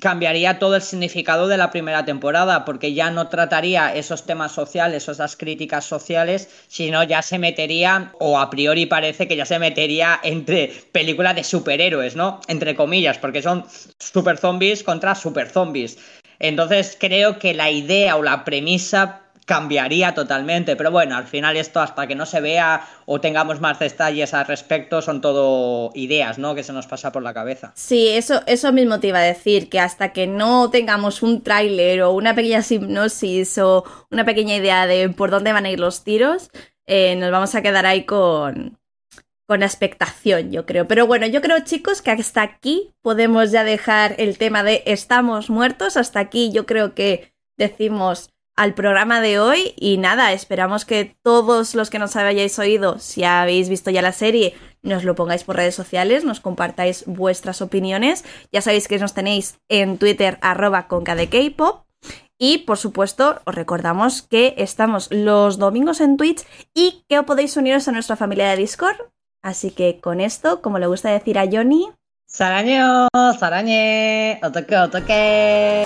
cambiaría 0.00 0.58
todo 0.58 0.76
el 0.76 0.82
significado 0.82 1.48
de 1.48 1.56
la 1.56 1.70
primera 1.70 2.04
temporada, 2.04 2.64
porque 2.64 2.94
ya 2.94 3.10
no 3.10 3.28
trataría 3.28 3.94
esos 3.94 4.26
temas 4.26 4.52
sociales 4.52 5.08
esas 5.08 5.36
críticas 5.36 5.84
sociales, 5.84 6.48
sino 6.68 7.02
ya 7.02 7.22
se 7.22 7.38
metería, 7.38 8.12
o 8.18 8.38
a 8.38 8.50
priori 8.50 8.86
parece 8.86 9.28
que 9.28 9.36
ya 9.36 9.46
se 9.46 9.58
metería 9.58 10.20
entre 10.22 10.72
películas 10.92 11.34
de 11.34 11.44
superhéroes, 11.44 12.16
¿no? 12.16 12.40
Entre 12.48 12.74
comillas, 12.74 13.18
porque 13.18 13.42
son 13.42 13.64
super 13.98 14.36
zombies 14.38 14.82
contra 14.82 15.14
super 15.14 15.48
zombies. 15.48 15.98
Entonces 16.38 16.96
creo 16.98 17.38
que 17.38 17.54
la 17.54 17.70
idea 17.70 18.16
o 18.16 18.22
la 18.22 18.44
premisa 18.44 19.22
cambiaría 19.46 20.12
totalmente. 20.12 20.76
Pero 20.76 20.90
bueno, 20.90 21.16
al 21.16 21.26
final 21.26 21.56
esto 21.56 21.80
hasta 21.80 22.06
que 22.06 22.14
no 22.14 22.26
se 22.26 22.40
vea 22.40 22.86
o 23.06 23.20
tengamos 23.20 23.60
más 23.60 23.78
detalles 23.78 24.34
al 24.34 24.46
respecto 24.46 25.00
son 25.00 25.22
todo 25.22 25.92
ideas, 25.94 26.38
¿no? 26.38 26.54
Que 26.54 26.64
se 26.64 26.72
nos 26.72 26.86
pasa 26.86 27.12
por 27.12 27.22
la 27.22 27.32
cabeza. 27.32 27.72
Sí, 27.74 28.08
eso, 28.08 28.42
eso 28.46 28.72
mismo 28.72 29.00
te 29.00 29.08
iba 29.08 29.20
a 29.20 29.22
decir, 29.22 29.70
que 29.70 29.80
hasta 29.80 30.12
que 30.12 30.26
no 30.26 30.68
tengamos 30.70 31.22
un 31.22 31.42
tráiler 31.42 32.02
o 32.02 32.12
una 32.12 32.34
pequeña 32.34 32.60
hipnosis 32.68 33.56
o 33.58 33.84
una 34.10 34.24
pequeña 34.24 34.56
idea 34.56 34.86
de 34.86 35.08
por 35.08 35.30
dónde 35.30 35.52
van 35.52 35.64
a 35.64 35.70
ir 35.70 35.80
los 35.80 36.04
tiros, 36.04 36.50
eh, 36.86 37.14
nos 37.16 37.30
vamos 37.30 37.54
a 37.54 37.62
quedar 37.62 37.86
ahí 37.86 38.04
con, 38.04 38.78
con 39.46 39.62
expectación, 39.62 40.50
yo 40.50 40.66
creo. 40.66 40.88
Pero 40.88 41.06
bueno, 41.06 41.26
yo 41.26 41.40
creo, 41.40 41.60
chicos, 41.60 42.02
que 42.02 42.10
hasta 42.10 42.42
aquí 42.42 42.90
podemos 43.00 43.52
ya 43.52 43.62
dejar 43.62 44.16
el 44.18 44.38
tema 44.38 44.64
de 44.64 44.82
estamos 44.86 45.50
muertos. 45.50 45.96
Hasta 45.96 46.18
aquí 46.18 46.50
yo 46.50 46.66
creo 46.66 46.94
que 46.94 47.32
decimos 47.56 48.30
al 48.56 48.74
programa 48.74 49.20
de 49.20 49.38
hoy 49.38 49.74
y 49.76 49.98
nada, 49.98 50.32
esperamos 50.32 50.84
que 50.84 51.16
todos 51.22 51.74
los 51.74 51.90
que 51.90 51.98
nos 51.98 52.16
hayáis 52.16 52.58
oído, 52.58 52.98
si 52.98 53.22
habéis 53.22 53.68
visto 53.68 53.90
ya 53.90 54.02
la 54.02 54.12
serie, 54.12 54.54
nos 54.82 55.04
lo 55.04 55.14
pongáis 55.14 55.44
por 55.44 55.56
redes 55.56 55.74
sociales, 55.74 56.24
nos 56.24 56.40
compartáis 56.40 57.04
vuestras 57.06 57.60
opiniones. 57.60 58.24
Ya 58.52 58.62
sabéis 58.62 58.88
que 58.88 58.98
nos 58.98 59.14
tenéis 59.14 59.58
en 59.68 59.98
Twitter 59.98 60.38
arroba 60.40 60.88
de 60.88 61.28
K-pop. 61.28 61.84
Y 62.38 62.58
por 62.58 62.76
supuesto, 62.76 63.40
os 63.44 63.54
recordamos 63.54 64.22
que 64.22 64.54
estamos 64.58 65.08
los 65.10 65.58
domingos 65.58 66.00
en 66.00 66.16
Twitch 66.16 66.44
y 66.74 67.04
que 67.08 67.22
podéis 67.22 67.56
uniros 67.56 67.88
a 67.88 67.92
nuestra 67.92 68.16
familia 68.16 68.48
de 68.50 68.56
Discord. 68.56 68.96
Así 69.42 69.70
que 69.70 70.00
con 70.00 70.20
esto, 70.20 70.60
como 70.60 70.78
le 70.78 70.86
gusta 70.86 71.10
decir 71.10 71.38
a 71.38 71.46
Johnny. 71.50 71.88
Saraño, 72.26 73.08
sarañe, 73.38 74.38
otoque, 74.42 74.76
otoque. 74.76 75.84